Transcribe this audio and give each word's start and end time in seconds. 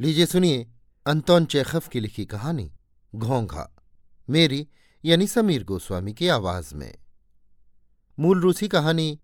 लीजिए 0.00 0.26
सुनिए 0.26 0.66
अंतोन 1.06 1.44
चेखफ 1.44 1.88
की 1.88 2.00
लिखी 2.00 2.26
कहानी, 2.26 2.72
घोंघा। 3.14 3.76
मेरी, 4.30 4.68
यानी 5.04 5.26
समीर 5.26 5.64
गोस्वामी 5.64 6.12
की 6.12 6.28
आवाज़ 6.28 6.74
में। 6.74 6.94
मूल 8.18 8.40
रूसी 8.40 8.68
कहानी, 8.68 9.20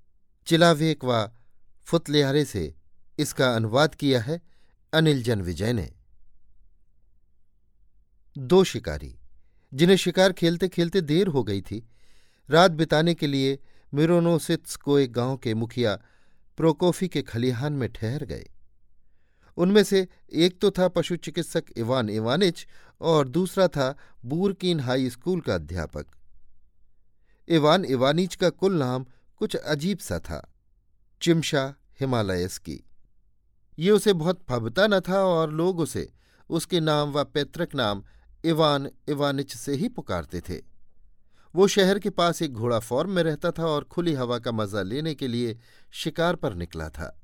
चिलावेक 0.47 1.05
व 1.05 1.31
फुतलियारे 1.85 2.45
से 2.45 2.75
इसका 3.19 3.55
अनुवाद 3.55 3.95
किया 3.95 4.21
है 4.21 4.41
अनिल 4.93 5.23
जन 5.23 5.43
विजय 5.43 5.73
ने। 5.73 5.93
दो 8.39 8.65
शिकारी, 8.65 9.19
जिन्हें 9.75 9.97
शिकार 9.97 10.33
खेलते 10.33 10.69
खेलते 10.69 11.01
देर 11.01 11.27
हो 11.27 11.45
गई 11.45 11.61
थी, 11.61 11.89
रात 12.51 12.71
बिताने 12.71 13.15
के 13.15 13.27
लिए 13.27 13.59
मिरोनोसित्स 13.95 14.77
को 14.77 14.99
एक 14.99 15.13
गाँव 15.13 15.37
के 15.37 15.55
मुखिया 15.55 15.97
प्रोकोफी 16.57 17.09
के 17.09 17.23
खलिहान 17.23 17.73
में 17.73 17.93
ठहर 17.93 18.25
गए। 18.25 18.52
उनमें 19.57 19.83
से 19.85 20.07
एक 20.35 20.59
तो 20.61 20.71
था 20.71 20.89
पशु 20.89 21.17
चिकित्सक 21.17 21.65
इवान 21.77 22.09
इवानिच 22.11 22.67
और 23.01 23.29
दूसरा 23.29 23.67
था 23.69 23.95
बूरकीन 24.25 24.81
हाई 24.81 25.11
स्कूल 25.11 25.41
का 25.41 25.55
अध्यापक। 25.55 26.07
इवान 27.49 27.85
इवानिच 27.85 28.35
का 28.35 28.51
कुल 28.51 28.79
नाम 28.79 29.07
कुछ 29.41 29.57
अजीब 29.57 29.99
सा 29.99 30.19
था, 30.19 30.49
चिमशा 31.21 31.75
हिमालयस 32.01 32.59
की। 32.59 32.83
ये 33.79 33.91
उसे 33.91 34.13
बहुत 34.13 34.41
फबता 34.49 34.87
न 34.87 35.01
था 35.01 35.25
और 35.25 35.53
लोग 35.53 35.81
उसे, 35.81 36.09
उसके 36.51 36.81
नाम 36.81 37.13
व 37.13 37.25
पैतृक 37.25 37.75
नाम 37.75 38.03
इवान 38.45 38.89
इवानिच 39.09 39.57
से 39.57 39.75
ही 39.75 39.89
पुकारते 39.89 40.41
थे। 40.41 40.61
वो 41.55 41.67
शहर 41.69 41.99
के 41.99 42.11
पास 42.11 42.43
एक 42.43 42.53
घोड़ा 42.53 42.79
फॉर्म 42.79 43.11
में 43.11 43.23
रहता 43.23 43.51
था 43.51 43.67
और 43.67 43.85
खुली 43.85 44.13
हवा 44.15 44.39
का 44.39 44.53
मज़ा 44.53 44.83
लेने 44.83 45.15
के 45.15 45.29
लिए 45.29 45.59
शिकार 45.93 46.37
पर 46.37 46.55
निकला 46.55 46.89
था। 46.89 47.19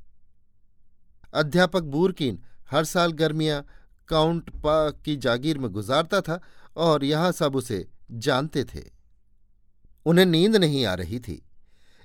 अध्यापक 1.34 1.82
बूरकीन 1.82 2.38
हर 2.70 2.84
साल 2.84 3.12
गर्मियाँ 3.12 3.64
काउंट 4.08 4.50
पा 4.50 4.90
की 4.90 5.16
जागीर 5.16 5.58
में 5.58 5.70
गुजारता 5.70 6.20
था 6.20 6.40
और 6.76 7.04
यहाँ 7.04 7.32
सब 7.32 7.56
उसे 7.56 7.88
जानते 8.12 8.64
थे। 8.64 8.82
उन्हें 10.06 10.26
नींद 10.26 10.56
नहीं 10.56 10.84
आ 10.86 10.94
रही 10.94 11.20
थी। 11.20 11.42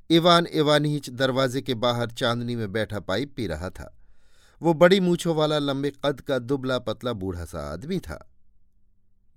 इवान 0.10 0.46
इवानीच 0.46 1.10
दरवाजे 1.10 1.62
के 1.62 1.74
बाहर 1.74 2.12
चांदनी 2.12 2.56
में 2.56 2.72
बैठा 2.72 3.00
पाइप 3.00 3.34
पी 3.36 3.48
रहा 3.48 3.70
था। 3.70 3.98
वो 4.62 4.74
बड़ी 4.74 5.00
मूछों 5.00 5.36
वाला 5.36 5.60
लंबे 5.60 5.92
कद 6.06 6.22
का 6.22 6.40
दुबला 6.40 6.80
पतला 6.80 7.14
बूढ़ा 7.14 7.46
सा 7.46 7.60
आदमी 7.74 8.00
था। 8.00 8.32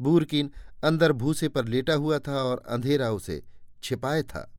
बूरकीन 0.00 0.50
अंदर 0.84 1.12
भूसे 1.12 1.48
पर 1.48 1.64
लेटा 1.64 1.94
हुआ 1.94 2.19
था 2.19 2.42
और 2.42 2.62
अंधेरा 2.69 3.10
उसे 3.10 3.42
छिपाए 3.82 4.22
था। 4.22 4.53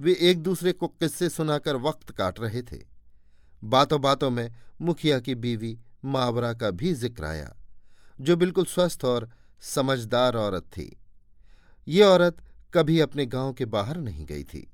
वे 0.00 0.16
एक 0.20 0.42
दूसरे 0.42 0.72
को 0.72 0.88
किस्से 0.88 1.28
सुनाकर 1.28 1.76
वक्त 1.76 2.10
काट 2.10 2.40
रहे 2.40 2.62
थे। 2.62 2.93
बातों 3.64 4.00
बातों 4.00 4.30
में 4.30 4.50
मुखिया 4.80 5.18
की 5.20 5.34
बीवी 5.34 5.78
मावरा 6.04 6.52
का 6.52 6.70
भी 6.70 6.92
ज़िक्र 6.94 7.24
आया, 7.24 7.54
जो 8.18 8.36
बिल्कुल 8.36 8.64
स्वस्थ 8.64 9.04
और 9.04 9.28
समझदार 9.62 10.36
औरत 10.36 10.64
थी। 10.68 10.96
ये 11.86 12.02
औरत 12.02 12.42
कभी 12.74 13.00
अपने 13.00 13.26
गाँव 13.26 13.52
के 13.52 13.64
बाहर 13.64 13.96
नहीं 13.96 14.26
गई 14.26 14.44
थी। 14.44 14.66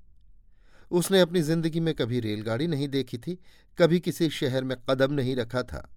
उसने 0.91 1.20
अपनी 1.20 1.42
ज़िंदगी 1.42 1.80
में 1.80 1.94
कभी 1.94 2.20
रेलगाड़ी 2.20 2.66
नहीं 2.66 2.88
देखी 2.88 3.18
थी, 3.18 3.38
कभी 3.78 4.00
किसी 4.00 4.28
शहर 4.30 4.64
में 4.64 4.77
कदम 4.91 5.12
नहीं 5.12 5.36
रखा 5.36 5.62
था। 5.62 5.88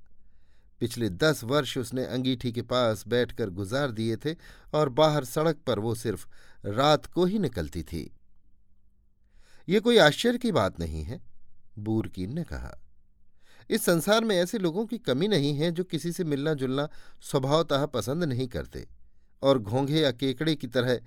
पिछले 0.81 1.09
दस 1.09 1.43
वर्ष 1.43 1.77
उसने 1.77 2.05
अंगीठी 2.05 2.51
के 2.51 2.61
पास 2.61 3.03
बैठकर 3.07 3.49
गुजार 3.49 3.91
दिए 3.91 4.15
थे 4.15 4.35
और 4.73 4.89
बाहर 4.89 5.23
सड़क 5.25 5.57
पर 5.67 5.79
वो 5.79 5.95
सिर्फ़ 5.95 6.25
रात 6.65 7.05
को 7.05 7.25
ही 7.25 7.39
निकलती 7.39 7.83
थी। 7.83 8.09
ये 9.67 9.79
कोई 9.79 9.97
आश्चर्य 9.97 10.37
की 10.37 10.51
बात 10.51 10.79
नहीं 10.79 11.03
है। 11.03 11.21
बूरकीन 11.79 12.35
ने 12.35 12.43
कहा। 12.43 12.79
इस 13.69 13.85
संसार 13.85 14.23
में 14.23 14.35
ऐसे 14.35 14.57
लोगों 14.57 14.85
की 14.85 14.97
कमी 14.97 15.27
नहीं 15.27 15.53
है 15.53 15.71
जो 15.71 15.83
किसी 15.83 16.11
से 16.11 16.23
मिलना 16.23 16.53
जुलना 16.53 16.89
स्वभावतः 17.21 17.85
पसंद 17.85 18.23
नहीं 18.23 18.47
करते 18.47 18.87
और 19.41 19.59
घोंघे 19.59 20.01
या 20.01 20.11
केकड़े 20.11 20.55
की 20.55 20.67
तरह 20.67 20.99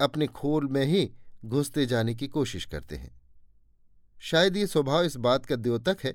अपने 0.00 0.26
खोल 0.26 0.66
में 0.66 0.84
ही 0.84 1.10
घुसते 1.44 1.86
जाने 1.86 2.14
की 2.14 2.28
कोशिश 2.28 2.64
करते 2.64 2.96
हैं। 2.96 3.20
शायद 4.20 4.56
ये 4.56 4.66
स्वभाव 4.66 5.04
इस 5.04 5.16
बात 5.16 5.46
का 5.46 5.56
द्योतक 5.56 5.96
है 6.04 6.14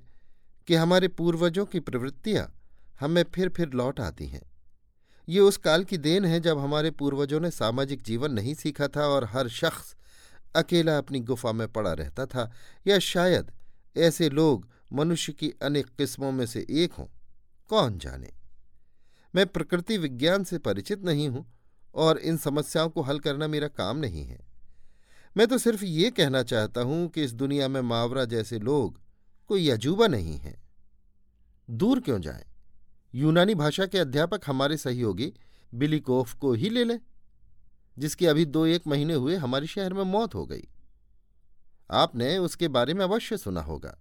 कि 0.67 0.75
हमारे 0.75 1.07
पूर्वजों 1.07 1.65
की 1.65 1.79
प्रवृत्तियाँ 1.79 2.59
हमें 2.99 3.23
फिर 3.23 3.49
फिर 3.49 3.69
लौट 3.69 3.99
आती 3.99 4.27
हैं। 4.27 4.51
ये 5.29 5.39
उस 5.39 5.57
काल 5.57 5.83
की 5.83 5.97
देन 5.97 6.25
है 6.25 6.39
जब 6.39 6.59
हमारे 6.59 6.91
पूर्वजों 6.91 7.39
ने 7.39 7.51
सामाजिक 7.51 8.01
जीवन 8.01 8.31
नहीं 8.31 8.53
सीखा 8.53 8.87
था 8.87 9.07
और 9.07 9.25
हर 9.25 9.47
शख्स 9.49 9.95
अकेला 10.55 10.97
अपनी 10.97 11.19
गुफा 11.19 11.51
में 11.51 11.67
पड़ा 11.67 11.93
रहता 11.93 12.25
था 12.25 12.51
या 12.87 12.99
शायद 12.99 13.51
ऐसे 13.97 14.29
लोग 14.29 14.67
मनुष्य 14.93 15.33
की 15.33 15.53
अनेक 15.61 15.85
किस्मों 15.85 16.31
में 16.31 16.45
से 16.45 16.67
एक 16.69 16.93
हों। 16.93 17.05
कौन 17.67 17.97
जाने? 17.97 18.33
मैं 19.35 19.47
प्रकृति 19.47 19.97
विज्ञान 19.97 20.43
से 20.43 20.57
परिचित 20.57 21.03
नहीं 21.03 21.29
हूँ 21.29 21.53
और 21.95 22.17
इन 22.17 22.37
समस्याओं 22.37 22.89
को 22.89 23.01
हल 23.01 23.19
करना 23.19 23.47
मेरा 23.47 23.67
काम 23.67 23.97
नहीं 23.97 24.25
है। 24.25 24.39
मैं 25.37 25.47
तो 25.47 25.57
सिर्फ़ 25.57 25.85
ये 25.85 26.11
कहना 26.11 26.43
चाहता 26.43 26.81
हूँ 26.81 27.09
कि 27.09 27.23
इस 27.23 27.33
दुनिया 27.33 27.67
में 27.67 27.81
मावरा 27.81 28.25
जैसे 28.25 28.59
लोग 28.59 29.01
कोई 29.47 29.69
अजूबा 29.69 30.07
नहीं 30.07 30.37
है। 30.37 30.61
दूर 31.69 31.99
क्यों 31.99 32.21
जाए? 32.21 32.45
यूनानी 33.15 33.55
भाषा 33.55 33.85
के 33.85 33.97
अध्यापक 33.97 34.41
हमारे 34.45 34.77
सहयोगी 34.77 35.33
बिलिकोफ 35.73 36.33
को 36.33 36.53
ही 36.53 36.69
ले 36.69 36.83
लें, 36.83 36.99
जिसकी 37.99 38.25
अभी 38.25 38.45
दो 38.45 38.65
एक 38.65 38.87
महीने 38.87 39.13
हुए 39.13 39.35
हमारे 39.35 39.67
शहर 39.67 39.93
में 39.93 40.03
मौत 40.03 40.35
हो 40.35 40.45
गई। 40.45 40.67
आपने 41.91 42.37
उसके 42.37 42.67
बारे 42.67 42.93
में 42.93 43.03
अवश्य 43.05 43.37
सुना 43.37 43.61
होगा। 43.61 43.97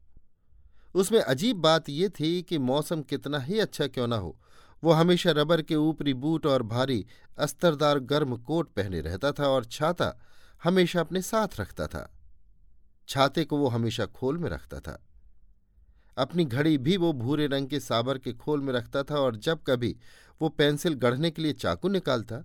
उसमें 0.94 1.20
अजीब 1.20 1.56
बात 1.56 1.88
यह 1.88 2.08
थी 2.10 2.42
कि 2.42 2.58
मौसम 2.58 3.02
कितना 3.02 3.38
ही 3.38 3.58
अच्छा 3.58 3.86
क्यों 3.86 4.06
ना 4.06 4.16
हो, 4.16 4.36
वो 4.82 4.92
हमेशा 4.92 5.30
रबर 5.30 5.62
के 5.62 5.76
ऊपरी 5.76 6.14
बूट 6.14 6.46
और 6.46 6.62
भारी 6.62 7.04
अस्तरदार 7.38 7.98
गर्म 7.98 8.36
कोट 8.36 8.72
पहने 8.72 9.00
रहता 9.00 9.32
था 9.32 9.48
और 9.48 9.64
छाता 9.64 10.14
हमेशा 10.62 11.00
अपने 11.00 11.22
साथ 11.22 11.60
रखता 11.60 11.86
था। 11.86 12.08
छाते 13.08 13.44
को 13.44 13.56
वो 13.58 13.68
हमेशा 13.68 14.06
खोल 14.06 14.38
में 14.38 14.48
रखता 14.50 14.80
था। 14.80 14.98
अपनी 16.16 16.44
घड़ी 16.44 16.76
भी 16.78 16.96
वो 16.96 17.12
भूरे 17.12 17.46
रंग 17.46 17.68
के 17.68 17.80
साबर 17.80 18.18
के 18.18 18.32
खोल 18.32 18.60
में 18.60 18.72
रखता 18.72 19.02
था 19.02 19.18
और 19.18 19.36
जब 19.36 19.62
कभी 19.66 19.96
वो 20.40 20.48
पेंसिल 20.48 20.94
गढ़ने 20.94 21.30
के 21.30 21.42
लिए 21.42 21.52
चाकू 21.52 21.88
निकालता 21.88 22.36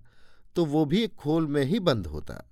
तो 0.56 0.64
वो 0.64 0.84
भी 0.84 1.06
खोल 1.08 1.46
में 1.46 1.62
ही 1.64 1.80
बंद 1.80 2.06
होता। 2.06 2.42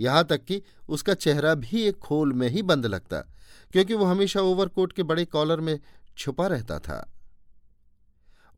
यहाँ 0.00 0.24
तक 0.24 0.44
कि 0.44 0.62
उसका 0.88 1.14
चेहरा 1.14 1.54
भी 1.56 1.82
एक 1.82 1.98
खोल 1.98 2.32
में 2.32 2.48
ही 2.48 2.62
बंद 2.62 2.86
लगता, 2.86 3.20
क्योंकि 3.72 3.94
वो 3.94 4.04
हमेशा 4.04 4.40
ओवरकोट 4.40 4.92
के 4.92 5.02
बड़े 5.02 5.24
कॉलर 5.26 5.60
में 5.60 5.78
छुपा 6.16 6.46
रहता 6.46 6.78
था। 6.78 7.06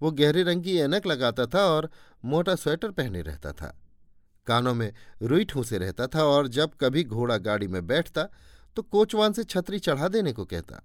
वो 0.00 0.10
गहरे 0.10 0.42
रंग 0.42 0.62
की 0.64 0.76
ऐनक 0.78 1.06
लगाता 1.06 1.46
था 1.46 1.64
और 1.66 1.90
मोटा 2.24 2.54
स्वेटर 2.54 2.90
पहने 2.90 3.22
रहता 3.22 3.52
था। 3.52 3.76
कानों 4.46 4.74
में 4.74 4.92
रुई 5.22 5.44
ठूसे 5.44 5.78
रहता 5.78 6.06
था 6.06 6.24
और 6.24 6.48
जब 6.48 6.70
कभी 6.80 7.04
घोड़ा 7.04 7.36
गाड़ी 7.38 7.66
में 7.68 7.86
बैठता 7.86 8.28
तो 8.76 8.82
कोचवान 8.82 9.32
से 9.32 9.44
छतरी 9.44 9.78
चढ़ा 9.78 10.08
देने 10.08 10.32
को 10.32 10.44
कहता। 10.44 10.82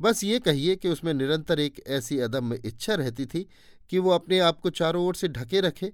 बस 0.00 0.22
ये 0.24 0.38
कहिए 0.38 0.76
कि 0.76 0.88
उसमें 0.88 1.12
निरंतर 1.14 1.60
एक 1.60 1.82
ऐसी 1.88 2.18
अदम्य 2.18 2.60
इच्छा 2.64 2.94
रहती 2.94 3.26
थी 3.26 3.46
कि 3.90 3.98
वो 3.98 4.10
अपने 4.10 4.38
आप 4.38 4.60
को 4.60 4.70
चारों 4.70 5.04
ओर 5.06 5.14
से 5.14 5.28
ढके 5.28 5.60
रखे, 5.60 5.92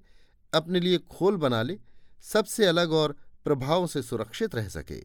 अपने 0.52 0.80
लिए 0.80 0.98
खोल 1.10 1.36
बना 1.36 1.62
ले 1.62 1.78
सबसे 2.24 2.66
अलग 2.66 2.92
और 2.92 3.16
प्रभाव 3.44 3.86
से 3.86 4.02
सुरक्षित 4.02 4.54
रह 4.54 4.68
सके। 4.68 5.02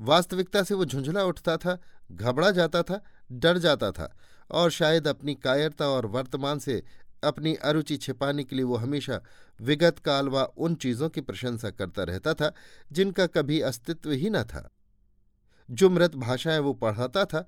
वास्तविकता 0.00 0.62
से 0.62 0.74
वो 0.74 0.84
झुंझला 0.84 1.24
उठता 1.24 1.56
था, 1.56 1.78
घबरा 2.12 2.50
जाता 2.50 2.82
था, 2.82 3.00
डर 3.32 3.58
जाता 3.58 3.90
था 3.90 4.16
और 4.50 4.70
शायद 4.70 5.08
अपनी 5.08 5.34
कायरता 5.34 5.88
और 5.88 6.06
वर्तमान 6.06 6.58
से 6.58 6.82
अपनी 7.24 7.54
अरुचि 7.54 7.96
छिपाने 7.96 8.44
के 8.44 8.56
लिए 8.56 8.64
वो 8.64 8.76
हमेशा 8.76 9.20
विगत 9.60 9.98
काल 9.98 10.28
व 10.28 10.42
उन 10.56 10.74
चीज़ों 10.74 11.08
की 11.08 11.20
प्रशंसा 11.20 11.70
करता 11.70 12.02
रहता 12.02 12.34
था, 12.34 12.52
जिनका 12.92 13.26
कभी 13.26 13.60
अस्तित्व 13.60 14.10
ही 14.10 14.30
न 14.30 14.42
था। 14.42 14.68
जो 15.70 15.90
मृत 15.90 16.14
भाषाएँ 16.14 16.58
वो 16.58 16.72
पढ़ाता 16.74 17.24
था, 17.24 17.46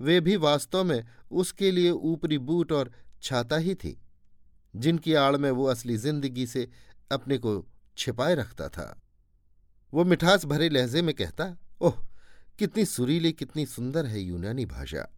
वे 0.00 0.20
भी 0.20 0.36
वास्तव 0.36 0.84
में 0.84 1.04
उसके 1.30 1.70
लिए 1.70 1.90
ऊपरी 1.90 2.38
बूट 2.38 2.72
और 2.72 2.92
छाता 3.22 3.56
ही 3.56 3.74
थी, 3.74 4.00
जिनकी 4.76 5.14
आड़ 5.14 5.36
में 5.36 5.50
वो 5.50 5.66
असली 5.66 5.96
ज़िंदगी 5.96 6.46
से 6.46 6.68
अपने 7.12 7.38
को 7.38 7.66
छिपाए 7.98 8.34
रखता 8.34 8.68
था। 8.68 9.00
वो 9.94 10.04
मिठास 10.04 10.44
भरे 10.44 10.68
लहजे 10.68 11.02
में 11.02 11.14
कहता, 11.14 11.56
ओह, 11.80 12.04
कितनी 12.58 12.84
सुरीली, 12.84 13.32
कितनी 13.32 13.66
सुंदर 13.66 14.06
है 14.06 14.20
यूनानी 14.20 14.66
भाषा। 14.66 15.08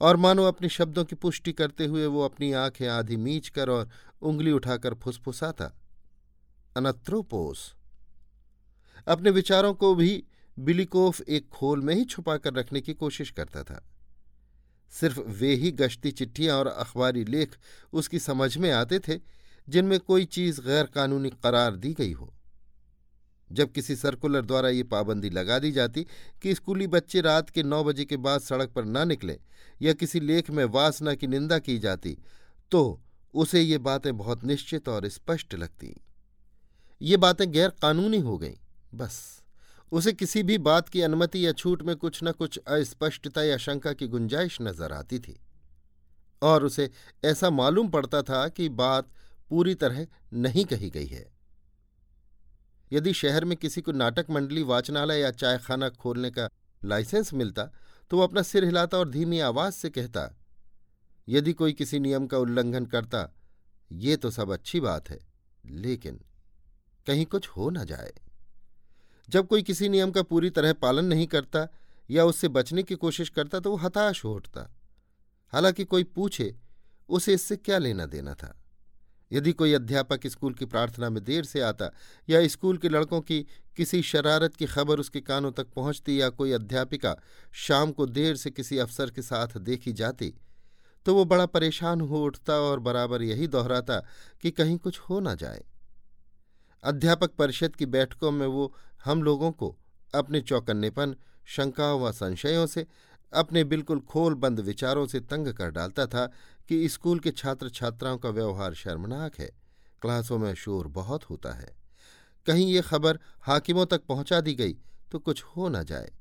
और 0.00 0.16
मानो 0.16 0.44
अपने 0.44 0.68
शब्दों 0.68 1.04
की 1.04 1.16
पुष्टि 1.16 1.52
करते 1.52 1.86
हुए 1.86 2.06
वो 2.06 2.24
अपनी 2.24 2.52
आँखें 2.52 2.88
आधी 2.88 3.16
मीच 3.16 3.48
कर 3.48 3.70
और 3.70 3.90
उंगली 4.22 4.52
उठाकर 4.52 4.94
फुसफुसाता, 4.94 5.72
अनत्रोपोस। 6.76 7.74
अपने 9.08 9.30
विचारों 9.30 9.74
को 9.74 9.94
भी 9.94 10.24
बिलिकोफ 10.58 11.20
एक 11.20 11.48
खोल 11.48 11.80
में 11.80 11.94
ही 11.94 12.04
छुपा 12.04 12.36
कर 12.36 12.54
रखने 12.54 12.80
की 12.80 12.94
कोशिश 12.94 13.30
करता 13.30 13.62
था। 13.62 13.84
सिर्फ़ 14.90 15.20
वे 15.20 15.54
ही 15.54 15.72
गश्ती 15.72 16.10
चिट्ठियाँ 16.10 16.58
और 16.58 16.66
अखबारी 16.66 17.24
लेख 17.24 17.56
उसकी 17.92 18.18
समझ 18.18 18.56
में 18.56 18.70
आते 18.70 18.98
थे 18.98 19.16
जिनमें 19.68 19.98
कोई 20.00 20.24
चीज़ 20.26 20.60
गैर 20.60 20.86
कानूनी 20.86 21.30
करार 21.44 21.76
दी 21.76 21.92
गई 21.92 22.12
हो। 22.12 22.32
जब 23.50 23.72
किसी 23.72 23.96
सर्कुलर 23.96 24.44
द्वारा 24.44 24.68
ये 24.68 24.82
पाबंदी 24.82 25.30
लगा 25.30 25.58
दी 25.58 25.70
जाती 25.72 26.06
कि 26.42 26.54
स्कूली 26.54 26.86
बच्चे 26.86 27.20
रात 27.20 27.50
के 27.50 27.62
नौ 27.62 27.82
बजे 27.84 28.04
के 28.04 28.16
बाद 28.16 28.40
सड़क 28.40 28.70
पर 28.70 28.84
ना 28.84 29.04
निकले 29.04 29.38
या 29.82 29.92
किसी 29.92 30.20
लेख 30.20 30.50
में 30.50 30.64
वासना 30.64 31.14
की 31.14 31.26
निंदा 31.26 31.58
की 31.58 31.78
जाती 31.78 32.16
तो 32.72 33.00
उसे 33.34 33.60
ये 33.60 33.78
बातें 33.78 34.16
बहुत 34.16 34.44
निश्चित 34.44 34.88
और 34.88 35.08
स्पष्ट 35.08 35.54
लगती। 35.54 35.94
ये 37.00 37.16
बातें 37.16 37.50
गैर 37.52 37.68
कानूनी 37.82 38.18
हो 38.18 38.36
गईं, 38.38 38.54
बस। 38.94 39.42
उसे 39.92 40.12
किसी 40.12 40.42
भी 40.42 40.58
बात 40.58 40.88
की 40.88 41.00
अनुमति 41.00 41.46
या 41.46 41.52
छूट 41.52 41.82
में 41.82 41.94
कुछ 41.96 42.20
न 42.24 42.32
कुछ 42.32 42.58
अस्पष्टता 42.58 43.42
या 43.42 43.56
शंका 43.56 43.92
की 43.92 44.06
गुंजाइश 44.08 44.58
नज़र 44.62 44.92
आती 44.92 45.18
थी। 45.18 45.38
और 46.42 46.64
उसे 46.64 46.90
ऐसा 47.24 47.50
मालूम 47.50 47.88
पड़ता 47.88 48.22
था 48.22 48.46
कि 48.48 48.68
बात 48.68 49.08
पूरी 49.50 49.74
तरह 49.74 50.06
नहीं 50.32 50.64
कही 50.64 50.90
गई 50.90 51.06
है। 51.06 51.26
यदि 52.92 53.12
शहर 53.12 53.44
में 53.44 53.56
किसी 53.56 53.80
को 53.80 53.92
नाटक 53.92 54.26
मंडली, 54.30 54.62
वाचनालय 54.62 55.20
या 55.20 55.30
चायखाना 55.30 55.88
खोलने 55.88 56.30
का 56.30 56.48
लाइसेंस 56.82 57.32
मिलता 57.34 57.70
तो 58.10 58.16
वो 58.16 58.22
अपना 58.22 58.42
सिर 58.42 58.64
हिलाता 58.64 58.98
और 58.98 59.08
धीमी 59.08 59.38
आवाज़ 59.40 59.74
से 59.74 59.90
कहता, 59.90 60.30
यदि 61.28 61.52
कोई 61.52 61.72
किसी 61.72 61.98
नियम 61.98 62.26
का 62.26 62.38
उल्लंघन 62.38 62.86
करता, 62.86 63.28
ये 63.90 64.16
तो 64.16 64.30
सब 64.30 64.52
अच्छी 64.52 64.80
बात 64.80 65.08
है, 65.10 65.18
लेकिन 65.64 66.20
कहीं 67.06 67.24
कुछ 67.26 67.48
हो 67.48 67.70
न 67.70 67.84
जाए। 67.84 68.12
जब 69.28 69.46
कोई 69.46 69.62
किसी 69.62 69.88
नियम 69.88 70.10
का 70.10 70.22
पूरी 70.22 70.50
तरह 70.50 70.72
पालन 70.72 71.04
नहीं 71.04 71.26
करता 71.26 71.66
या 72.10 72.24
उससे 72.24 72.48
बचने 72.48 72.82
की 72.82 72.94
कोशिश 72.94 73.28
करता 73.28 73.60
तो 73.60 73.70
वो 73.70 73.76
हताश 73.76 74.24
हो 74.24 74.34
उठता। 74.34 74.68
हालाँकि 75.52 75.84
कोई 75.84 76.04
पूछे, 76.04 76.54
उसे 77.08 77.34
इससे 77.34 77.56
क्या 77.56 77.78
लेना 77.78 78.06
देना 78.06 78.34
था? 78.34 78.54
यदि 79.34 79.52
कोई 79.52 79.72
अध्यापक 79.72 80.26
स्कूल 80.26 80.54
की 80.54 80.64
प्रार्थना 80.64 81.10
में 81.10 81.24
देर 81.24 81.44
से 81.44 81.60
आता 81.60 81.90
या 82.28 82.46
स्कूल 82.48 82.76
के 82.76 82.88
लड़कों 82.88 83.20
की 83.20 83.46
किसी 83.76 84.02
शरारत 84.02 84.56
की 84.56 84.66
खबर 84.66 84.98
उसके 84.98 85.20
कानों 85.20 85.52
तक 85.52 85.66
पहुँचती 85.66 86.20
या 86.20 86.28
कोई 86.28 86.52
अध्यापिका 86.52 87.16
शाम 87.52 87.92
को 87.92 88.06
देर 88.06 88.36
से 88.36 88.50
किसी 88.50 88.78
अफसर 88.78 89.10
के 89.10 89.22
साथ 89.22 89.58
देखी 89.58 89.92
जाती 89.92 90.34
तो 91.06 91.14
वो 91.14 91.24
बड़ा 91.24 91.46
परेशान 91.46 92.00
हो 92.00 92.24
उठता 92.24 92.54
और 92.54 92.80
बराबर 92.80 93.22
यही 93.22 93.46
दोहराता 93.46 94.06
कि 94.42 94.50
कहीं 94.50 94.78
कुछ 94.78 94.98
हो 94.98 95.20
ना 95.20 95.34
जाए। 95.34 95.64
अध्यापक 96.82 97.30
परिषद 97.30 97.76
की 97.76 97.86
बैठकों 97.86 98.30
में 98.30 98.46
वो 98.46 98.74
हम 99.04 99.22
लोगों 99.22 99.50
को 99.52 99.76
अपने 100.14 100.40
चौकन्नेपन, 100.40 101.16
शंकाओं 101.44 102.00
व 102.00 102.12
संशयों 102.12 102.66
से 102.66 102.86
अपने 103.34 103.64
बिल्कुल 103.64 104.00
खोल 104.00 104.34
बंद 104.34 104.60
विचारों 104.60 105.06
से 105.06 105.20
तंग 105.20 105.48
कर 105.48 105.70
डालता 105.70 106.06
था 106.06 106.26
कि 106.68 106.88
स्कूल 106.88 107.18
के 107.18 107.30
छात्र 107.30 107.70
छात्राओं 107.70 108.18
का 108.18 108.28
व्यवहार 108.28 108.74
शर्मनाक 108.74 109.38
है। 109.38 109.50
क्लासों 110.02 110.38
में 110.38 110.54
शोर 110.54 110.86
बहुत 110.86 111.24
होता 111.24 111.52
है। 111.52 111.74
कहीं 112.46 112.66
ये 112.66 112.80
खबर 112.80 113.18
हाकिमों 113.40 113.86
तक 113.86 114.04
पहुँचा 114.04 114.40
दी 114.40 114.54
गई 114.54 114.76
तो 115.12 115.18
कुछ 115.18 115.42
हो 115.42 115.68
न 115.68 115.82
जाए। 115.84 116.12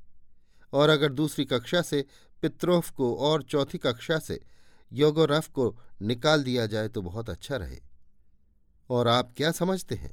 और 0.73 0.89
अगर 0.89 1.11
दूसरी 1.11 1.45
कक्षा 1.45 1.81
से 1.81 2.05
पित्रोफ 2.41 2.89
को 2.89 3.15
और 3.15 3.43
चौथी 3.43 3.77
कक्षा 3.77 4.19
से 4.19 4.39
योगोरफ 4.91 5.47
को 5.47 5.75
निकाल 6.01 6.43
दिया 6.43 6.65
जाए 6.65 6.87
तो 6.87 7.01
बहुत 7.01 7.29
अच्छा 7.29 7.55
रहे। 7.55 7.79
और 8.89 9.07
आप 9.07 9.33
क्या 9.37 9.51
समझते 9.51 9.95
हैं? 9.95 10.11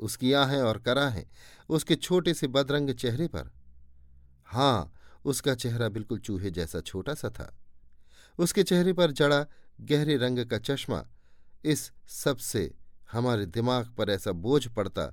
उसकी 0.00 0.32
आहें 0.32 0.60
और 0.62 0.78
कराहें, 0.78 1.24
उसके 1.68 1.96
छोटे 1.96 2.34
से 2.34 2.46
बदरंग 2.46 2.90
चेहरे 2.90 3.26
पर। 3.28 3.50
हाँ 4.46 4.92
उसका 5.24 5.54
चेहरा 5.54 5.88
बिल्कुल 5.88 6.18
चूहे 6.18 6.50
जैसा 6.50 6.80
छोटा 6.80 7.14
सा 7.14 7.30
था। 7.30 7.54
उसके 8.38 8.62
चेहरे 8.62 8.92
पर 8.92 9.10
जड़ा 9.10 9.44
गहरे 9.80 10.16
रंग 10.16 10.44
का 10.46 10.58
चश्मा, 10.58 11.04
इस 11.64 11.90
सबसे 12.08 12.70
हमारे 13.12 13.46
दिमाग 13.46 13.92
पर 13.98 14.10
ऐसा 14.10 14.32
बोझ 14.32 14.66
पड़ता 14.66 15.06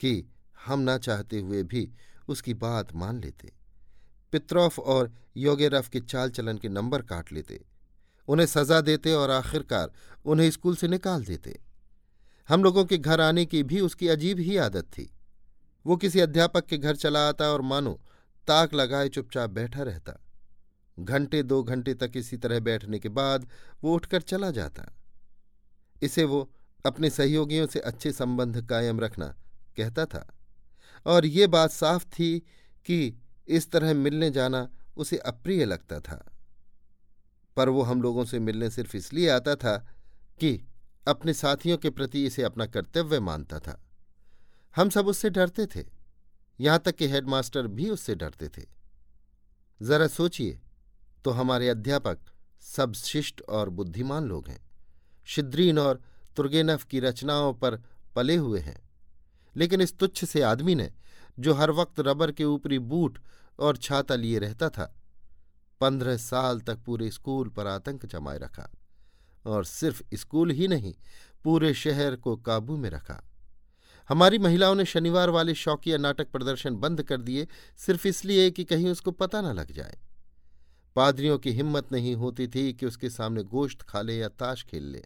कि 0.00 0.24
हम 0.66 0.80
ना 0.80 0.96
चाहते 0.98 1.40
हुए 1.40 1.62
भी 1.62 1.88
उसकी 2.28 2.54
बात 2.54 2.94
मान 2.94 3.20
लेते। 3.20 3.52
पित्रोफ 4.32 4.78
और 4.78 5.12
योगेरफ 5.36 5.88
के 5.88 6.00
चाल 6.00 6.30
चलन 6.30 6.58
के 6.58 6.68
नंबर 6.68 7.02
काट 7.02 7.32
लेते, 7.32 7.60
उन्हें 8.28 8.46
सजा 8.46 8.80
देते 8.80 9.12
और 9.12 9.30
आखिरकार 9.30 9.92
उन्हें 10.24 10.50
स्कूल 10.50 10.76
से 10.76 10.88
निकाल 10.88 11.24
देते। 11.24 11.58
हम 12.48 12.64
लोगों 12.64 12.84
के 12.84 12.98
घर 12.98 13.20
आने 13.20 13.44
की 13.44 13.62
भी 13.62 13.80
उसकी 13.80 14.08
अजीब 14.08 14.38
ही 14.38 14.56
आदत 14.56 14.84
थी। 14.88 15.10
वो 15.84 15.96
किसी 15.96 16.20
अध्यापक 16.20 16.66
के 16.66 16.78
घर 16.78 16.96
चला 16.96 17.28
आता 17.28 17.50
और 17.52 17.62
मानो 17.62 18.00
ताक 18.48 18.74
लगाए 18.74 19.08
चुपचाप 19.08 19.50
बैठा 19.50 19.82
रहता। 19.82 20.22
घंटे 21.00 21.42
दो 21.42 21.62
घंटे 21.62 21.94
तक 21.94 22.12
इसी 22.16 22.36
तरह 22.36 22.60
बैठने 22.60 22.98
के 22.98 23.08
बाद 23.08 23.48
वो 23.84 23.94
उठकर 23.94 24.22
चला 24.22 24.50
जाता। 24.50 24.96
इसे 26.02 26.24
वो 26.24 26.52
अपने 26.86 27.10
सहयोगियों 27.10 27.66
से 27.66 27.80
अच्छे 27.80 28.12
संबंध 28.12 28.66
कायम 28.66 29.00
रखना 29.00 29.36
कहता 29.76 30.06
था। 30.06 30.38
और 31.06 31.26
ये 31.26 31.46
बात 31.46 31.70
साफ़ 31.70 32.04
थी 32.04 32.38
कि 32.84 33.22
इस 33.48 33.70
तरह 33.70 33.94
मिलने 33.94 34.30
जाना 34.30 34.68
उसे 34.96 35.16
अप्रिय 35.16 35.64
लगता 35.64 36.00
था। 36.00 36.32
पर 37.56 37.68
वो 37.68 37.82
हम 37.82 38.02
लोगों 38.02 38.24
से 38.24 38.38
मिलने 38.38 38.70
सिर्फ़ 38.70 38.96
इसलिए 38.96 39.28
आता 39.28 39.54
था 39.54 39.76
कि 40.40 40.66
अपने 41.08 41.34
साथियों 41.34 41.78
के 41.78 41.90
प्रति 41.90 42.26
इसे 42.26 42.42
अपना 42.42 42.66
कर्तव्य 42.66 43.20
मानता 43.20 43.58
था। 43.58 43.86
हम 44.76 44.90
सब 44.90 45.06
उससे 45.06 45.30
डरते 45.30 45.66
थे। 45.66 45.95
यहाँ 46.60 46.78
तक 46.78 46.96
कि 46.96 47.08
हेडमास्टर 47.08 47.66
भी 47.66 47.90
उससे 47.90 48.14
डरते 48.14 48.48
थे। 48.48 48.62
जरा 49.82 50.06
सोचिए 50.06 50.60
तो 51.24 51.30
हमारे 51.30 51.68
अध्यापक 51.68 52.18
सब 52.60 52.92
शिष्ट 52.92 53.42
और 53.42 53.70
बुद्धिमान 53.70 54.24
लोग 54.24 54.48
हैं। 54.48 54.60
शिद्रीन 55.24 55.78
और 55.78 56.02
तुर्गेनफ 56.36 56.84
की 56.84 57.00
रचनाओं 57.00 57.54
पर 57.54 57.82
पले 58.16 58.36
हुए 58.36 58.60
हैं। 58.60 58.90
लेकिन 59.56 59.80
इस 59.80 59.98
तुच्छ 59.98 60.24
से 60.24 60.42
आदमी 60.42 60.74
ने, 60.74 60.92
जो 61.38 61.54
हर 61.54 61.70
वक्त 61.70 62.00
रबर 62.00 62.32
के 62.32 62.44
ऊपरी 62.44 62.78
बूट 62.78 63.18
और 63.58 63.76
छाता 63.76 64.14
लिए 64.14 64.38
रहता 64.38 64.68
था, 64.68 64.94
पंद्रह 65.80 66.16
साल 66.16 66.60
तक 66.60 66.78
पूरे 66.78 67.10
स्कूल 67.10 67.48
पर 67.48 67.66
आतंक 67.66 68.06
जमाए 68.06 68.38
रखा 68.38 68.70
और 69.46 69.64
सिर्फ़ 69.64 70.02
स्कूल 70.14 70.50
ही 70.50 70.68
नहीं, 70.68 70.94
पूरे 71.44 71.74
शहर 71.74 72.16
को 72.16 72.36
काबू 72.36 72.76
में 72.76 72.90
रखा। 72.90 73.22
हमारी 74.08 74.38
महिलाओं 74.38 74.74
ने 74.74 74.84
शनिवार 74.84 75.30
वाले 75.30 75.54
शौकिया 75.54 75.98
नाटक 75.98 76.30
प्रदर्शन 76.30 76.76
बंद 76.76 77.02
कर 77.02 77.20
दिए, 77.20 77.46
सिर्फ़ 77.76 78.08
इसलिए 78.08 78.50
कि 78.50 78.64
कहीं 78.64 78.90
उसको 78.90 79.10
पता 79.10 79.40
न 79.40 79.46
लग 79.46 79.72
जाए। 79.72 79.98
पादरियों 80.96 81.38
की 81.38 81.50
हिम्मत 81.50 81.92
नहीं 81.92 82.14
होती 82.14 82.48
थी 82.48 82.72
कि 82.72 82.86
उसके 82.86 83.10
सामने 83.10 83.42
गोश्त 83.42 83.82
खा 83.82 84.02
ले 84.02 84.18
या 84.18 84.28
ताश 84.28 84.64
खेल 84.64 84.84
ले। 84.84 85.04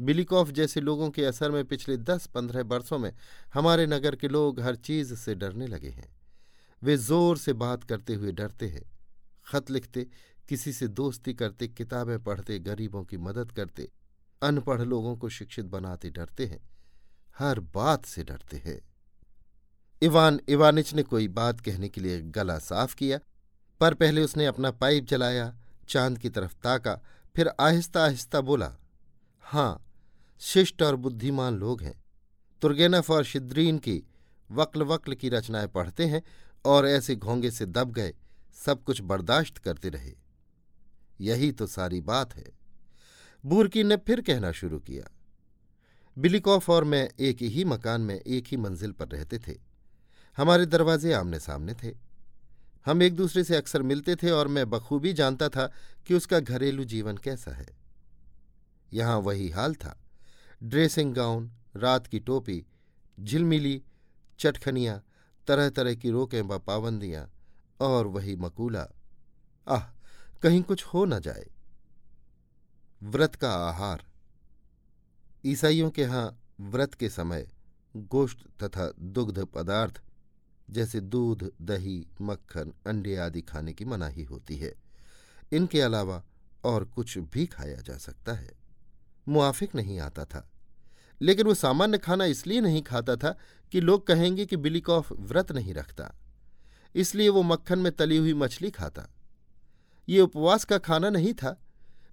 बिलिकॉफ 0.00 0.50
जैसे 0.50 0.80
लोगों 0.80 1.10
के 1.10 1.24
असर 1.24 1.50
में 1.50 1.64
पिछले 1.64 1.96
दस 1.96 2.26
पंद्रह 2.26 2.62
वर्षों 2.62 2.98
में 2.98 3.12
हमारे 3.54 3.86
नगर 3.86 4.16
के 4.16 4.28
लोग 4.28 4.60
हर 4.60 4.76
चीज़ 4.76 5.14
से 5.14 5.34
डरने 5.34 5.66
लगे 5.66 5.88
हैं। 5.88 6.16
वे 6.82 6.96
ज़ोर 6.96 7.38
से 7.38 7.52
बात 7.52 7.84
करते 7.84 8.14
हुए 8.14 8.32
डरते 8.32 8.66
हैं। 8.68 8.90
खत 9.46 9.70
लिखते, 9.70 10.06
किसी 10.48 10.72
से 10.72 10.88
दोस्ती 10.88 11.34
करते, 11.34 11.68
किताबें 11.68 12.22
पढ़ते, 12.22 12.58
गरीबों 12.58 13.04
की 13.04 13.16
मदद 13.16 13.52
करते, 13.52 13.90
अनपढ़ 14.42 14.80
लोगों 14.80 15.16
को 15.16 15.28
शिक्षित 15.28 15.64
बनाते 15.64 16.10
डरते 16.10 16.46
हैं। 16.46 16.69
हर 17.38 17.60
बात 17.60 18.04
से 18.04 18.24
डरते 18.24 18.56
हैं। 18.56 18.80
इवान 20.02 20.40
इवानिच 20.48 20.94
ने 20.94 21.02
कोई 21.02 21.28
बात 21.28 21.60
कहने 21.60 21.88
के 21.88 22.00
लिए 22.00 22.20
गला 22.20 22.58
साफ़ 22.58 22.96
किया, 22.96 23.18
पर 23.80 23.94
पहले 23.94 24.22
उसने 24.22 24.46
अपना 24.46 24.70
पाइप 24.70 25.04
जलाया, 25.04 25.56
चाँद 25.88 26.18
की 26.18 26.28
तरफ़ 26.28 26.54
ताका, 26.54 26.94
फिर 27.36 27.50
आहिस्ता 27.60 28.04
आहिस्ता 28.04 28.40
बोला 28.40 28.76
हाँ 29.42 29.86
शिष्ट 30.40 30.82
और 30.82 30.96
बुद्धिमान 30.96 31.56
लोग 31.56 31.82
हैं। 31.82 32.04
तुर्गेनफ 32.62 33.10
और 33.10 33.24
शिद्रीन 33.24 33.78
की 33.78 34.02
वक्ल 34.50 34.82
वक्ल 34.82 35.14
की 35.14 35.28
रचनाएँ 35.28 35.66
पढ़ते 35.66 36.06
हैं 36.06 36.22
और 36.64 36.86
ऐसे 36.86 37.16
घोंगे 37.16 37.50
से 37.50 37.66
दब 37.66 37.92
गए, 37.92 38.14
सब 38.54 38.84
कुछ 38.84 39.00
बर्दाश्त 39.00 39.58
करते 39.58 39.88
रहे। 39.88 40.12
यही 41.20 41.52
तो 41.52 41.66
सारी 41.66 42.00
बात 42.00 42.34
है। 42.34 42.48
बूरकी 43.46 43.84
ने 43.84 43.96
फिर 43.96 44.20
कहना 44.20 44.52
शुरू 44.52 44.78
किया 44.78 45.19
बिलिकॉफ 46.20 46.70
और 46.70 46.84
मैं 46.84 47.10
एक 47.20 47.42
ही 47.42 47.64
मकान 47.64 48.00
में 48.00 48.20
एक 48.20 48.44
ही 48.46 48.56
मंजिल 48.56 48.92
पर 48.92 49.08
रहते 49.08 49.38
थे। 49.38 49.58
हमारे 50.36 50.66
दरवाजे 50.66 51.12
आमने 51.12 51.40
सामने 51.40 51.74
थे। 51.74 51.94
हम 52.86 53.02
एक 53.02 53.16
दूसरे 53.16 53.44
से 53.44 53.56
अक्सर 53.56 53.82
मिलते 53.82 54.16
थे 54.16 54.30
और 54.30 54.48
मैं 54.48 54.70
बखूबी 54.70 55.12
जानता 55.12 55.48
था 55.48 55.72
कि 56.06 56.14
उसका 56.14 56.40
घरेलू 56.40 56.84
जीवन 56.84 57.16
कैसा 57.16 57.50
है। 57.50 57.66
यहाँ 58.92 59.18
वही 59.18 59.50
हाल 59.50 59.74
था। 59.74 60.00
ड्रेसिंग 60.62 61.14
गाउन, 61.14 61.50
रात 61.76 62.06
की 62.06 62.20
टोपी, 62.20 62.66
झिलमिली, 63.20 63.82
चटखनियाँ 64.38 65.04
तरह 65.48 65.70
तरह 65.70 65.94
की 65.94 66.10
रोकें 66.10 66.42
व 66.42 66.58
पाबंदियाँ 66.58 67.30
और 67.80 68.06
वही 68.06 68.36
मकूला। 68.36 68.88
आह, 69.68 69.82
कहीं 70.42 70.62
कुछ 70.62 70.84
हो 70.84 71.04
न 71.04 71.20
जाए। 71.20 71.46
व्रत 73.02 73.34
का 73.34 73.52
आहार। 73.52 74.09
ईसाइयों 75.46 75.90
के 75.90 76.02
यहाँ 76.02 76.40
व्रत 76.60 76.94
के 76.94 77.08
समय 77.08 77.48
गोश्त 77.96 78.62
तथा 78.62 78.94
दुग्ध 79.00 79.44
पदार्थ, 79.44 80.02
जैसे 80.70 81.00
दूध, 81.00 81.52
दही, 81.62 82.06
मक्खन, 82.22 82.72
अंडे 82.86 83.16
आदि 83.16 83.40
खाने 83.40 83.72
की 83.72 83.84
मनाही 83.84 84.22
होती 84.22 84.56
है। 84.56 84.74
इनके 85.52 85.80
अलावा 85.80 86.24
और 86.64 86.84
कुछ 86.84 87.18
भी 87.18 87.46
खाया 87.46 87.80
जा 87.80 87.98
सकता 87.98 88.32
है। 88.32 88.52
मुआफिक 89.28 89.74
नहीं 89.74 90.00
आता 90.00 90.24
था। 90.24 90.50
लेकिन 91.22 91.46
वो 91.46 91.54
सामान्य 91.54 91.98
खाना 91.98 92.24
इसलिए 92.24 92.60
नहीं 92.60 92.82
खाता 92.82 93.16
था 93.16 93.38
कि 93.72 93.80
लोग 93.80 94.06
कहेंगे 94.06 94.46
कि 94.46 94.56
बिलिकॉफ 94.56 95.12
व्रत 95.12 95.52
नहीं 95.52 95.74
रखता। 95.74 96.14
इसलिए 96.94 97.28
वो 97.28 97.42
मक्खन 97.42 97.78
में 97.78 97.92
तली 97.92 98.16
हुई 98.16 98.34
मछली 98.34 98.70
खाता। 98.70 99.14
ये 100.08 100.20
उपवास 100.20 100.64
का 100.64 100.78
खाना 100.78 101.10
नहीं 101.10 101.34
था, 101.34 101.60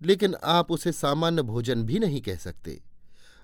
लेकिन 0.02 0.36
आप 0.36 0.72
उसे 0.72 0.92
सामान्य 0.92 1.42
भोजन 1.42 1.84
भी 1.84 2.00
नहीं 2.00 2.22
कह 2.22 2.36
सकते। 2.36 2.84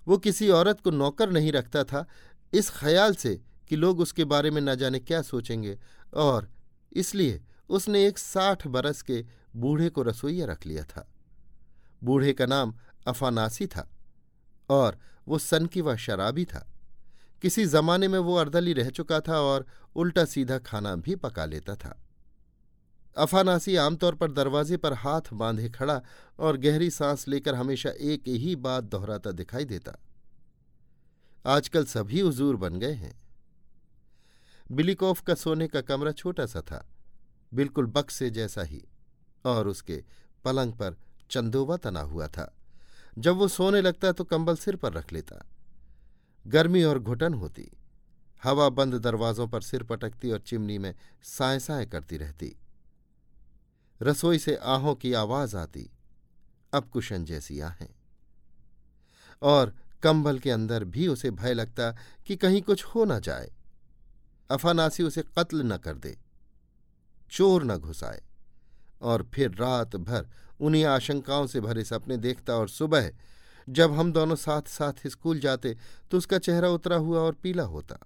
वो 0.08 0.18
किसी 0.18 0.50
औरत 0.50 0.82
को 0.82 0.92
नौकर 0.92 1.30
नहीं 1.30 1.52
रखता 1.52 1.84
था। 1.84 2.06
इस 2.54 2.70
ख्याल 2.70 3.16
से 3.16 3.42
कि 3.70 3.76
लोग 3.76 4.00
उसके 4.00 4.26
बारे 4.26 4.52
में 4.52 4.62
न 4.62 4.76
जाने 4.76 5.00
क्या 5.00 5.22
सोचेंगे। 5.22 5.80
और 6.14 6.50
इसलिए 6.94 7.42
उसने 7.70 8.08
एक 8.08 8.18
साठ 8.18 8.68
बरस 8.68 9.02
के 9.02 9.26
बूढ़े 9.56 9.90
को 9.90 10.02
रसोईया 10.02 10.46
रख 10.46 10.66
लिया 10.66 10.84
था। 10.84 11.12
बूढ़े 12.04 12.34
का 12.34 12.46
नाम 12.46 12.74
अफानासी 13.08 13.68
था 13.68 13.90
और 14.70 15.00
वो 15.28 15.40
सन 15.40 15.66
की 15.66 15.82
वह 15.82 15.96
शराबी 15.96 16.46
था। 16.46 16.70
किसी 17.42 17.66
जमाने 17.66 18.08
में 18.08 18.20
वो 18.20 18.36
अर्दली 18.36 18.74
रह 18.74 18.90
चुका 18.90 19.20
था 19.20 19.40
और 19.42 19.66
उल्टा 19.96 20.26
सीधा 20.26 20.58
खाना 20.58 20.96
भी 20.96 21.16
पका 21.16 21.46
लेता 21.46 21.76
था। 21.76 22.00
अफानासी 23.18 23.76
आमतौर 23.76 24.16
पर 24.16 24.32
दरवाजे 24.32 24.78
पर 24.78 24.94
हाथ 24.94 25.22
बांधे 25.34 25.70
खड़ा 25.70 26.02
और 26.40 26.58
गहरी 26.58 26.90
सांस 26.90 27.28
लेकर 27.28 27.56
हमेशा 27.56 27.90
एक 27.90 28.28
ही 28.28 28.56
बात 28.56 28.84
दोहराता 28.84 29.32
दिखाई 29.32 29.66
देता। 29.66 29.98
आजकल 31.46 31.86
सभी 31.86 32.20
हुजूर 32.20 32.56
बन 32.56 32.80
गए 32.80 32.94
हैं। 32.94 33.22
बिलिकोफ 34.72 35.22
का 35.22 35.36
सोने 35.36 35.68
का 35.68 35.82
कमरा 35.82 36.12
छोटा 36.12 36.46
सा 36.46 36.62
था, 36.62 36.88
बिल्कुल 37.54 37.86
बक्से 37.86 38.30
जैसा 38.30 38.62
ही, 38.62 38.84
और 39.46 39.68
उसके 39.68 40.04
पलंग 40.46 40.74
पर 40.74 40.96
चंदोवा 41.30 41.78
तना 41.78 42.00
हुआ 42.00 42.28
था। 42.28 42.54
जब 43.18 43.36
वो 43.36 43.48
सोने 43.48 43.82
लगता 43.82 44.12
तो 44.12 44.24
कंबल 44.24 44.56
सिर 44.56 44.76
पर 44.76 44.94
रख 44.94 45.14
लेता। 45.14 45.46
गर्मी 46.48 46.84
और 46.84 47.00
घुटन 47.00 47.34
होती, 47.34 47.70
हवा 48.44 48.70
बंद 48.70 48.96
दरवाजों 48.96 49.48
पर 49.48 49.62
सिर 49.62 49.84
पटकती 49.84 50.32
और 50.32 50.40
चिमनी 50.40 50.78
में 50.78 50.94
साए 51.24 51.60
साए 51.60 51.86
करती 51.86 52.18
रहती। 52.18 52.56
रसोई 54.04 54.40
से 54.40 54.56
आहों 54.56 54.96
की 54.96 55.14
आवाज़ 55.14 55.56
आती, 55.58 55.90
अब 56.74 56.84
कुशन 56.84 57.26
जैसी 57.26 57.60
आहें। 57.60 57.88
और 59.42 59.74
कंबल 60.04 60.40
के 60.40 60.52
अंदर 60.52 60.84
भी 60.84 61.08
उसे 61.08 61.32
भय 61.32 61.54
लगता 61.54 61.92
कि 62.28 62.36
कहीं 62.36 62.62
कुछ 62.62 62.84
हो 62.86 63.06
न 63.06 63.20
जाए। 63.20 63.52
अफानासी 64.50 65.04
उसे 65.04 65.24
कत्ल 65.38 65.62
न 65.64 65.78
कर 65.78 65.94
दे, 65.94 66.18
चोर 67.32 67.64
न 67.64 67.78
घुसाए, 67.78 68.22
और 69.02 69.30
फिर 69.34 69.52
रात 69.52 69.96
भर 69.96 70.28
उन्हीं 70.60 70.84
आशंकाओं 70.86 71.48
से 71.48 71.62
भरे 71.62 71.84
सपने 71.84 72.18
देखता 72.18 72.56
और 72.56 72.70
सुबह 72.70 73.12
जब 73.68 73.94
हम 73.94 74.12
दोनों 74.14 74.36
साथ 74.36 74.62
साथ 74.62 75.08
स्कूल 75.08 75.40
जाते 75.40 75.76
तो 76.12 76.18
उसका 76.18 76.38
चेहरा 76.38 76.70
उतरा 76.70 76.96
हुआ 76.96 77.20
और 77.20 77.34
पीला 77.34 77.64
होता। 77.64 77.98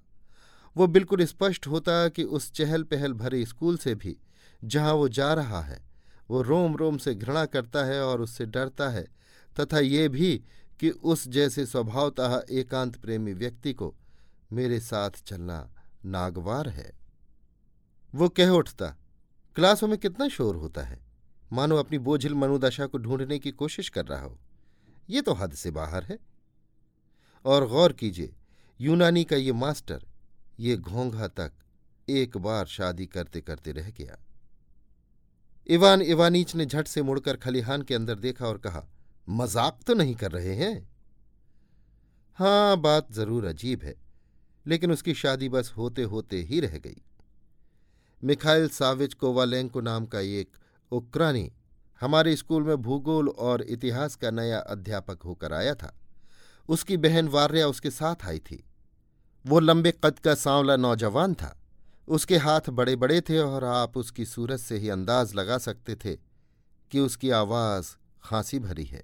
वो 0.75 0.87
बिल्कुल 0.87 1.23
स्पष्ट 1.25 1.67
होता 1.67 2.07
कि 2.09 2.23
उस 2.23 2.51
चहल 2.51 2.83
पहल 2.83 3.13
भरे 3.13 3.45
स्कूल 3.45 3.77
से 3.77 3.95
भी 3.95 4.17
जहाँ 4.61 4.93
वो 4.93 5.07
जा 5.09 5.33
रहा 5.33 5.61
है 5.61 5.86
वो 6.29 6.41
रोम 6.41 6.75
रोम 6.75 6.97
से 6.97 7.15
घृणा 7.15 7.45
करता 7.45 7.85
है 7.85 8.01
और 8.03 8.21
उससे 8.21 8.45
डरता 8.45 8.89
है, 8.89 9.07
तथा 9.59 9.79
ये 9.79 10.09
भी 10.09 10.43
कि 10.79 10.89
उस 10.89 11.27
जैसे 11.27 11.65
स्वभावतः 11.65 12.43
एकांत 12.49 12.97
प्रेमी 12.97 13.33
व्यक्ति 13.33 13.73
को 13.73 13.95
मेरे 14.53 14.79
साथ 14.79 15.11
चलना 15.25 15.73
नागवार 16.05 16.69
है। 16.69 16.91
वो 18.15 18.29
कह 18.29 18.47
उठता, 18.47 18.97
क्लासों 19.55 19.87
में 19.87 19.97
कितना 19.97 20.27
शोर 20.27 20.55
होता 20.55 20.81
है। 20.81 20.99
मानो 21.53 21.75
अपनी 21.75 21.97
बोझिल 21.97 22.33
मनोदशा 22.33 22.85
को 22.85 22.97
ढूँढने 22.97 23.39
की 23.39 23.51
कोशिश 23.51 23.89
कर 23.89 24.05
रहा 24.05 24.23
हो। 24.23 24.39
ये 25.09 25.21
तो 25.21 25.33
हद 25.33 25.53
से 25.53 25.71
बाहर 25.71 26.03
है। 26.03 26.19
और 27.45 27.67
गौर 27.67 27.93
कीजिए, 27.93 28.35
यूनानी 28.81 29.23
का 29.23 29.35
ये 29.35 29.51
मास्टर 29.51 30.05
ये 30.59 30.77
घोंघा 30.77 31.27
तक 31.27 31.51
एक 32.09 32.37
बार 32.37 32.65
शादी 32.65 33.05
करते 33.05 33.41
करते 33.41 33.71
रह 33.71 33.89
गया। 33.89 34.26
इवान 35.67 36.01
इवानीच 36.01 36.55
ने 36.55 36.65
झट 36.65 36.87
से 36.87 37.01
मुड़कर 37.03 37.37
खलिहान 37.37 37.81
के 37.81 37.95
अंदर 37.95 38.15
देखा 38.17 38.45
और 38.47 38.57
कहा, 38.57 38.83
मज़ाक 39.27 39.79
तो 39.87 39.93
नहीं 39.93 40.15
कर 40.15 40.31
रहे 40.31 40.55
हैं? 40.55 40.89
हाँ 42.39 42.77
बात 42.77 43.11
ज़रूर 43.11 43.45
अजीब 43.45 43.83
है, 43.83 43.95
लेकिन 44.65 44.91
उसकी 44.91 45.13
शादी 45.15 45.49
बस 45.49 45.73
होते 45.77 46.03
होते 46.05 46.41
ही 46.41 46.59
रह 46.59 46.77
गई। 46.77 47.01
मिखाइल 48.23 48.67
साविज 48.69 49.13
कोवालेंको 49.13 49.81
नाम 49.81 50.05
का 50.05 50.19
एक 50.19 50.57
उक्रानी 50.91 51.51
हमारे 52.01 52.35
स्कूल 52.35 52.63
में 52.63 52.75
भूगोल 52.77 53.29
और 53.29 53.61
इतिहास 53.63 54.15
का 54.15 54.31
नया 54.31 54.59
अध्यापक 54.59 55.23
होकर 55.23 55.53
आया 55.53 55.73
था। 55.75 55.93
उसकी 56.69 56.97
बहन 56.97 57.27
वार्या 57.27 57.67
उसके 57.67 57.89
साथ 57.91 58.25
आई 58.25 58.39
थी। 58.41 58.63
वो 59.45 59.59
लंबे 59.59 59.91
कद 60.03 60.19
का 60.19 60.35
सांवला 60.35 60.75
नौजवान 60.77 61.33
था। 61.33 61.55
उसके 62.07 62.37
हाथ 62.37 62.61
बड़े 62.69 62.95
बड़े 62.95 63.21
थे 63.21 63.39
और 63.39 63.63
आप 63.63 63.97
उसकी 63.97 64.25
सूरत 64.25 64.59
से 64.59 64.77
ही 64.77 64.89
अंदाज 64.89 65.33
लगा 65.33 65.57
सकते 65.57 65.95
थे 65.95 66.15
कि 66.91 66.99
उसकी 66.99 67.29
आवाज़ 67.29 67.95
खांसी 68.23 68.59
भरी 68.59 68.85
है। 68.85 69.03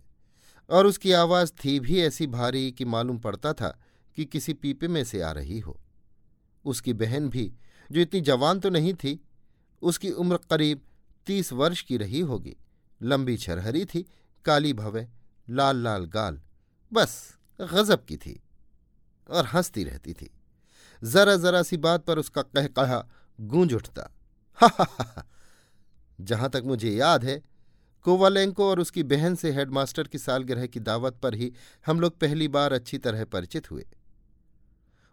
और 0.69 0.85
उसकी 0.85 1.11
आवाज़ 1.11 1.51
थी 1.65 1.79
भी 1.79 2.01
ऐसी 2.01 2.27
भारी 2.27 2.71
कि 2.71 2.85
मालूम 2.85 3.19
पड़ता 3.19 3.53
था 3.53 3.79
कि 4.15 4.25
किसी 4.25 4.53
पीपे 4.53 4.87
में 4.87 5.03
से 5.03 5.21
आ 5.21 5.31
रही 5.31 5.59
हो। 5.59 5.79
उसकी 6.65 6.93
बहन 6.93 7.29
भी, 7.29 7.53
जो 7.91 8.01
इतनी 8.01 8.21
जवान 8.21 8.59
तो 8.59 8.69
नहीं 8.69 8.93
थी, 8.93 9.23
उसकी 9.81 10.11
उम्र 10.11 10.37
करीब 10.37 10.81
तीस 11.25 11.53
वर्ष 11.53 11.81
की 11.81 11.97
रही 11.97 12.19
होगी। 12.19 12.57
लंबी 13.01 13.37
छरहरी 13.37 13.85
थी, 13.85 14.05
काली 14.45 14.73
भवे 14.73 15.07
लाल 15.49 15.77
लाल 15.77 16.05
गाल, 16.05 16.41
बस 16.93 17.37
गजब 17.61 18.05
की 18.05 18.17
थी 18.17 18.43
और 19.29 19.45
हंसती 19.45 19.83
रहती 19.83 20.13
थी। 20.13 20.29
जरा 21.03 21.35
जरा 21.35 21.63
सी 21.63 21.77
बात 21.77 22.05
पर 22.05 22.19
उसका 22.19 22.41
कह 22.41 22.67
कहा, 22.67 23.07
गूंज 23.41 23.73
उठता। 23.73 24.11
जहाँ 26.21 26.49
तक 26.49 26.63
मुझे 26.65 26.91
याद 26.91 27.25
है, 27.25 27.41
कोवालेंको 28.01 28.69
और 28.69 28.79
उसकी 28.79 29.03
बहन 29.03 29.35
से 29.35 29.51
हेडमास्टर 29.51 30.03
की 30.03 30.17
सालगिरह 30.17 30.67
की 30.67 30.79
दावत 30.79 31.13
पर 31.23 31.35
ही 31.35 31.53
हम 31.85 31.99
लोग 31.99 32.19
पहली 32.19 32.47
बार 32.47 32.73
अच्छी 32.73 32.97
तरह 32.97 33.25
परिचित 33.25 33.71
हुए। 33.71 33.87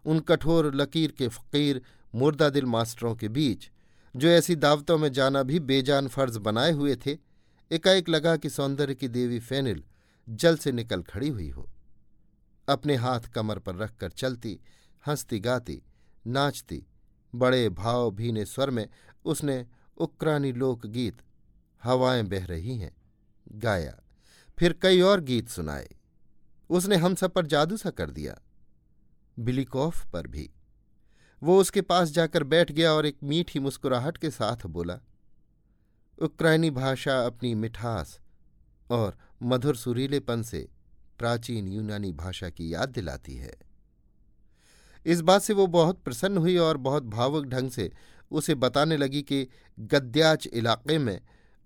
उन 0.05 0.19
कठोर 0.19 0.75
लकीर 0.75 1.11
के 1.11 1.27
फ़कीर, 1.27 1.81
मुर्दा 2.15 2.49
दिल 2.49 2.65
मास्टरों 2.65 3.15
के 3.15 3.27
बीच, 3.27 3.69
जो 4.15 4.27
ऐसी 4.27 4.55
दावतों 4.55 4.97
में 4.97 5.11
जाना 5.11 5.43
भी 5.43 5.59
बेजान 5.59 6.07
फ़र्ज़ 6.07 6.39
बनाए 6.39 6.71
हुए 6.71 6.95
थे, 6.95 7.17
एकाएक 7.71 8.09
लगा 8.09 8.37
कि 8.37 8.49
सौंदर्य 8.49 8.95
की 8.95 9.07
देवी 9.07 9.39
फेनिल 9.39 9.83
जल 10.29 10.57
से 10.57 10.71
निकल 10.71 11.01
खड़ी 11.01 11.29
हुई 11.29 11.49
हो। 11.49 11.69
अपने 12.69 12.95
हाथ 12.95 13.19
कमर 13.19 13.59
पर 13.59 13.75
रखकर 13.75 14.09
चलती 14.09 14.59
हंसती 15.07 15.39
गाती, 15.39 15.81
नाचती, 16.27 16.85
बड़े 17.35 17.69
भाव 17.69 18.11
भीने 18.11 18.45
स्वर 18.45 18.69
में 18.69 18.87
उसने 19.25 19.65
उक्रानी 19.97 20.51
लोकगीत, 20.51 21.21
हवाएँ 21.83 22.23
बह 22.23 22.45
रही 22.45 22.77
हैं, 22.77 22.95
गाया। 23.51 23.99
फिर 24.59 24.73
कई 24.73 25.01
और 25.01 25.21
गीत 25.21 25.49
सुनाए। 25.49 25.89
उसने 26.69 26.95
हम 26.95 27.15
सब 27.15 27.33
पर 27.33 27.45
जादू 27.45 27.77
सा 27.77 27.89
कर 27.89 28.09
दिया, 28.09 28.37
बिलिकॉफ 29.39 30.09
पर 30.11 30.27
भी। 30.27 30.49
वो 31.43 31.59
उसके 31.61 31.81
पास 31.81 32.09
जाकर 32.09 32.43
बैठ 32.43 32.71
गया 32.71 32.91
और 32.93 33.05
एक 33.05 33.17
मीठी 33.23 33.59
मुस्कुराहट 33.59 34.17
के 34.17 34.29
साथ 34.31 34.65
बोला 34.65 34.99
उक्राइनी 36.21 36.69
भाषा 36.69 37.25
अपनी 37.25 37.55
मिठास 37.55 38.19
और 38.89 39.17
मधुर 39.43 39.75
सुरीलेपन 39.75 40.43
से 40.43 40.69
प्राचीन 41.19 41.67
यूनानी 41.67 42.11
भाषा 42.11 42.49
की 42.49 42.73
याद 42.73 42.89
दिलाती 42.89 43.35
है। 43.35 43.70
इस 45.05 45.21
बात 45.21 45.41
से 45.41 45.53
वो 45.53 45.67
बहुत 45.67 46.01
प्रसन्न 46.03 46.37
हुई 46.37 46.57
और 46.57 46.77
बहुत 46.77 47.03
भावुक 47.03 47.45
ढंग 47.45 47.71
से 47.71 47.91
उसे 48.31 48.55
बताने 48.55 48.97
लगी 48.97 49.21
कि 49.21 49.47
गद्याच 49.79 50.47
इलाके 50.47 50.97
में 50.97 51.19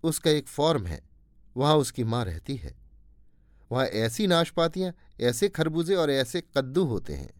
उसका 0.03 0.31
एक 0.31 0.47
फॉर्म 0.47 0.85
है, 0.85 1.01
वहाँ 1.55 1.75
उसकी 1.75 2.03
माँ 2.03 2.23
रहती 2.25 2.55
है। 2.55 2.75
वहाँ 3.71 3.85
ऐसी 3.85 4.27
नाशपातियाँ, 4.27 4.93
ऐसे 5.21 5.49
खरबूजे 5.49 5.95
और 5.95 6.11
ऐसे 6.11 6.43
कद्दू 6.57 6.83
होते 6.83 7.13
हैं। 7.13 7.33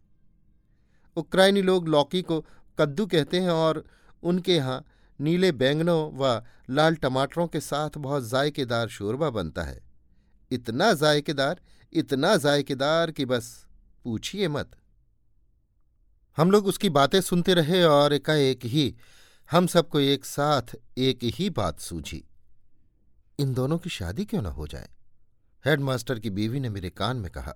उक्राइनी 1.18 1.62
लोग 1.62 1.88
लौकी 1.88 2.22
को 2.22 2.46
कद्दू 2.78 3.06
कहते 3.06 3.40
हैं 3.40 3.50
और 3.50 3.84
उनके 4.24 4.56
यहाँ 4.56 4.84
नीले 5.20 5.52
बैंगनों 5.52 6.12
व 6.14 6.42
लाल 6.70 6.96
टमाटरों 6.96 7.48
के 7.48 7.60
साथ 7.60 7.98
बहुत 7.98 8.28
जायकेदार 8.30 8.88
शोरबा 8.88 9.30
बनता 9.30 9.64
है। 9.64 9.80
इतना 10.52 10.94
जायकेदार 10.94 11.62
इतना 11.94 12.36
जायकेदार 12.36 13.12
कि 13.12 13.26
बस 13.26 13.68
पूछिए 14.04 14.48
मत। 14.48 14.72
हम 16.38 16.52
लोग 16.52 16.68
उसकी 16.68 16.90
बातें 16.90 17.22
सुनते 17.22 17.54
रहे 17.54 17.84
और 17.84 18.14
एकाएक 18.14 18.66
ही 18.66 18.96
हम 19.52 19.68
सबको 19.68 20.00
एक 20.00 20.26
साथ 20.26 20.76
एक 20.98 21.20
ही 21.24 21.50
बात 21.50 21.80
सूझी। 21.80 22.24
इन 23.40 23.54
दोनों 23.54 23.78
की 23.78 23.90
शादी 23.90 24.26
क्यों 24.26 24.42
न 24.42 24.46
हो 24.46 24.68
जाए? 24.68 24.90
हेडमास्टर 25.66 26.20
की 26.20 26.30
बीवी 26.30 26.60
ने 26.60 26.70
मेरे 26.70 26.90
कान 26.90 27.18
में 27.18 27.32
कहा। 27.32 27.56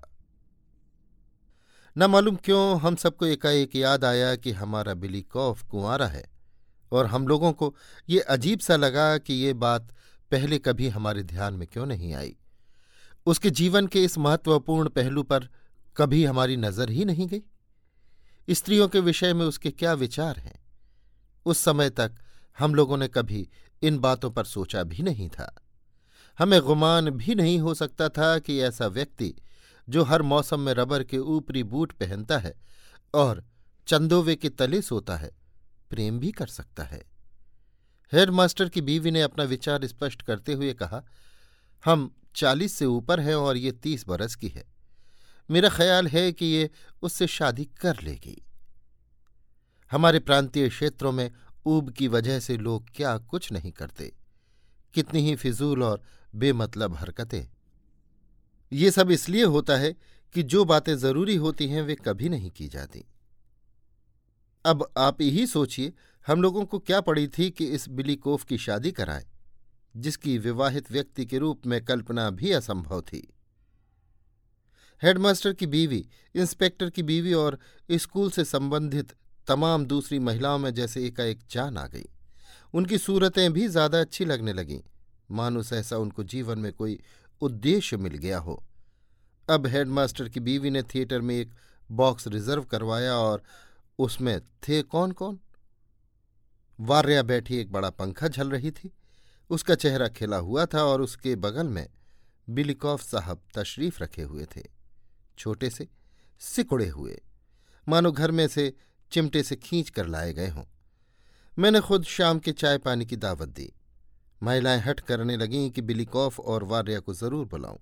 न 1.98 2.04
मालूम 2.04 2.36
क्यों 2.36 2.80
हम 2.80 2.96
सबको 2.96 3.26
एकाएक 3.26 3.76
याद 3.76 4.06
आया 4.06 4.36
कि 4.36 4.52
हमारा 4.52 4.94
बिली 4.94 5.22
कौफ 5.22 5.64
कुंवारा 5.64 6.08
है 6.08 6.26
और 6.92 7.06
हम 7.06 7.28
लोगों 7.28 7.52
को 7.54 7.76
ये 8.10 8.20
अजीब 8.20 8.60
सा 8.60 8.76
लगा 8.76 9.18
कि 9.18 9.34
ये 9.34 9.54
बात 9.54 9.94
पहले 10.32 10.60
कभी 10.60 10.90
हमारे 10.90 11.24
ध्यान 11.24 11.54
में 11.54 11.68
क्यों 11.68 11.86
नहीं 11.86 12.14
आई। 12.14 12.36
उसके 13.26 13.50
जीवन 13.50 13.88
के 13.88 14.04
इस 14.04 14.18
महत्वपूर्ण 14.18 14.90
पहलू 14.90 15.24
पर 15.24 15.50
कभी 15.98 16.26
हमारी 16.26 16.58
नज़र 16.58 16.90
ही 16.90 17.06
नहीं 17.06 17.28
गई। 17.28 17.44
स्त्रियों 18.50 18.88
के 18.88 19.00
विषय 19.00 19.34
में 19.34 19.46
उसके 19.46 19.72
क्या 19.72 19.94
विचार 19.94 20.40
हैं? 20.40 20.66
उस 21.46 21.58
समय 21.58 21.90
तक 21.90 22.12
हम 22.60 22.76
लोगों 22.76 22.98
ने 22.98 23.08
कभी 23.08 23.50
इन 23.82 24.00
बातों 24.00 24.32
पर 24.32 24.44
सोचा 24.44 24.84
भी 24.84 25.04
नहीं 25.04 25.30
था। 25.30 25.62
हमें 26.40 26.62
गुमान 26.62 27.10
भी 27.10 27.36
नहीं 27.36 27.60
हो 27.60 27.74
सकता 27.74 28.10
था 28.10 28.40
कि 28.40 28.60
ऐसा 28.60 28.88
व्यक्ति, 28.88 29.34
जो 29.90 30.04
हर 30.04 30.22
मौसम 30.22 30.60
में 30.60 30.74
रबर 30.74 31.04
के 31.04 31.18
ऊपरी 31.18 31.64
बूट 31.64 31.92
पहनता 31.92 32.38
है 32.38 32.54
और 33.14 33.44
चंदोवे 33.88 34.36
के 34.36 34.50
तले 34.50 34.82
सोता 34.82 35.18
है, 35.18 35.32
प्रेम 35.90 36.20
भी 36.20 36.32
कर 36.32 36.48
सकता 36.48 36.84
है। 36.84 37.04
हेडमास्टर 38.14 38.70
की 38.70 38.82
बीवी 38.82 39.12
ने 39.12 39.22
अपना 39.22 39.44
विचार 39.44 39.88
स्पष्ट 39.88 40.22
करते 40.22 40.54
हुए 40.54 40.74
कहा, 40.74 41.04
हम 41.86 42.16
चालीस 42.36 42.74
से 42.74 42.86
ऊपर 42.86 43.20
हैं 43.20 43.36
और 43.36 43.58
ये 43.58 43.72
तीस 43.72 44.08
बरस 44.08 44.36
की 44.36 44.48
है। 44.48 44.79
मेरा 45.52 45.70
ख्याल 45.70 46.08
है 46.08 46.32
कि 46.32 46.46
ये 46.46 46.70
उससे 47.02 47.28
शादी 47.28 47.66
कर 47.66 48.02
लेगी। 48.04 48.46
हमारे 49.92 50.20
प्रांतीय 50.20 50.70
क्षेत्रों 50.70 51.12
में 51.12 51.32
ऊब 51.66 51.92
की 51.92 52.08
वजह 52.08 52.40
से 52.40 52.58
लोग 52.58 52.86
क्या 52.96 53.18
कुछ 53.18 53.52
नहीं 53.52 53.72
करते। 53.72 54.14
कितनी 54.94 55.20
ही 55.20 55.36
फिजूल 55.36 55.84
और 55.84 56.02
बेमतलब 56.36 56.96
हरकतें। 56.96 57.48
ये 58.72 58.92
सब 58.92 59.12
इसलिए 59.12 59.44
होता 59.44 59.78
है 59.78 59.96
कि 60.34 60.44
जो 60.44 60.66
बातें 60.66 60.96
ज़रूरी 60.96 61.36
होती 61.36 61.68
हैं 61.68 61.82
वे 61.82 61.96
कभी 61.96 62.30
नहीं 62.30 62.50
की 62.50 62.68
जाती। 62.68 63.06
अब 64.66 64.92
आप 64.98 65.22
यही 65.22 65.48
सोचिए, 65.48 65.94
हम 66.28 66.42
लोगों 66.42 66.66
को 66.66 66.80
क्या 66.80 67.02
पड़ी 67.02 67.28
थी 67.28 67.50
कि 67.50 67.66
इस 67.66 67.90
बिलीकोफ 67.90 68.44
की 68.44 68.58
शादी 68.58 68.92
कराए, 68.92 69.26
जिसकी 69.98 70.38
विवाहित 70.38 70.92
व्यक्ति 70.92 71.26
के 71.26 71.38
रूप 71.38 71.66
में 71.66 71.86
कल्पना 71.86 72.30
भी 72.30 72.52
असंभव 72.52 73.02
थी। 73.02 73.34
हेडमास्टर 75.02 75.54
की 75.54 75.66
बीवी, 75.66 76.06
इंस्पेक्टर 76.36 76.90
की 76.90 77.04
बीवी 77.04 77.34
और 77.34 77.58
स्कूल 77.92 78.32
से 78.32 78.44
संबंधित 78.46 79.12
तमाम 79.48 79.86
दूसरी 79.86 80.18
महिलाओं 80.20 80.58
में 80.60 80.74
जैसे 80.74 81.06
एकाएक 81.06 81.40
जान 81.52 81.78
आ 81.78 81.86
गई। 81.88 82.06
उनकी 82.74 82.98
सूरतें 82.98 83.52
भी 83.54 83.68
ज़्यादा 83.68 84.00
अच्छी 84.02 84.26
लगने 84.26 84.54
लगीं। 84.54 84.80
मानो 85.32 85.62
सहसा 85.64 85.98
उनको 85.98 86.24
जीवन 86.24 86.60
में 86.60 86.72
कोई 86.74 87.00
उद्देश्य 87.42 87.98
मिल 87.98 88.16
गया 88.16 88.38
हो। 88.38 88.64
अब 89.50 89.68
हेडमास्टर 89.68 90.30
की 90.30 90.40
बीवी 90.40 90.70
ने 90.70 90.82
थिएटर 90.84 91.22
में 91.22 91.36
एक 91.36 91.54
बॉक्स 91.90 92.28
रिज़र्व 92.28 92.64
करवाया 92.64 93.14
और 93.14 93.44
उसमें 94.00 94.40
थे 94.68 94.82
कौन 94.82 95.12
कौन 95.12 95.40
वार्या 96.80 97.22
बैठी 97.24 97.58
एक 97.58 97.72
बड़ा 97.72 97.90
पंखा 97.90 98.28
झल 98.28 98.50
रही 98.50 98.72
थी। 98.72 98.92
उसका 99.50 99.76
चेहरा 99.76 100.08
खिला 100.08 100.38
हुआ 100.38 100.66
था 100.66 100.84
और 100.84 101.02
उसके 101.02 101.36
बगल 101.38 101.68
में 101.68 101.88
बिलिकॉफ 102.48 103.02
साहब 103.02 103.42
तशरीफ़ 103.56 104.04
रखे 104.04 104.22
हुए 104.22 104.46
थे। 104.56 104.79
छोटे 105.40 105.70
से, 105.70 105.88
सिकुड़े 106.40 106.88
हुए। 106.88 107.22
मानो 107.90 108.12
घर 108.12 108.32
में 108.32 108.48
से 108.48 108.74
चिमटे 109.12 109.44
से 109.44 109.56
खींच 109.56 109.90
कर 109.90 110.06
लाए 110.06 110.34
गए 110.34 110.48
हों। 110.48 110.64
मैंने 111.60 111.80
खुद 111.80 112.04
शाम 112.04 112.40
के 112.40 112.52
चाय 112.52 112.78
पानी 112.78 113.06
की 113.06 113.16
दावत 113.16 113.50
दी। 113.50 113.74
महिलाएँ 114.44 114.80
हट 114.80 115.00
करने 115.00 115.38
लगीं 115.38 115.70
कि 115.72 115.82
बिलिकॉफ 115.82 116.40
और 116.40 116.64
वार्या 116.64 117.00
को 117.00 117.14
ज़रूर 117.14 117.46
बुलाऊं। 117.46 117.78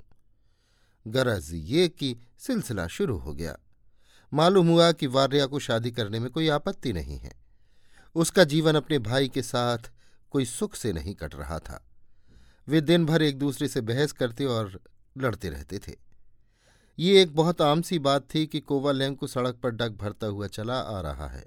गरज 1.08 1.50
ये 1.54 1.88
कि 1.88 2.16
सिलसिला 2.40 2.88
शुरू 2.88 3.18
हो 3.18 3.34
गया। 3.34 3.58
मालूम 4.34 4.68
हुआ 4.68 4.92
कि 4.92 5.08
वार्या 5.08 5.46
को 5.46 5.60
शादी 5.60 5.92
करने 5.92 6.20
में 6.20 6.30
कोई 6.30 6.48
आपत्ति 6.48 6.94
नहीं 6.94 7.18
है। 7.18 7.34
उसका 8.16 8.44
जीवन 8.44 8.76
अपने 8.76 9.00
भाई 9.00 9.30
के 9.30 9.42
साथ 9.42 9.92
कोई 10.32 10.46
सुख 10.46 10.76
से 10.76 10.94
नहीं 10.94 11.16
कट 11.16 11.36
रहा 11.36 11.60
था। 11.60 11.84
वे 12.68 12.82
दिन 12.82 13.06
भर 13.06 13.22
एक 13.22 13.40
दूसरे 13.40 13.68
से 13.68 13.82
बहस 13.82 14.12
करते 14.12 14.46
और 14.46 14.80
लड़ते 15.18 15.50
रहते 15.50 15.80
थे। 15.80 16.07
ये 16.98 17.22
एक 17.22 17.36
बहुत 17.36 17.62
आम 17.62 17.82
सी 17.82 17.98
बात 18.00 18.28
थी 18.34 18.46
कि 18.48 18.60
कोवालेंको 18.60 19.28
सड़क 19.28 19.60
पर 19.64 19.72
डग 19.72 19.98
भरता 19.98 20.28
हुआ 20.28 20.48
चला 20.48 20.80
आ 20.80 21.00
रहा 21.02 21.28
है। 21.28 21.46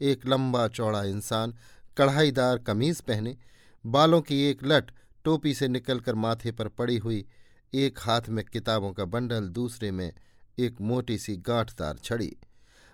एक 0.00 0.26
लंबा 0.26 0.66
चौड़ा 0.68 1.02
इंसान, 1.04 1.54
कढ़ाईदार 1.96 2.58
कमीज 2.58 3.00
पहने, 3.00 3.36
बालों 3.84 4.20
की 4.20 4.42
एक 4.42 4.64
लट 4.64 4.90
टोपी 5.24 5.54
से 5.54 5.68
निकलकर 5.68 6.14
माथे 6.16 6.52
पर 6.52 6.68
पड़ी 6.70 6.96
हुई, 6.98 7.24
एक 7.72 7.98
हाथ 8.00 8.28
में 8.28 8.44
किताबों 8.44 8.92
का 8.92 9.04
बंडल, 9.06 9.48
दूसरे 9.48 9.90
में 9.90 10.12
एक 10.58 10.80
मोटी 10.80 11.18
सी 11.18 11.36
गांठदार 11.38 11.98
छड़ी। 12.04 12.32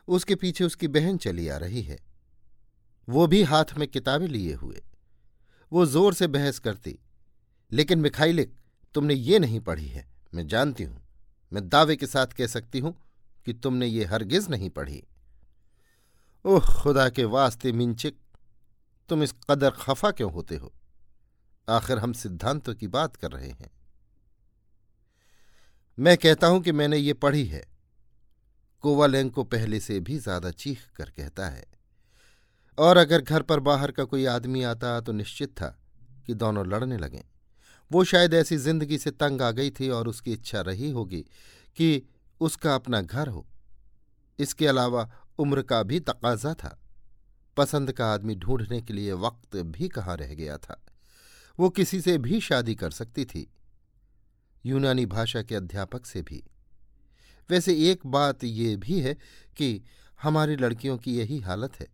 उसके 0.09 0.35
पीछे 0.35 0.65
उसकी 0.65 0.89
बहन 0.89 1.17
चली 1.19 1.49
आ 1.49 1.57
रही 1.59 1.83
है। 1.83 1.99
वो 3.09 3.27
भी 3.27 3.43
हाथ 3.45 3.79
में 3.79 3.89
किताबें 3.89 4.29
लिए 4.29 4.55
हुए। 4.55 4.83
वो 5.73 5.87
ज़ोर 5.87 6.15
से 6.15 6.27
बहस 6.29 6.59
करती, 6.59 6.99
लेकिन 7.73 7.99
मिखाइलिक 8.01 8.55
तुमने 8.95 9.15
ये 9.15 9.39
नहीं 9.39 9.61
पढ़ी 9.61 9.87
है, 9.87 10.07
मैं 10.35 10.47
जानती 10.47 10.85
हूँ। 10.85 11.03
मैं 11.57 11.69
दावे 11.69 11.97
के 11.97 12.07
साथ 12.07 12.27
कह 12.27 12.47
सकती 12.47 12.79
हूँ 12.79 12.95
कि 13.45 13.53
तुमने 13.53 13.87
ये 13.87 14.05
हरगिज 14.05 14.49
नहीं 14.51 14.71
पढ़ी। 14.71 15.03
ओह, 16.45 16.83
खुदा 16.83 17.09
के 17.09 17.25
वास्ते 17.25 17.73
मिंचिक, 17.73 18.19
तुम 19.09 19.23
इस 19.23 19.35
कदर 19.51 19.71
खफा 19.71 20.11
क्यों 20.11 20.33
होते 20.33 20.57
हो? 20.57 20.73
आखिर 21.69 21.99
हम 21.99 22.13
सिद्धांतों 22.13 22.75
की 22.75 22.89
बात 22.89 23.17
कर 23.17 23.31
रहे 23.31 23.49
हैं। 23.49 23.71
मैं 25.99 26.17
कहता 26.17 26.47
हूँ 26.47 26.61
कि 26.63 26.73
मैंने 26.73 26.97
ये 26.97 27.13
पढ़ी 27.13 27.45
है। 27.45 27.65
कोवालेंग 28.81 29.31
को 29.31 29.45
पहले 29.45 29.81
से 29.81 30.01
भी 30.01 30.19
ज़्यादा 30.19 30.51
चीख 30.51 30.81
कर 30.97 31.11
कहता 31.11 31.49
है। 31.49 31.65
और 32.79 32.97
अगर 32.97 33.21
घर 33.21 33.43
पर 33.43 33.61
बाहर 33.61 33.91
का 33.91 34.05
कोई 34.05 34.27
आदमी 34.27 34.63
आता 34.63 35.01
तो 35.01 35.13
निश्चित 35.13 35.51
था 35.51 35.79
कि 36.27 36.35
दोनों 36.35 36.67
लड़ने 36.67 36.99
लगें। 36.99 37.23
वो 37.93 38.05
शायद 38.05 38.35
ऐसी 38.35 38.57
ज़िंदगी 38.57 38.99
से 38.99 39.11
तंग 39.11 39.43
आ 39.43 39.51
गई 39.51 39.71
थी 39.71 39.89
और 39.89 40.09
उसकी 40.09 40.33
इच्छा 40.33 40.61
रही 40.61 40.91
होगी 40.91 41.25
कि 41.77 42.03
उसका 42.41 42.75
अपना 42.75 43.03
घर 43.03 43.29
हो। 43.29 43.47
इसके 44.39 44.67
अलावा 44.67 45.11
उम्र 45.39 45.63
का 45.63 45.83
भी 45.83 46.01
तकाजा 46.01 46.55
था। 46.55 46.79
पसंद 47.57 47.93
का 47.93 48.15
आदमी 48.15 48.35
ढूँढने 48.35 48.83
के 48.83 48.93
लिए 48.93 49.13
वक्त 49.13 49.57
भी 49.57 49.89
कहाँ 49.89 50.17
रह 50.17 50.35
गया 50.35 50.57
था? 50.57 50.87
वो 51.59 51.71
किसी 51.71 52.01
से 52.01 52.19
भी 52.19 52.41
शादी 52.41 52.75
कर 52.75 52.91
सकती 52.91 53.25
थी। 53.25 53.51
यूनानी 54.67 55.07
भाषा 55.07 55.43
के 55.43 55.55
अध्यापक 55.55 56.07
से 56.07 56.23
भी। 56.23 56.45
वैसे 57.51 57.91
एक 57.91 58.07
बात 58.07 58.45
ये 58.45 58.77
भी 58.77 59.01
है 59.01 59.15
कि 59.57 59.83
हमारी 60.23 60.57
लड़कियों 60.57 60.99
की 60.99 61.19
यही 61.19 61.41
हालत 61.41 61.81
है। 61.81 61.87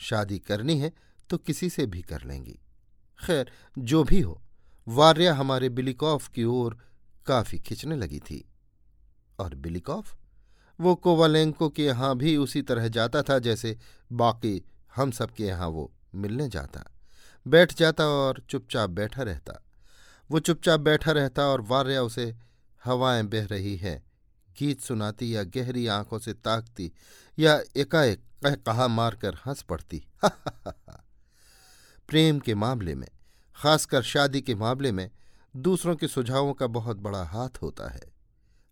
शादी 0.00 0.38
करनी 0.38 0.78
है 0.78 0.92
तो 1.30 1.38
किसी 1.38 1.70
से 1.70 1.86
भी 1.86 2.02
कर 2.02 2.22
लेंगी। 2.22 2.58
खैर, 3.26 3.50
जो 3.78 4.04
भी 4.04 4.20
हो। 4.20 4.42
वार्या 4.90 5.34
हमारे 5.34 5.68
बिलिकॉफ 5.68 6.28
की 6.28 6.44
ओर 6.44 6.78
काफ़ी 7.26 7.58
खिंचने 7.58 7.96
लगी 7.96 8.18
थी। 8.18 8.48
और 9.38 9.54
बिलिकॉफ? 9.54 10.16
वो 10.80 10.94
कोवालेंको 10.94 11.68
के 11.68 11.84
यहाँ 11.84 12.16
भी 12.16 12.36
उसी 12.36 12.62
तरह 12.62 12.88
जाता 12.88 13.22
था 13.22 13.38
जैसे 13.38 13.78
बाकी 14.12 14.64
हम 14.96 15.10
सबके 15.10 15.44
यहाँ 15.44 15.68
वो 15.68 15.92
मिलने 16.14 16.48
जाता। 16.48 16.84
बैठ 17.48 17.74
जाता 17.74 18.04
और 18.04 18.42
चुपचाप 18.48 18.90
बैठा 18.90 19.22
रहता। 19.22 19.64
वो 20.30 20.38
चुपचाप 20.38 20.80
बैठा 20.80 21.12
रहता 21.12 21.42
और 21.42 21.60
वार्या 21.60 22.02
उसे 22.02 22.36
हवाएँ 22.84 23.22
बह 23.22 23.46
रही 23.46 23.76
हैं। 23.76 24.02
गीत 24.58 24.80
सुनाती 24.80 25.36
या 25.36 25.42
गहरी 25.42 25.86
आँखों 25.86 26.18
से 26.18 26.32
ताकती 26.32 26.92
या 27.38 27.60
एकाएक 27.76 28.18
कह 28.18 28.54
कहा 28.54 28.88
मारकर 28.88 29.34
हंस 29.34 29.62
पड़ती। 29.62 30.04
प्रेम 32.08 32.38
के 32.38 32.54
मामले 32.54 32.94
में 32.94 33.08
खासकर 33.60 34.02
शादी 34.02 34.40
के 34.40 34.54
मामले 34.54 34.92
में, 34.92 35.10
दूसरों 35.56 35.96
के 35.96 36.08
सुझावों 36.08 36.54
का 36.54 36.66
बहुत 36.66 36.96
बड़ा 36.96 37.24
हाथ 37.24 37.48
होता 37.62 37.90
है। 37.90 38.12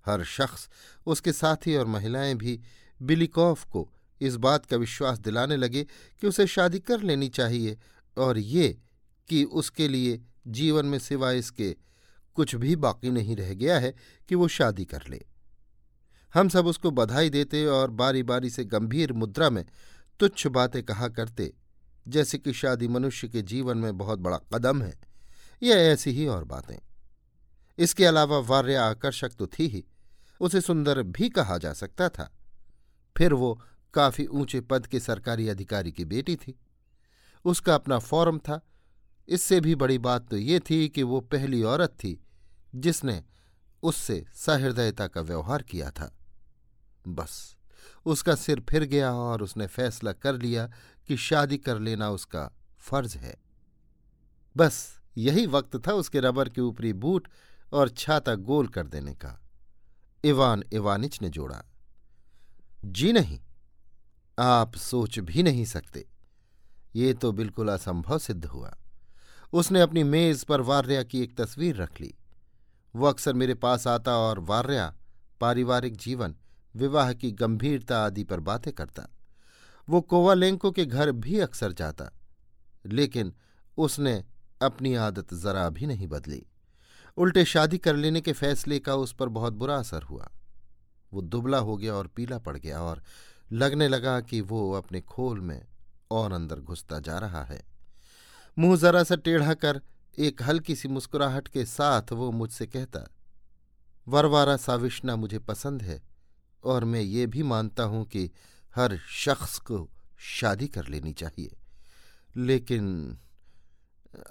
हर 0.06 0.24
शख्स, 0.24 0.68
उसके 1.06 1.32
साथी 1.32 1.76
और 1.76 1.86
महिलाएँ 1.86 2.34
भी 2.34 2.60
बिलिकॉफ 3.02 3.64
को 3.64 3.92
इस 4.20 4.36
बात 4.36 4.66
का 4.66 4.76
विश्वास 4.76 5.18
दिलाने 5.18 5.56
लगे 5.56 5.84
कि 6.20 6.26
उसे 6.26 6.46
शादी 6.46 6.78
कर 6.78 7.02
लेनी 7.02 7.28
चाहिए 7.28 7.78
और 8.16 8.38
ये 8.38 8.78
कि 9.28 9.44
उसके 9.44 9.88
लिए 9.88 10.22
जीवन 10.46 10.86
में 10.86 10.98
सिवाय 10.98 11.38
इसके 11.38 11.76
कुछ 12.34 12.54
भी 12.54 12.76
बाकी 12.76 13.10
नहीं 13.10 13.36
रह 13.36 13.54
गया 13.54 13.78
है 13.78 13.94
कि 14.28 14.34
वो 14.34 14.48
शादी 14.48 14.84
कर 14.84 15.02
ले। 15.08 15.26
हम 16.34 16.48
सब 16.48 16.66
उसको 16.66 16.90
बधाई 16.90 17.30
देते 17.30 17.66
और 17.66 17.90
बारी 17.90 18.22
बारी 18.22 18.50
से 18.50 18.64
गंभीर 18.64 19.12
मुद्रा 19.12 19.50
में 19.50 19.64
तुच्छ 20.20 20.46
बातें 20.46 20.82
कहा 20.82 21.08
करते 21.08 21.52
जैसे 22.08 22.38
कि 22.38 22.52
शादी 22.52 22.88
मनुष्य 22.88 23.28
के 23.28 23.42
जीवन 23.42 23.78
में 23.78 23.98
बहुत 23.98 24.18
बड़ा 24.18 24.40
कदम 24.54 24.82
है। 24.82 25.00
या 25.62 25.76
ऐसी 25.76 26.10
ही 26.10 26.26
और 26.26 26.44
बातें। 26.44 26.76
इसके 27.78 28.06
अलावा 28.06 28.38
वार्य 28.38 28.74
आकर्षक 28.74 29.30
तो 29.38 29.46
थी 29.46 29.66
ही, 29.66 29.84
उसे 30.40 30.60
सुंदर 30.60 31.02
भी 31.02 31.28
कहा 31.28 31.58
जा 31.58 31.72
सकता 31.72 32.08
था। 32.08 32.34
फिर 33.16 33.34
वो 33.34 33.62
काफ़ी 33.94 34.26
ऊँचे 34.26 34.60
पद 34.60 34.86
के 34.86 35.00
सरकारी 35.00 35.48
अधिकारी 35.48 35.92
की 35.92 36.04
बेटी 36.04 36.36
थी। 36.36 36.58
उसका 37.44 37.74
अपना 37.74 37.98
फॉर्म 37.98 38.38
था। 38.38 38.60
इससे 39.28 39.60
भी 39.60 39.74
बड़ी 39.74 39.98
बात 39.98 40.28
तो 40.30 40.36
ये 40.36 40.60
थी 40.60 40.88
कि 40.88 41.02
वो 41.02 41.20
पहली 41.20 41.62
औरत 41.62 41.90
थी, 41.90 42.24
जिसने 42.74 43.24
उससे 43.82 44.24
सहृदयता 44.34 45.06
का 45.06 45.20
व्यवहार 45.20 45.62
किया 45.62 45.90
था। 45.90 46.18
बस, 47.08 47.56
उसका 48.06 48.34
सिर 48.34 48.66
फिर 48.68 48.84
गया 48.84 49.12
और 49.12 49.42
उसने 49.42 49.66
फैसला 49.66 50.12
कर 50.12 50.34
लिया 50.34 50.72
कि 51.08 51.16
शादी 51.16 51.58
कर 51.58 51.78
लेना 51.78 52.10
उसका 52.10 52.50
फ़र्ज़ 52.80 53.16
है। 53.18 53.36
बस 54.56 55.00
यही 55.16 55.46
वक्त 55.46 55.76
था 55.88 55.92
उसके 55.92 56.20
रबर 56.20 56.48
के 56.48 56.60
ऊपरी 56.60 56.92
बूट 56.92 57.28
और 57.72 57.88
छाता 57.88 58.34
गोल 58.34 58.68
कर 58.68 58.86
देने 58.86 59.14
का। 59.14 59.38
इवान 60.24 60.62
इवानिच 60.72 61.20
ने 61.22 61.28
जोड़ा, 61.28 61.62
जी 62.84 63.12
नहीं, 63.12 63.38
आप 64.38 64.74
सोच 64.74 65.18
भी 65.18 65.42
नहीं 65.42 65.64
सकते। 65.64 66.06
ये 66.96 67.12
तो 67.14 67.32
बिल्कुल 67.32 67.68
असंभव 67.68 68.18
सिद्ध 68.18 68.44
हुआ। 68.44 68.76
उसने 69.52 69.80
अपनी 69.80 70.02
मेज 70.02 70.44
पर 70.44 70.60
वार्या 70.60 71.02
की 71.02 71.22
एक 71.22 71.36
तस्वीर 71.36 71.76
रख 71.76 72.00
ली। 72.00 72.14
वो 72.94 73.06
अक्सर 73.06 73.32
मेरे 73.32 73.54
पास 73.54 73.86
आता 73.86 74.16
और 74.16 74.38
वार्या, 74.38 74.92
पारिवारिक 75.40 75.96
जीवन, 75.96 76.34
विवाह 76.74 77.12
की 77.12 77.30
गंभीरता 77.32 78.04
आदि 78.06 78.24
पर 78.24 78.40
बातें 78.40 78.72
करता। 78.72 79.06
वो 79.88 80.00
कोवालेंको 80.00 80.70
के 80.70 80.84
घर 80.84 81.12
भी 81.12 81.38
अक्सर 81.40 81.72
जाता, 81.72 82.10
लेकिन 82.84 83.32
उसने 83.78 84.22
अपनी 84.62 84.94
आदत 84.94 85.34
जरा 85.34 85.68
भी 85.70 85.86
नहीं 85.86 86.06
बदली। 86.06 86.42
उल्टे 87.16 87.44
शादी 87.44 87.78
कर 87.78 87.96
लेने 87.96 88.20
के 88.20 88.32
फैसले 88.32 88.78
का 88.78 88.94
उस 88.94 89.12
पर 89.12 89.28
बहुत 89.28 89.52
बुरा 89.52 89.76
असर 89.76 90.02
हुआ। 90.02 90.28
वो 91.12 91.22
दुबला 91.22 91.58
हो 91.58 91.76
गया 91.76 91.94
और 91.94 92.06
पीला 92.06 92.38
पड़ 92.38 92.56
गया 92.56 92.80
और 92.80 93.02
लगने 93.52 93.88
लगा 93.88 94.20
कि 94.20 94.40
वो 94.40 94.72
अपने 94.72 95.00
खोल 95.00 95.40
में 95.40 95.60
और 96.10 96.32
अंदर 96.32 96.60
घुसता 96.60 96.98
जा 97.00 97.18
रहा 97.18 97.42
है। 97.44 97.62
मुँह 98.56 98.76
जरा 98.76 99.02
सा 99.02 99.16
टेढ़ा 99.16 99.54
कर 99.54 99.80
एक 100.18 100.42
हल्की 100.42 100.74
सी 100.76 100.88
मुस्कुराहट 100.88 101.48
के 101.48 101.64
साथ 101.64 102.12
वो 102.12 102.30
मुझसे 102.30 102.66
कहता, 102.66 103.06
वरवारा 104.06 104.56
साविष्णा 104.56 105.16
मुझे 105.16 105.38
पसंद 105.38 105.82
है 105.82 106.00
और 106.64 106.84
मैं 106.84 107.00
ये 107.00 107.26
भी 107.26 107.42
मानता 107.42 107.82
हूँ 107.82 108.04
कि 108.04 108.30
हर 108.74 108.98
शख्स 109.08 109.58
को 109.58 109.90
शादी 110.18 110.68
कर 110.68 110.88
लेनी 110.88 111.12
चाहिए। 111.12 111.56
लेकिन 112.36 113.18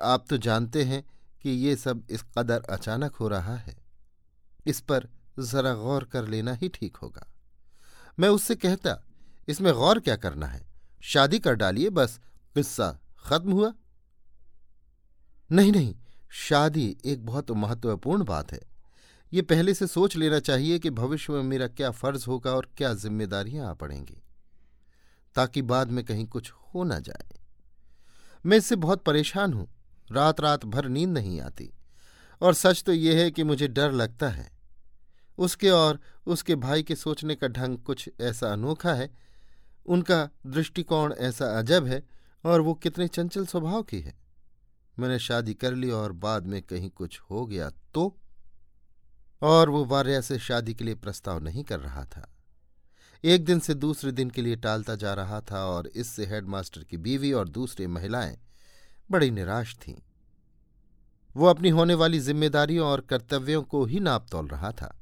आप 0.01 0.25
तो 0.29 0.37
जानते 0.37 0.83
हैं 0.83 1.03
कि 1.41 1.49
ये 1.49 1.75
सब 1.75 2.07
इस 2.09 2.25
कदर 2.37 2.61
अचानक 2.61 3.15
हो 3.15 3.27
रहा 3.27 3.55
है। 3.55 3.77
इस 4.65 4.81
पर 4.81 5.07
जरा 5.39 5.73
गौर 5.73 6.03
कर 6.03 6.27
लेना 6.27 6.53
ही 6.53 6.69
ठीक 6.69 6.95
होगा। 6.95 7.33
मैं 8.19 8.29
उससे 8.29 8.55
कहता, 8.55 9.03
इसमें 9.47 9.73
गौर 9.73 9.99
क्या 9.99 10.15
करना 10.15 10.47
है? 10.47 10.67
शादी 11.01 11.39
कर 11.39 11.53
डालिए, 11.53 11.89
बस 11.89 12.19
किस्सा 12.55 12.99
खत्म 13.19 13.51
हुआ। 13.51 13.73
नहीं 15.51 15.71
नहीं, 15.71 15.95
शादी 16.29 16.97
एक 17.05 17.25
बहुत 17.25 17.51
महत्वपूर्ण 17.51 18.23
बात 18.23 18.51
है। 18.51 18.61
ये 19.33 19.41
पहले 19.41 19.73
से 19.73 19.87
सोच 19.87 20.15
लेना 20.15 20.39
चाहिए 20.39 20.79
कि 20.79 20.89
भविष्य 20.89 21.33
में 21.33 21.43
मेरा 21.43 21.67
क्या 21.67 21.91
फ़र्ज़ 21.91 22.25
होगा 22.27 22.51
और 22.51 22.71
क्या 22.77 22.93
जिम्मेदारियाँ 22.93 23.69
आ 23.69 23.73
पड़ेंगी। 23.73 24.21
ताकि 25.37 25.61
बाद 25.61 25.91
में 25.91 26.05
कहीं 26.05 26.25
कुछ 26.25 26.51
हो 26.51 26.83
ना 26.83 26.99
जाए। 26.99 27.39
मैं 28.45 28.57
इससे 28.57 28.75
बहुत 28.75 29.03
परेशान 29.03 29.53
हूँ। 29.53 29.67
रात 30.11 30.39
रात 30.39 30.65
भर 30.65 30.87
नींद 30.87 31.09
नहीं 31.09 31.41
आती। 31.41 31.73
और 32.41 32.53
सच 32.53 32.83
तो 32.83 32.93
यह 32.93 33.19
है 33.19 33.31
कि 33.31 33.43
मुझे 33.43 33.67
डर 33.67 33.91
लगता 33.91 34.29
है। 34.29 34.51
उसके 35.37 35.69
और 35.69 35.99
उसके 36.25 36.55
भाई 36.55 36.83
के 36.83 36.95
सोचने 36.95 37.35
का 37.35 37.47
ढंग 37.47 37.77
कुछ 37.77 38.09
ऐसा 38.21 38.53
अनोखा 38.53 38.93
है। 38.93 39.09
उनका 39.85 40.29
दृष्टिकोण 40.47 41.13
ऐसा 41.13 41.59
अजब 41.59 41.85
है 41.85 42.07
और 42.45 42.61
वो 42.61 42.73
कितने 42.73 43.07
चंचल 43.07 43.45
स्वभाव 43.45 43.83
की 43.83 43.99
है। 43.99 44.15
मैंने 44.99 45.19
शादी 45.19 45.53
कर 45.53 45.73
ली 45.73 45.91
और 45.91 46.11
बाद 46.11 46.45
में 46.45 46.61
कहीं 46.61 46.89
कुछ 46.89 47.19
हो 47.31 47.45
गया 47.45 47.69
तो? 47.69 48.17
और 49.41 49.69
वो 49.69 49.85
वार्या 49.85 50.21
से 50.21 50.39
शादी 50.39 50.73
के 50.73 50.83
लिए 50.83 50.95
प्रस्ताव 50.95 51.39
नहीं 51.39 51.63
कर 51.63 51.79
रहा 51.79 52.05
था। 52.05 52.36
एक 53.25 53.45
दिन 53.45 53.59
से 53.59 53.73
दूसरे 53.73 54.11
दिन 54.11 54.29
के 54.29 54.41
लिए 54.41 54.55
टालता 54.55 54.95
जा 54.95 55.13
रहा 55.13 55.41
था 55.41 55.65
और 55.65 55.87
इससे 55.87 56.25
हेडमास्टर 56.25 56.83
की 56.83 56.97
बीवी 56.97 57.31
और 57.33 57.49
दूसरी 57.49 57.87
महिलाएँ 57.87 58.37
बड़ी 59.11 59.31
निराश 59.31 59.75
थीं। 59.75 59.95
वो 61.35 61.45
अपनी 61.45 61.69
होने 61.69 61.93
वाली 61.93 62.19
जिम्मेदारियों 62.19 62.87
और 62.87 63.01
कर्तव्यों 63.01 63.63
को 63.63 63.85
ही 63.85 63.99
नाप 63.99 64.27
तोल 64.31 64.47
रहा 64.47 64.71
था। 64.71 65.01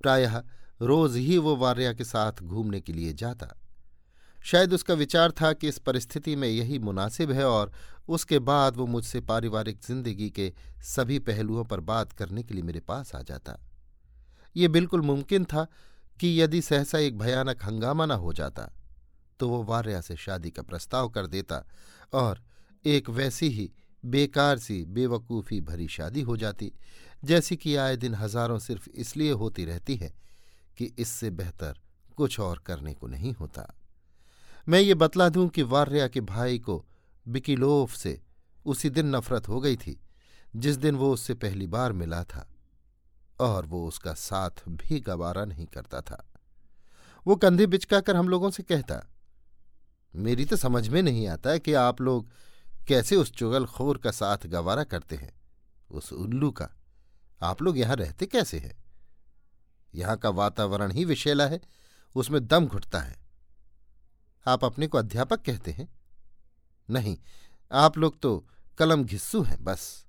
प्रायः 0.00 0.42
रोज 0.82 1.16
ही 1.16 1.38
वो 1.38 1.56
वार्या 1.56 1.92
के 1.92 2.04
साथ 2.04 2.32
घूमने 2.42 2.80
के 2.80 2.92
लिए 2.92 3.12
जाता। 3.12 3.58
शायद 4.44 4.72
उसका 4.74 4.94
विचार 4.94 5.30
था 5.30 5.52
कि 5.52 5.68
इस 5.68 5.78
परिस्थिति 5.78 6.36
में 6.36 6.48
यही 6.48 6.78
मुनासिब 6.78 7.32
है 7.32 7.44
और 7.44 7.72
उसके 8.08 8.38
बाद 8.38 8.76
वो 8.76 8.86
मुझसे 8.86 9.20
पारिवारिक 9.20 9.80
ज़िंदगी 9.80 10.30
के 10.30 10.52
सभी 10.82 11.18
पहलुओं 11.18 11.64
पर 11.64 11.80
बात 11.80 12.12
करने 12.12 12.42
के 12.42 12.54
लिए 12.54 12.62
मेरे 12.62 12.80
पास 12.80 13.14
आ 13.14 13.22
जाता। 13.22 13.58
ये 14.56 14.68
बिल्कुल 14.68 15.00
मुमकिन 15.00 15.44
था 15.44 15.66
कि 16.22 16.42
यदि 16.42 16.62
सहसा 16.62 16.98
एक 16.98 17.18
भयानक 17.18 17.64
हंगामा 17.64 18.06
न 18.06 18.10
हो 18.10 18.32
जाता 18.32 18.70
तो 19.38 19.48
वो 19.48 19.62
वार्या 19.62 20.00
से 20.00 20.16
शादी 20.16 20.50
का 20.50 20.62
प्रस्ताव 20.62 21.08
कर 21.08 21.26
देता 21.26 21.64
और 22.14 22.42
एक 22.84 23.10
वैसी 23.10 23.48
ही 23.48 23.70
बेकार 24.04 24.58
सी, 24.58 24.84
बेवकूफ़ी 24.84 25.60
भरी 25.60 25.88
शादी 25.88 26.20
हो 26.20 26.36
जाती, 26.36 26.72
जैसी 27.24 27.56
कि 27.56 27.76
आए 27.76 27.96
दिन 27.96 28.14
हज़ारों 28.14 28.58
सिर्फ़ 28.58 28.88
इसलिए 28.90 29.32
होती 29.32 29.64
रहती 29.64 29.96
है 29.96 30.12
कि 30.78 30.84
इससे 30.98 31.30
बेहतर 31.30 31.80
कुछ 32.16 32.40
और 32.40 32.58
करने 32.58 32.94
को 32.94 33.06
नहीं 33.06 33.32
होता। 33.32 33.74
मैं 34.68 34.80
ये 34.80 34.94
बतला 34.94 35.28
दूँ 35.28 35.48
कि 35.48 35.62
वार्या 35.62 36.08
के 36.08 36.20
भाई 36.20 36.58
को 36.58 36.84
बिकिलोफ 37.28 37.94
से 37.94 38.20
उसी 38.66 38.90
दिन 38.90 39.16
नफरत 39.16 39.48
हो 39.48 39.60
गई 39.60 39.76
थी, 39.76 40.00
जिस 40.56 40.76
दिन 40.76 40.96
वो 40.96 41.12
उससे 41.12 41.34
पहली 41.34 41.66
बार 41.66 41.92
मिला 41.92 42.24
था। 42.24 42.51
और 43.42 43.66
वो 43.66 43.86
उसका 43.88 44.14
साथ 44.14 44.68
भी 44.68 45.00
गवारा 45.00 45.44
नहीं 45.44 45.66
करता 45.66 46.00
था। 46.00 46.26
वो 47.26 47.36
कंधे 47.36 47.66
बिचकाकर 47.66 48.16
हम 48.16 48.28
लोगों 48.28 48.50
से 48.50 48.62
कहता, 48.62 49.02
मेरी 50.14 50.44
तो 50.44 50.56
समझ 50.56 50.88
में 50.88 51.02
नहीं 51.02 51.28
आता 51.28 51.56
कि 51.58 51.74
आप 51.74 52.00
लोग 52.00 52.30
कैसे 52.88 53.16
उस 53.16 53.32
चुगलखोर 53.32 53.98
का 53.98 54.10
साथ 54.10 54.46
गवारा 54.46 54.84
करते 54.84 55.16
हैं, 55.16 55.32
उस 55.90 56.12
उल्लू 56.12 56.50
का। 56.50 56.68
आप 57.42 57.62
लोग 57.62 57.78
यहाँ 57.78 57.96
रहते 57.96 58.26
कैसे 58.26 58.58
हैं? 58.58 58.74
यहाँ 59.94 60.16
का 60.16 60.28
वातावरण 60.28 60.90
ही 60.90 61.04
विशेला 61.04 61.46
है, 61.46 61.60
उसमें 62.14 62.46
दम 62.46 62.66
घुटता 62.66 63.00
है। 63.00 63.16
आप 64.46 64.64
अपने 64.64 64.86
को 64.86 64.98
अध्यापक 64.98 65.42
कहते 65.42 65.70
हैं? 65.70 65.88
नहीं, 66.90 67.16
आप 67.72 67.98
लोग 67.98 68.20
तो 68.20 68.46
कलम 68.78 69.04
घिस्सू 69.04 69.42
हैं, 69.42 69.64
बस। 69.64 70.06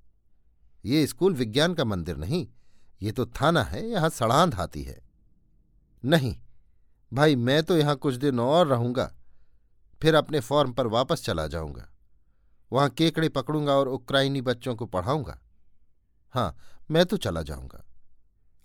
ये 0.86 1.08
स्कूल 1.08 1.34
विज्ञान 1.34 1.74
का 1.74 1.86
मंदिर 1.86 2.18
नहीं 2.18 2.48
ये 3.02 3.12
तो 3.12 3.26
थाना 3.26 3.64
है, 3.64 3.86
यहाँ 3.88 4.10
सड़ांध 4.10 4.56
आती 4.56 4.84
है। 4.84 5.02
नहीं, 6.04 6.36
भाई 7.12 7.36
मैं 7.36 7.62
तो 7.64 7.78
यहाँ 7.78 7.96
कुछ 7.96 8.16
दिन 8.16 8.40
और 8.40 8.68
रहूँगा, 8.68 9.12
फिर 10.02 10.16
अपने 10.16 10.40
फॉर्म 10.40 10.74
पर 10.74 10.88
वापस 10.88 11.24
चला 11.26 11.48
जाऊँगा। 11.48 11.88
वहाँ 12.72 12.90
केकड़े 12.90 13.30
पकड़ूँगा 13.30 13.74
और 13.74 13.88
उक्राइनी 13.88 14.42
बच्चों 14.42 14.76
को 14.76 14.86
पढ़ाऊँगा। 14.86 15.40
हाँ 16.34 16.56
मैं 16.92 17.06
तो 17.06 17.18
चला 17.18 17.42
जाऊँगा। 17.42 17.84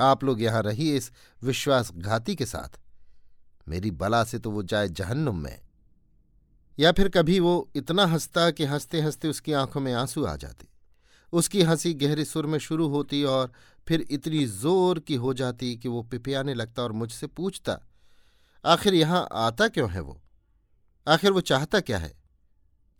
आप 0.00 0.24
लोग 0.24 0.42
यहाँ 0.42 0.62
रहिए 0.62 0.96
इस 0.96 1.10
विश्वासघाती 1.42 2.34
के 2.36 2.46
साथ। 2.46 2.78
मेरी 3.68 3.90
बला 3.90 4.22
से 4.24 4.38
तो 4.38 4.50
वो 4.50 4.62
जाए 4.62 4.88
जहन्नुम 4.88 5.38
में। 5.38 5.60
या 6.78 6.92
फिर 6.92 7.08
कभी 7.08 7.38
वो 7.40 7.68
इतना 7.76 8.06
हंसता 8.06 8.50
कि 8.50 8.64
हँसते 8.64 9.00
हँसते 9.00 9.28
उसकी 9.28 9.52
आँखों 9.52 9.80
में 9.80 9.92
आँसू 9.92 10.24
आ 10.24 10.34
जाते। 10.36 10.68
उसकी 11.32 11.62
हँसी 11.62 11.92
गहरे 11.94 12.24
सुर 12.24 12.46
में 12.46 12.58
शुरू 12.58 12.88
होती 12.88 13.22
और 13.24 13.52
फिर 13.86 14.06
इतनी 14.10 14.44
ज़ोर 14.46 14.98
की 14.98 15.14
हो 15.14 15.34
जाती 15.34 15.74
कि 15.76 15.88
वो 15.88 16.02
पिपियाने 16.02 16.54
लगता 16.54 16.82
और 16.82 16.92
मुझसे 16.92 17.26
पूछता, 17.26 17.78
आखिर 18.64 18.94
यहाँ 18.94 19.26
आता 19.32 19.68
क्यों 19.68 19.90
है 19.90 20.00
वो? 20.00 20.20
आखिर 21.06 21.32
वो 21.32 21.40
चाहता 21.40 21.80
क्या 21.80 21.98
है? 21.98 22.12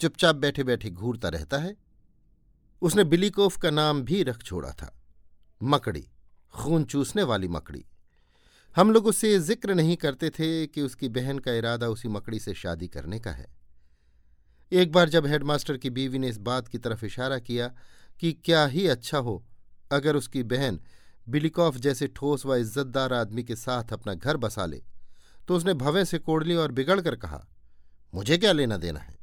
चुपचाप 0.00 0.36
बैठे 0.36 0.64
बैठे 0.64 0.90
घूरता 0.90 1.28
रहता 1.28 1.58
है? 1.58 1.76
उसने 2.82 3.04
बिलीकोफ 3.04 3.56
का 3.56 3.70
नाम 3.70 4.02
भी 4.02 4.22
रख 4.22 4.42
छोड़ा 4.42 4.70
था, 4.72 4.92
मकड़ी, 5.60 6.06
खून 6.54 6.84
चूसने 6.84 7.22
वाली 7.22 7.48
मकड़ी। 7.48 7.84
हम 8.76 8.90
लोग 8.90 9.06
उससे 9.06 9.38
ज़िक्र 9.38 9.74
नहीं 9.74 9.96
करते 9.96 10.30
थे 10.30 10.66
कि 10.66 10.82
उसकी 10.82 11.08
बहन 11.08 11.38
का 11.38 11.52
इरादा 11.52 11.88
उसी 11.88 12.08
मकड़ी 12.08 12.38
से 12.38 12.54
शादी 12.54 12.88
करने 12.88 13.18
का 13.20 13.30
है। 13.30 13.46
एक 14.72 14.92
बार 14.92 15.08
जब 15.08 15.26
हेडमास्टर 15.26 15.76
की 15.76 15.90
बीवी 15.90 16.18
ने 16.18 16.28
इस 16.28 16.38
बात 16.38 16.68
की 16.68 16.78
तरफ़ 16.78 17.04
इशारा 17.04 17.38
किया 17.38 17.70
कि 18.20 18.32
क्या 18.32 18.66
ही 18.66 18.86
अच्छा 18.86 19.18
हो, 19.18 19.44
अगर 19.92 20.16
उसकी 20.16 20.42
बहन 20.42 20.80
बिलिकॉफ 21.28 21.76
जैसे 21.76 22.08
ठोस 22.08 22.46
व 22.46 22.54
इज्जतदार 22.54 23.12
आदमी 23.12 23.44
के 23.44 23.56
साथ 23.56 23.92
अपना 23.92 24.14
घर 24.14 24.36
बसा 24.36 24.66
ले। 24.66 24.82
तो 25.48 25.56
उसने 25.56 25.74
भवें 25.74 26.04
से 26.04 26.18
कोड़ 26.18 26.44
ली 26.44 26.54
और 26.54 26.72
बिगड़ 26.72 27.00
कर 27.00 27.16
कहा, 27.16 27.46
मुझे 28.14 28.38
क्या 28.38 28.52
लेना 28.52 28.76
देना 28.76 29.00
है? 29.00 29.18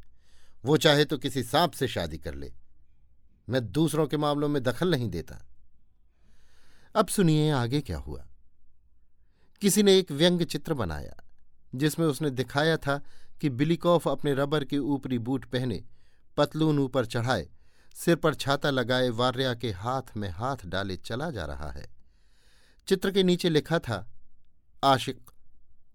वो 0.65 0.77
चाहे 0.77 1.05
तो 1.05 1.17
किसी 1.17 1.43
सांप 1.43 1.71
से 1.71 1.87
शादी 1.87 2.17
कर 2.17 2.35
ले। 2.35 2.53
मैं 3.49 3.71
दूसरों 3.71 4.07
के 4.07 4.17
मामलों 4.17 4.49
में 4.49 4.63
दखल 4.63 4.91
नहीं 4.91 5.09
देता। 5.09 5.45
अब 6.95 7.07
सुनिए 7.07 7.51
आगे 7.51 7.81
क्या 7.81 7.97
हुआ। 7.97 8.27
किसी 9.61 9.83
ने 9.83 9.97
एक 9.97 10.11
व्यंग 10.11 10.41
चित्र 10.41 10.73
बनाया, 10.73 11.15
जिसमें 11.75 12.07
उसने 12.07 12.29
दिखाया 12.29 12.77
था 12.77 13.01
कि 13.41 13.49
बिलिकॉफ 13.49 14.07
अपने 14.07 14.33
रबर 14.33 14.65
के 14.65 14.77
ऊपरी 14.77 15.19
बूट 15.19 15.45
पहने 15.45 15.83
पतलून 16.37 16.79
ऊपर 16.79 17.05
चढ़ाए 17.05 17.49
सिर 17.95 18.15
पर 18.15 18.33
छाता 18.33 18.69
लगाए 18.69 19.09
वार्या 19.09 19.53
के 19.53 19.71
हाथ 19.71 20.15
में 20.17 20.29
हाथ 20.29 20.65
डाले 20.65 20.95
चला 20.97 21.29
जा 21.29 21.45
रहा 21.45 21.71
है। 21.71 21.87
चित्र 22.87 23.11
के 23.11 23.23
नीचे 23.23 23.49
लिखा 23.49 23.79
था, 23.79 24.05
आशिक 24.83 25.29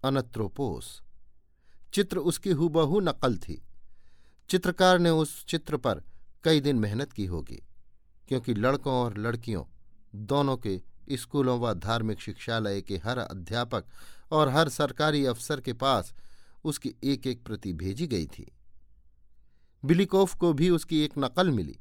अनत्रोपोस। 0.04 1.00
चित्र 1.94 2.18
उसकी 2.18 2.50
हुबहू 2.50 3.00
नकल 3.00 3.36
थी। 3.38 3.62
चित्रकार 4.48 4.98
ने 4.98 5.10
उस 5.10 5.44
चित्र 5.46 5.76
पर 5.76 6.02
कई 6.44 6.60
दिन 6.60 6.76
मेहनत 6.76 7.12
की 7.12 7.26
होगी, 7.26 7.62
क्योंकि 8.28 8.54
लड़कों 8.54 8.94
और 8.94 9.18
लड़कियों 9.18 9.64
दोनों 10.14 10.56
के 10.56 10.80
स्कूलों 11.12 11.58
व 11.60 11.74
धार्मिक 11.74 12.20
शिक्षालय 12.20 12.80
के 12.82 12.96
हर 12.96 13.18
अध्यापक 13.18 13.84
और 14.30 14.48
हर 14.48 14.68
सरकारी 14.68 15.24
अफसर 15.26 15.60
के 15.60 15.72
पास 15.72 16.12
उसकी 16.64 16.94
एक 17.04 17.26
एक 17.26 17.44
प्रति 17.44 17.72
भेजी 17.72 18.06
गई 18.06 18.26
थी। 18.26 18.50
बिलिकोफ 19.82 20.34
को 20.34 20.52
भी 20.52 20.70
उसकी 20.70 21.00
एक 21.00 21.12
नकल 21.18 21.50
मिली। 21.50 21.78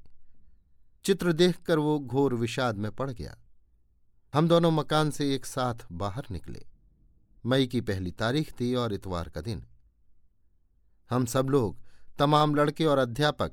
चित्र 1.04 1.34
देखकर 1.34 1.80
वो 1.80 2.00
घोर 2.00 2.34
विषाद 2.34 2.76
में 2.76 2.92
पड़ 2.92 3.12
गया। 3.12 3.38
हम 4.34 4.48
दोनों 4.48 4.72
मकान 4.72 5.12
से 5.12 5.36
एक 5.36 5.46
साथ 5.46 5.76
बाहर 5.92 6.26
निकले। 6.32 6.66
मई 7.46 7.68
की 7.68 7.82
पहली 7.82 8.12
तारीख 8.12 8.60
थी 8.60 8.76
और 8.76 8.94
इतवार 8.94 9.30
का 9.30 9.42
दिन। 9.42 9.66
हम 11.10 11.26
सब 11.26 11.50
लोग, 11.50 11.78
तमाम 12.20 12.56
लड़के 12.56 12.86
और 12.86 12.98
अध्यापक, 12.98 13.52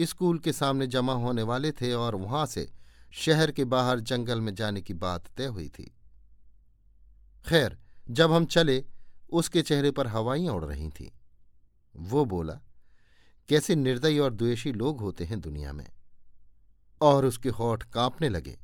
स्कूल 0.00 0.38
के 0.38 0.52
सामने 0.52 0.86
जमा 0.86 1.12
होने 1.12 1.42
वाले 1.42 1.72
थे 1.72 1.92
और 1.92 2.14
वहाँ 2.14 2.46
से 2.46 2.72
शहर 3.12 3.50
के 3.50 3.64
बाहर 3.64 4.00
जंगल 4.00 4.40
में 4.40 4.54
जाने 4.54 4.80
की 4.80 4.94
बात 4.94 5.26
तय 5.36 5.46
हुई 5.46 5.68
थी। 5.68 5.94
खैर, 7.48 7.78
जब 8.10 8.32
हम 8.32 8.44
चले, 8.44 8.84
उसके 9.30 9.62
चेहरे 9.62 9.90
पर 9.90 10.06
हवाइयाँ 10.06 10.54
उड़ 10.54 10.64
रही 10.64 10.88
थीं। 10.88 11.10
वो 11.96 12.24
बोला, 12.24 12.60
कैसे 13.48 13.74
निर्दयी 13.74 14.18
और 14.18 14.34
द्वेषी 14.34 14.72
लोग 14.72 15.00
होते 15.00 15.24
हैं 15.24 15.40
दुनिया 15.40 15.72
में? 15.72 15.86
और 17.00 17.24
उसके 17.24 17.48
होठ 17.48 17.82
कांपने 17.82 18.28
लगे। 18.28 18.58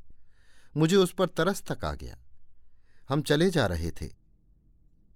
मुझे 0.77 0.97
उस 0.97 1.13
पर 1.13 1.27
तरस 1.27 1.63
तक 1.63 1.85
आ 1.85 1.95
गया। 1.95 2.19
हम 3.09 3.23
चले 3.23 3.51
जा 3.51 3.67
रहे 3.67 3.91
थे। 3.91 4.11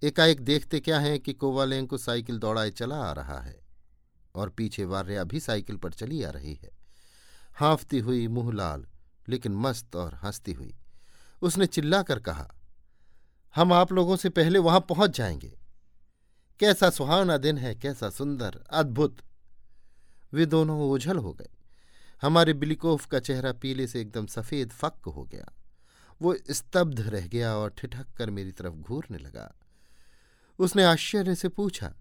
एकाएक 0.03 0.41
देखते 0.41 0.79
क्या 0.79 0.99
है 0.99 1.19
कि 1.19 1.33
कोवालें 1.33 1.87
को 1.87 1.97
साइकिल 1.97 2.39
दौड़ाए 2.39 2.71
चला 2.71 2.95
आ 2.95 3.11
रहा 3.11 3.39
है 3.39 3.59
और 4.35 4.49
पीछे 4.49 4.85
वार्या 4.85 5.23
भी 5.23 5.39
साइकिल 5.39 5.77
पर 5.77 5.93
चली 5.93 6.23
आ 6.23 6.29
रही 6.29 6.53
है। 6.53 6.69
हाँफती 7.55 7.99
हुई 7.99 8.27
मुँह 8.27 8.53
लाल, 8.55 8.85
लेकिन 9.29 9.55
मस्त 9.55 9.95
और 9.95 10.15
हंसती 10.15 10.53
हुई। 10.53 10.75
उसने 11.41 11.65
चिल्लाकर 11.65 12.19
कहा, 12.19 12.53
हम 13.55 13.73
आप 13.73 13.91
लोगों 13.91 14.15
से 14.15 14.29
पहले 14.29 14.59
वहाँ 14.59 14.79
पहुँच 14.79 15.17
जाएँगे। 15.17 15.57
कैसा 16.59 16.89
सुहावना 16.89 17.37
दिन 17.37 17.57
है, 17.57 17.75
कैसा 17.75 18.09
सुंदर, 18.09 18.63
अद्भुत। 18.69 19.17
वे 20.33 20.45
दोनों 20.45 20.81
ओझल 20.81 21.17
हो 21.17 21.33
गए। 21.33 21.49
हमारे 22.21 22.53
बिलिकोफ 22.53 23.05
का 23.05 23.19
चेहरा 23.19 23.51
पीले 23.51 23.87
से 23.87 24.01
एकदम 24.01 24.25
सफ़ेद 24.25 24.71
फक्क 24.71 25.07
हो 25.07 25.23
गया। 25.23 25.51
वो 26.21 26.35
स्तब्ध 26.51 26.99
रह 26.99 27.27
गया 27.27 27.55
और 27.55 27.69
ठिठक 27.69 28.07
कर 28.17 28.29
मेरी 28.29 28.51
तरफ़ 28.51 28.73
घूरने 28.73 29.17
लगा। 29.17 29.51
उसने 30.59 30.83
आश्चर्य 30.83 31.35
से 31.35 31.49
पूछा, 31.49 31.93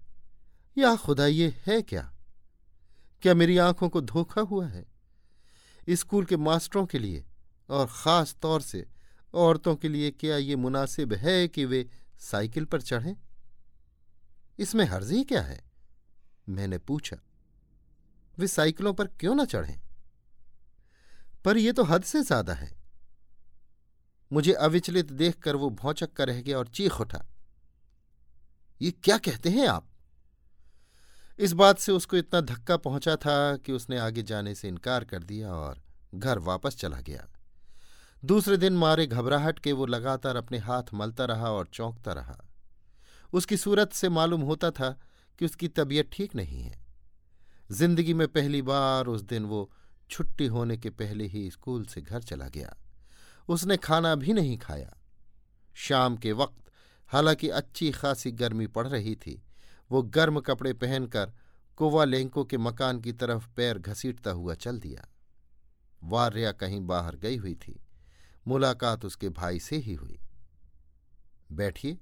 या 0.76 0.94
खुदा, 0.96 1.26
ये 1.26 1.54
है 1.66 1.80
क्या? 1.82 2.12
क्या 3.22 3.34
मेरी 3.34 3.58
आँखों 3.58 3.88
को 3.88 4.00
धोखा 4.00 4.40
हुआ 4.40 4.66
है? 4.66 4.86
स्कूल 5.90 6.24
के 6.24 6.36
मास्टरों 6.36 6.86
के 6.86 6.98
लिए 6.98 7.24
और 7.68 7.86
ख़ास 7.86 8.36
तौर 8.42 8.60
से 8.60 8.86
औरतों 9.34 9.76
के 9.76 9.88
लिए 9.88 10.10
क्या 10.10 10.36
ये 10.36 10.56
मुनासिब 10.56 11.12
है 11.14 11.48
कि 11.48 11.64
वे 11.64 11.88
साइकिल 12.20 12.64
पर 12.64 12.80
चढ़ें? 12.80 13.16
इसमें 14.58 14.84
हर्जी 14.84 15.24
क्या 15.24 15.42
है? 15.42 15.62
मैंने 16.48 16.78
पूछा, 16.78 17.16
वे 18.38 18.46
साइकिलों 18.48 18.92
पर 18.94 19.06
क्यों 19.06 19.34
ना 19.34 19.44
चढ़ें? 19.44 19.80
पर 21.44 21.56
यह 21.56 21.72
तो 21.72 21.84
हद 21.84 22.02
से 22.02 22.22
ज़्यादा 22.22 22.54
है। 22.54 22.70
मुझे 24.30 24.52
अविचलित 24.52 25.10
देखकर 25.12 25.56
वो 25.56 25.70
भौचक 25.72 26.12
कर 26.12 26.28
रह 26.28 26.40
गया 26.42 26.58
और 26.58 26.68
चीख 26.68 27.00
उठा। 27.00 27.24
ये 28.80 28.90
क्या 29.04 29.16
कहते 29.18 29.50
हैं 29.50 29.66
आप? 29.68 29.86
इस 31.38 31.52
बात 31.52 31.78
से 31.78 31.92
उसको 31.92 32.16
इतना 32.16 32.40
धक्का 32.40 32.76
पहुँचा 32.76 33.16
था 33.16 33.56
कि 33.56 33.72
उसने 33.72 33.98
आगे 33.98 34.22
जाने 34.22 34.54
से 34.54 34.68
इनकार 34.68 35.04
कर 35.04 35.22
दिया 35.22 35.52
और 35.52 35.82
घर 36.14 36.38
वापस 36.38 36.76
चला 36.76 37.00
गया। 37.00 37.26
दूसरे 38.22 38.56
दिन 38.56 38.72
मारे 38.72 39.06
घबराहट 39.06 39.58
के 39.58 39.72
वो 39.72 39.86
लगातार 39.86 40.36
अपने 40.36 40.58
हाथ 40.58 40.94
मलता 40.94 41.24
रहा 41.24 41.50
और 41.50 41.66
चौंकता 41.66 42.12
रहा। 42.12 42.38
उसकी 43.32 43.56
सूरत 43.56 43.92
से 43.92 44.08
मालूम 44.08 44.40
होता 44.40 44.70
था 44.70 44.90
कि 45.38 45.44
उसकी 45.44 45.68
तबीयत 45.68 46.10
ठीक 46.12 46.34
नहीं 46.34 46.62
है। 46.62 46.78
ज़िंदगी 47.70 48.14
में 48.14 48.26
पहली 48.28 48.62
बार 48.62 49.06
उस 49.06 49.22
दिन 49.22 49.44
वो 49.44 49.70
छुट्टी 50.10 50.46
होने 50.46 50.76
के 50.76 50.90
पहले 50.90 51.26
ही 51.26 51.50
स्कूल 51.50 51.84
से 51.84 52.00
घर 52.00 52.22
चला 52.22 52.48
गया। 52.48 52.76
उसने 53.48 53.76
खाना 53.76 54.14
भी 54.14 54.32
नहीं 54.32 54.58
खाया। 54.58 54.96
शाम 55.74 56.16
के 56.16 56.32
वक्त, 56.32 56.70
हालाँकि 57.06 57.48
अच्छी 57.48 57.90
खासी 57.90 58.30
गर्मी 58.30 58.66
पड़ 58.66 58.88
रही 58.88 59.16
थी, 59.16 59.42
वो 59.90 60.02
गर्म 60.02 60.40
कपड़े 60.40 60.72
पहनकर 60.72 61.32
कोवालेंको 61.76 62.44
के 62.44 62.58
मकान 62.58 63.00
की 63.00 63.12
तरफ़ 63.12 63.48
पैर 63.56 63.78
घसीटता 63.78 64.30
हुआ 64.30 64.54
चल 64.54 64.80
दिया। 64.80 65.08
वार्या 66.02 66.52
कहीं 66.52 66.80
बाहर 66.80 67.16
गई 67.16 67.36
हुई 67.36 67.54
थी। 67.54 67.80
मुलाकात 68.48 69.04
उसके 69.04 69.28
भाई 69.28 69.60
से 69.60 69.76
ही 69.76 69.94
हुई। 69.94 70.20
बैठिए। 71.52 71.98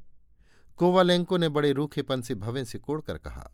कोवालेंको 0.76 1.36
ने 1.36 1.48
बड़े 1.48 1.72
रूखेपन 1.72 2.22
से 2.22 2.34
भवें 2.34 2.64
से 2.64 2.78
कोड़कर 2.78 3.18
कहा। 3.18 3.50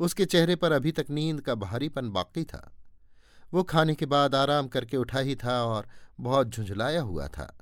उसके 0.00 0.24
चेहरे 0.24 0.56
पर 0.56 0.72
अभी 0.72 0.92
तक 0.92 1.06
नींद 1.10 1.40
का 1.40 1.54
भारीपन 1.54 2.10
बाकी 2.10 2.44
था। 2.44 2.74
वो 3.52 3.62
खाने 3.62 3.94
के 3.94 4.06
बाद 4.06 4.34
आराम 4.34 4.68
करके 4.68 4.96
उठा 4.96 5.18
ही 5.18 5.34
था 5.36 5.62
और 5.64 5.88
बहुत 6.20 6.48
झुंझलाया 6.48 7.00
हुआ 7.02 7.26
था। 7.28 7.52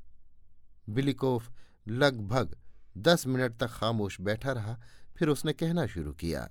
बिलिकोफ 0.89 1.51
लगभग 1.87 2.57
दस 2.99 3.27
मिनट 3.27 3.57
तक 3.59 3.71
खामोश 3.71 4.21
बैठा 4.21 4.53
रहा, 4.53 4.77
फिर 5.17 5.29
उसने 5.29 5.53
कहना 5.53 5.87
शुरू 5.87 6.13
किया, 6.13 6.49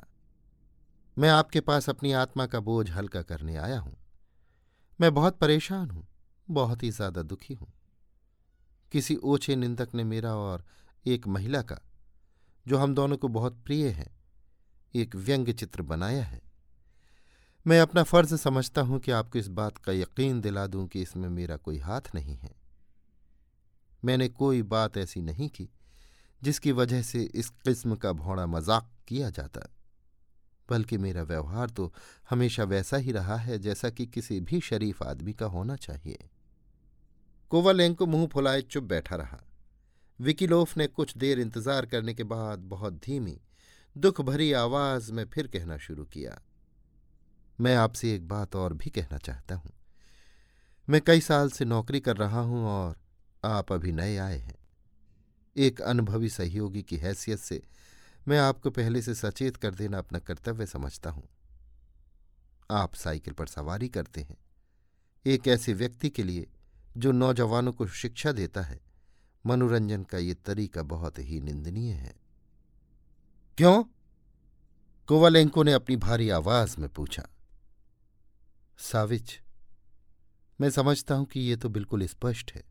मैं 1.18 1.30
आपके 1.30 1.60
पास 1.62 1.90
अपनी 1.90 2.12
आत्मा 2.14 2.46
का 2.46 2.60
बोझ 2.60 2.90
हल्का 2.92 3.22
करने 3.22 3.56
आया 3.56 3.80
हूँ। 3.80 3.96
मैं 5.00 5.14
बहुत 5.14 5.38
परेशान 5.38 5.90
हूँ, 5.90 6.08
बहुत 6.48 6.84
ही 6.84 6.90
ज़्यादा 6.92 7.22
दुखी 7.22 7.54
हूँ। 7.54 7.72
किसी 8.92 9.16
ओछे 9.16 9.56
निंदक 9.56 9.94
ने 9.96 10.04
मेरा 10.04 10.36
और 10.36 10.66
एक 11.06 11.28
महिला 11.28 11.62
का, 11.62 11.80
जो 12.66 12.78
हम 12.78 12.96
दोनों 12.96 13.18
को 13.18 13.28
बहुत 13.28 13.62
प्रिय 13.66 13.88
है, 13.90 14.08
एक 14.94 15.16
व्यंग्य 15.16 15.54
चित्र 15.54 15.82
बनाया 15.84 16.24
है। 16.24 16.42
मैं 17.68 17.80
अपना 17.82 18.04
फ़र्ज़ 18.04 18.36
समझता 18.36 18.82
हूँ 18.82 19.00
कि 19.00 19.12
आपको 19.12 19.40
इस 19.40 19.48
बात 19.48 19.78
का 19.78 19.92
यकीन 19.92 20.42
दिला 20.42 20.68
दूँ 20.68 20.88
कि 20.88 21.02
इसमें 21.02 21.30
मेरा 21.30 21.56
कोई 21.58 21.80
हाथ 21.80 22.02
नहीं 22.16 22.36
है। 22.38 22.52
मैंने 24.06 24.28
कोई 24.28 24.62
बात 24.62 24.98
ऐसी 24.98 25.22
नहीं 25.22 25.50
की, 25.50 25.70
जिसकी 26.44 26.72
वजह 26.72 27.02
से 27.02 27.24
इस 27.24 27.50
किस्म 27.50 27.96
का 27.96 28.12
भौड़ा 28.12 28.46
मज़ाक 28.46 28.92
किया 29.08 29.30
जाता। 29.30 29.70
बल्कि 30.70 30.98
मेरा 30.98 31.24
व्यवहार 31.24 31.70
तो 31.70 31.94
हमेशा 32.30 32.64
वैसा 32.64 32.98
ही 32.98 33.12
रहा 33.12 33.36
है 33.36 33.60
जैसा 33.60 33.90
कि 33.90 34.06
किसी 34.06 34.40
भी 34.40 34.62
शरीफ 34.62 35.04
आदमी 35.04 35.34
का 35.34 35.46
होना 35.46 35.76
चाहिए। 35.76 36.30
कोवालेंको 37.50 38.06
मुँह 38.06 38.28
फुलाए 38.28 38.62
चुप 38.62 38.84
बैठा 38.84 39.16
रहा। 39.16 39.44
विकिलोफ 40.20 40.78
ने 40.78 40.88
कुछ 40.88 41.18
देर 41.18 41.40
इंतज़ार 41.40 41.86
करने 41.86 42.14
के 42.14 42.24
बाद 42.24 42.60
बहुत 42.60 42.94
धीमी, 42.94 43.40
दुख 43.98 44.22
भरी 44.22 44.54
आवाज़ 44.54 45.12
में 45.12 45.26
फिर 45.26 45.48
कहना 45.48 45.78
शुरू 45.78 46.06
किया। 46.06 46.42
मैं 47.62 47.76
आपसे 47.76 48.16
एक 48.16 48.28
बात 48.28 48.56
और 48.56 48.74
भी 48.74 48.90
कहना 48.90 49.18
चाहता 49.18 49.56
हूँ। 49.56 49.72
मैं 50.90 51.02
कई 51.02 51.22
साल 51.22 51.50
से 51.50 51.66
नौकरी 51.66 52.00
कर 52.00 52.18
रहा 52.18 52.40
हूँ 52.40 52.66
और 52.66 52.96
आप 53.46 53.72
अभी 53.72 53.92
नए 53.92 54.18
आए 54.18 54.38
हैं। 54.38 54.56
एक 55.58 55.82
अनुभवी 55.82 56.30
सहयोगी 56.30 56.84
की 56.84 56.98
हैसियत 56.98 57.40
से 57.40 57.64
मैं 58.28 58.40
आपको 58.40 58.70
पहले 58.70 59.02
से 59.02 59.16
सचेत 59.16 59.58
कर 59.58 59.76
देना 59.76 59.98
अपना 59.98 60.20
कर्तव्य 60.20 60.66
समझता 60.66 61.10
हूँ। 61.10 61.30
आप 62.72 62.96
साइकिल 62.96 63.34
पर 63.34 63.48
सवारी 63.48 63.90
करते 63.90 64.22
हैं। 64.22 64.38
एक 65.26 65.48
ऐसे 65.48 65.74
व्यक्ति 65.74 66.10
के 66.10 66.24
लिए 66.24 66.48
जो 66.98 67.12
नौजवानों 67.12 67.72
को 67.72 67.88
शिक्षा 67.88 68.32
देता 68.32 68.62
है, 68.62 68.80
मनोरंजन 69.46 70.04
का 70.04 70.18
ये 70.18 70.34
तरीका 70.34 70.84
बहुत 70.84 71.20
ही 71.20 71.42
निंदनीय 71.42 71.94
है। 71.94 72.14
क्यों? 73.58 73.84
कोवालेंको 75.08 75.64
ने 75.64 75.74
अपनी 75.74 75.96
भारी 75.96 76.30
आवाज़ 76.30 76.78
में 76.80 76.90
पूछा। 76.90 77.28
साविच, 78.80 79.40
मैं 80.60 80.70
समझता 80.70 81.16
हूँ 81.16 81.26
कि 81.26 81.40
ये 81.40 81.56
तो 81.56 81.70
बिल्कुल 81.70 82.06
स्पष्ट 82.08 82.52
है। 82.56 82.64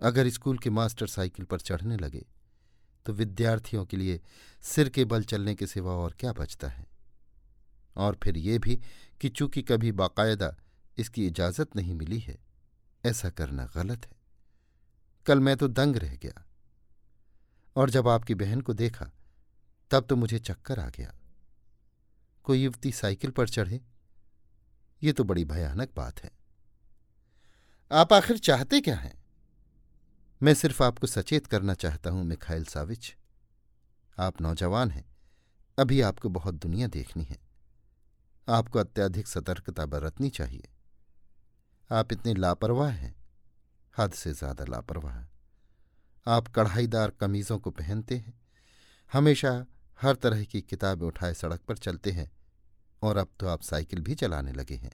अगर 0.00 0.28
स्कूल 0.28 0.58
के 0.58 0.70
मास्टर 0.70 1.06
साइकिल 1.06 1.44
पर 1.44 1.60
चढ़ने 1.60 1.96
लगे 1.96 2.24
तो 3.06 3.12
विद्यार्थियों 3.12 3.84
के 3.84 3.96
लिए 3.96 4.20
सिर 4.62 4.88
के 4.88 5.04
बल 5.04 5.24
चलने 5.24 5.54
के 5.54 5.66
सिवा 5.66 5.92
और 5.92 6.14
क्या 6.20 6.32
बचता 6.32 6.68
है? 6.68 6.86
और 7.96 8.18
फिर 8.22 8.36
ये 8.36 8.58
भी 8.58 8.80
कि 9.20 9.28
चूँकि 9.28 9.62
कभी 9.62 9.92
बाकायदा 9.92 10.54
इसकी 10.98 11.26
इजाज़त 11.26 11.76
नहीं 11.76 11.94
मिली 11.94 12.18
है, 12.18 12.38
ऐसा 13.04 13.30
करना 13.30 13.66
गलत 13.74 14.06
है। 14.06 14.16
कल 15.26 15.40
मैं 15.40 15.56
तो 15.56 15.68
दंग 15.68 15.96
रह 15.96 16.14
गया। 16.16 16.44
और 17.76 17.90
जब 17.90 18.08
आपकी 18.08 18.34
बहन 18.34 18.60
को 18.60 18.72
देखा, 18.72 19.10
तब 19.90 20.06
तो 20.06 20.16
मुझे 20.16 20.38
चक्कर 20.38 20.80
आ 20.80 20.88
गया। 20.88 21.14
कोई 22.44 22.62
युवती 22.62 22.92
साइकिल 22.92 23.30
पर 23.30 23.48
चढ़े 23.48 23.80
ये 25.04 25.12
तो 25.12 25.24
बड़ी 25.24 25.44
भयानक 25.44 25.90
बात 25.96 26.20
है। 26.20 26.30
आप 27.92 28.12
आखिर 28.12 28.38
चाहते 28.38 28.80
क्या 28.80 28.96
हैं? 28.96 29.24
मैं 30.42 30.54
सिर्फ़ 30.54 30.82
आपको 30.82 31.06
सचेत 31.06 31.46
करना 31.46 31.74
चाहता 31.74 32.10
हूँ, 32.10 32.24
मिखाइल 32.24 32.64
साविच। 32.64 33.16
आप 34.18 34.40
नौजवान 34.40 34.90
हैं। 34.90 35.14
अभी 35.78 36.00
आपको 36.00 36.28
बहुत 36.28 36.54
दुनिया 36.54 36.88
देखनी 36.88 37.24
है। 37.24 37.38
आपको 38.48 38.78
अत्यधिक 38.78 39.26
सतर्कता 39.26 39.86
बरतनी 39.86 40.30
चाहिए। 40.30 40.68
आप 41.92 42.12
इतने 42.12 42.34
लापरवाह 42.34 42.90
हैं। 42.90 43.16
हद 43.98 44.12
से 44.12 44.32
ज़्यादा 44.32 44.64
लापरवाह। 44.64 45.24
आप 46.26 46.48
कढ़ाईदार 46.48 47.10
कमीजों 47.10 47.58
को 47.58 47.70
पहनते 47.70 48.16
हैं। 48.16 48.40
हमेशा 49.12 49.66
हर 50.02 50.14
तरह 50.14 50.44
की 50.44 50.60
किताबें 50.60 51.06
उठाए 51.06 51.34
सड़क 51.34 51.60
पर 51.60 51.76
चलते 51.76 52.10
हैं। 52.10 52.33
और 53.04 53.16
अब 53.16 53.28
तो 53.40 53.48
आप 53.48 53.62
साइकिल 53.62 54.00
भी 54.00 54.14
चलाने 54.14 54.52
लगे 54.52 54.74
हैं। 54.74 54.92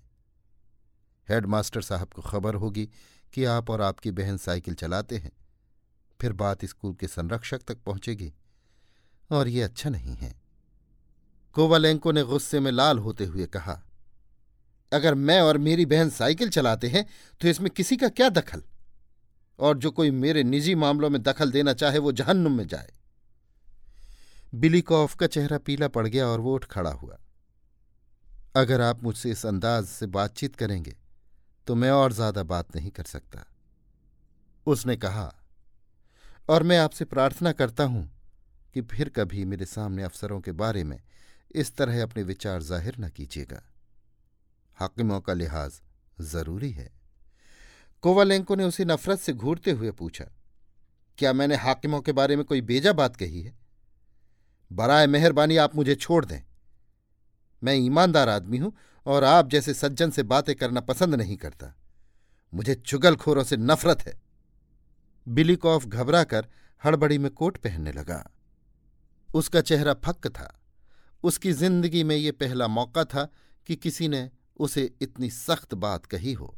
हेडमास्टर 1.28 1.82
साहब 1.82 2.08
को 2.08 2.22
खबर 2.22 2.54
होगी 2.54 2.88
कि 3.32 3.44
आप 3.44 3.70
और 3.70 3.80
आपकी 3.80 4.10
बहन 4.10 4.36
साइकिल 4.36 4.74
चलाते 4.74 5.18
हैं। 5.18 5.32
फिर 6.20 6.32
बात 6.32 6.64
स्कूल 6.64 6.94
के 6.94 7.06
संरक्षक 7.06 7.62
तक 7.68 7.78
पहुंचेगी। 7.78 8.32
और 9.30 9.48
ये 9.48 9.62
अच्छा 9.62 9.90
नहीं 9.90 10.14
है। 10.14 10.34
कोवालेंको 11.56 12.12
ने 12.12 12.22
गुस्से 12.22 12.60
में 12.60 12.70
लाल 12.72 12.98
होते 12.98 13.24
हुए 13.24 13.46
कहा, 13.46 13.80
अगर 14.92 15.14
मैं 15.14 15.40
और 15.40 15.58
मेरी 15.58 15.86
बहन 15.86 16.10
साइकिल 16.10 16.48
चलाते 16.48 16.88
हैं 16.88 17.06
तो 17.40 17.48
इसमें 17.48 17.70
किसी 17.70 17.96
का 17.96 18.08
क्या 18.08 18.28
दखल? 18.28 18.62
और 19.58 19.78
जो 19.78 19.90
कोई 19.90 20.10
मेरे 20.10 20.42
निजी 20.42 20.74
मामलों 20.74 21.10
में 21.10 21.22
दखल 21.22 21.50
देना 21.52 21.72
चाहे, 21.72 21.98
वो 21.98 22.12
जहन्नुम 22.12 22.56
में 22.56 22.66
जाए। 22.66 22.92
बिलीकॉफ 24.54 25.14
का 25.14 25.26
चेहरा 25.26 25.58
पीला 25.58 25.88
पड़ 25.88 26.06
गया 26.08 26.26
और 26.26 26.40
वो 26.40 26.54
उठ 26.54 26.64
खड़ा 26.64 26.92
हुआ। 26.92 27.18
अगर 28.54 28.80
आप 28.80 29.02
मुझसे 29.04 29.30
इस 29.30 29.44
अंदाज 29.46 29.84
से 29.86 30.06
बातचीत 30.08 30.56
करेंगे 30.56 30.94
तो 31.66 31.74
मैं 31.74 31.90
और 31.90 32.12
ज़्यादा 32.12 32.42
बात 32.44 32.76
नहीं 32.76 32.90
कर 32.90 33.04
सकता। 33.04 33.44
उसने 34.66 34.96
कहा, 34.96 35.32
और 36.48 36.62
मैं 36.62 36.78
आपसे 36.78 37.04
प्रार्थना 37.04 37.52
करता 37.52 37.84
हूँ 37.84 38.10
कि 38.74 38.82
फिर 38.82 39.08
कभी 39.08 39.44
मेरे 39.44 39.66
सामने 39.66 40.02
अफसरों 40.02 40.40
के 40.40 40.52
बारे 40.54 40.84
में 40.84 40.98
इस 41.54 41.74
तरह 41.76 42.02
अपने 42.02 42.22
विचार 42.24 42.62
ज़ाहिर 42.62 42.96
न 43.00 43.08
कीजिएगा। 43.08 43.62
हाकिमों 44.78 45.20
का 45.20 45.32
लिहाज 45.34 45.80
ज़रूरी 46.24 46.70
है। 46.72 46.90
कोवालेंको 48.02 48.54
ने 48.56 48.64
उसे 48.64 48.84
नफरत 48.86 49.20
से 49.20 49.32
घूरते 49.32 49.70
हुए 49.70 49.90
पूछा, 49.92 50.24
क्या 51.18 51.32
मैंने 51.32 51.56
हाकिमों 51.58 52.00
के 52.00 52.12
बारे 52.12 52.36
में 52.36 52.44
कोई 52.44 52.60
बेजा 52.62 52.92
बात 52.94 53.16
कही 53.16 53.42
है? 53.42 53.56
बराए 54.70 55.06
मेहरबानी 55.08 55.56
आप 55.58 55.74
मुझे 55.76 55.94
छोड़ 55.96 56.24
दें। 56.24 56.40
मैं 57.62 57.74
ईमानदार 57.74 58.28
आदमी 58.28 58.58
हूँ 58.58 58.72
और 59.06 59.24
आप 59.24 59.48
जैसे 59.50 59.74
सज्जन 59.74 60.10
से 60.10 60.22
बातें 60.22 60.54
करना 60.54 60.80
पसंद 60.80 61.14
नहीं 61.14 61.36
करता। 61.36 61.74
मुझे 62.52 62.74
चुगलखोरों 62.74 63.44
से 63.44 63.56
नफरत 63.56 64.02
है। 64.02 64.20
बिलीकॉफ 65.26 65.86
घबराकर 65.86 66.46
हड़बड़ी 66.82 67.18
में 67.18 67.30
कोट 67.30 67.56
पहनने 67.56 67.92
लगा। 67.92 68.24
उसका 69.28 69.60
चेहरा 69.60 69.94
फक्क 69.94 70.26
था। 70.28 70.56
उसकी 71.24 71.52
ज़िंदगी 71.52 72.04
में 72.04 72.16
ये 72.16 72.30
पहला 72.32 72.68
मौका 72.68 73.04
था 73.04 73.28
कि 73.66 73.76
किसी 73.76 74.08
ने 74.08 74.30
उसे 74.56 74.90
इतनी 75.02 75.30
सख्त 75.30 75.74
बात 75.74 76.06
कही 76.06 76.32
हो। 76.32 76.54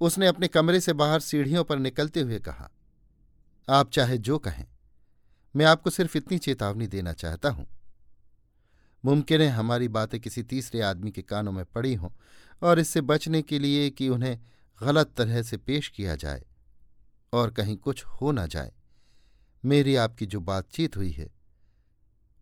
उसने 0.00 0.26
अपने 0.26 0.48
कमरे 0.48 0.80
से 0.80 0.92
बाहर 0.92 1.20
सीढ़ियों 1.20 1.64
पर 1.64 1.78
निकलते 1.78 2.20
हुए 2.20 2.38
कहा, 2.38 2.70
आप 3.68 3.90
चाहे 3.90 4.18
जो 4.18 4.38
कहें, 4.38 4.64
मैं 5.54 5.66
आपको 5.66 5.90
सिर्फ़ 5.90 6.16
इतनी 6.18 6.38
चेतावनी 6.38 6.86
देना 6.86 7.12
चाहता 7.12 7.50
हूँ। 7.50 7.66
मुमकिन 9.04 9.40
है 9.40 9.48
हमारी 9.48 9.88
बातें 9.88 10.20
किसी 10.20 10.42
तीसरे 10.42 10.80
आदमी 10.80 11.10
के 11.10 11.22
कानों 11.22 11.52
में 11.52 11.64
पड़ी 11.64 11.94
हों 11.94 12.10
और 12.62 12.78
इससे 12.78 13.00
बचने 13.00 13.42
के 13.42 13.58
लिए 13.58 13.90
कि 13.90 14.08
उन्हें 14.08 14.38
गलत 14.82 15.14
तरह 15.16 15.42
से 15.42 15.56
पेश 15.56 15.88
किया 15.88 16.16
जाए 16.16 16.44
और 17.32 17.50
कहीं 17.50 17.76
कुछ 17.76 18.04
हो 18.04 18.32
ना 18.32 18.46
जाए। 18.46 18.72
मेरी 19.64 19.96
आपकी 19.96 20.26
जो 20.26 20.40
बातचीत 20.40 20.96
हुई 20.96 21.10
है, 21.10 21.30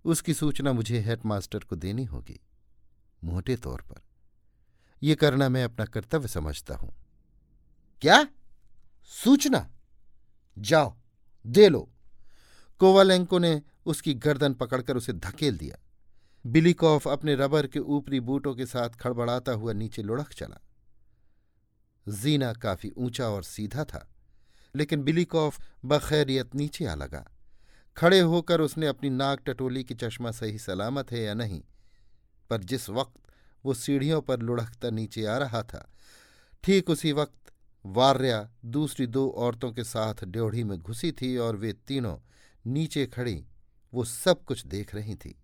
उसकी 0.04 0.34
सूचना 0.34 0.72
मुझे 0.72 1.00
हेडमास्टर 1.00 1.58
को 1.58 1.76
देनी 1.76 2.04
होगी, 2.04 2.40
मोटे 3.24 3.56
तौर 3.56 3.80
पर। 3.80 4.00
यह 5.02 5.14
करना 5.14 5.48
मैं 5.48 5.64
अपना 5.64 5.84
कर्तव्य 5.84 6.28
समझता 6.28 6.74
हूँ। 6.74 6.92
क्या? 8.02 8.26
सूचना? 9.04 9.68
जाओ, 10.58 10.96
दे 11.46 11.68
लो। 11.68 11.88
कोवालेंको 12.78 13.38
ने 13.38 13.62
उसकी 13.86 14.14
गर्दन 14.14 14.54
पकड़कर 14.54 14.96
उसे 14.96 15.12
धकेल 15.12 15.58
दिया। 15.58 15.76
बिलीकॉफ 16.44 17.06
अपने 17.08 17.34
रबर 17.34 17.66
के 17.66 17.78
ऊपरी 17.78 18.20
बूटों 18.20 18.54
के 18.54 18.66
साथ 18.66 18.90
खड़बड़ाता 18.90 19.52
हुआ 19.52 19.72
नीचे 19.72 20.02
लुढ़क 20.02 20.32
चला। 20.32 20.60
जीना 22.06 22.52
काफ़ी 22.52 22.90
ऊँचा 22.90 23.28
और 23.28 23.42
सीधा 23.42 23.84
था, 23.84 24.06
लेकिन 24.74 25.02
बिलीकॉफ 25.02 25.60
बखैरियत 25.84 26.54
नीचे 26.54 26.84
आ 26.84 26.94
लगा। 26.94 27.24
खड़े 27.96 28.20
होकर 28.20 28.60
उसने 28.60 28.86
अपनी 28.86 29.10
नाक 29.10 29.40
टटोली 29.46 29.82
की 29.84 29.94
चश्मा 29.94 30.30
सही 30.30 30.58
सलामत 30.58 31.12
है 31.12 31.20
या 31.20 31.34
नहीं, 31.34 31.60
पर 32.50 32.62
जिस 32.62 32.88
वक्त 32.90 33.32
वो 33.64 33.74
सीढ़ियों 33.74 34.20
पर 34.20 34.40
लुढ़कता 34.40 34.90
नीचे 34.90 35.24
आ 35.24 35.36
रहा 35.38 35.62
था, 35.62 35.86
ठीक 36.64 36.90
उसी 36.90 37.12
वक्त 37.12 37.52
वार्या 37.84 38.48
दूसरी 38.66 39.06
दो 39.06 39.28
औरतों 39.38 39.72
के 39.72 39.84
साथ 39.84 40.24
ड्योढ़ी 40.24 40.64
में 40.64 40.78
घुसी 40.78 41.12
थी 41.12 41.36
और 41.36 41.56
वे 41.56 41.72
तीनों 41.86 42.16
नीचे 42.64 43.06
खड़ी 43.06 43.44
वो 43.92 44.04
सब 44.04 44.44
कुछ 44.44 44.66
देख 44.66 44.94
रही 44.94 45.14
थी। 45.14 45.34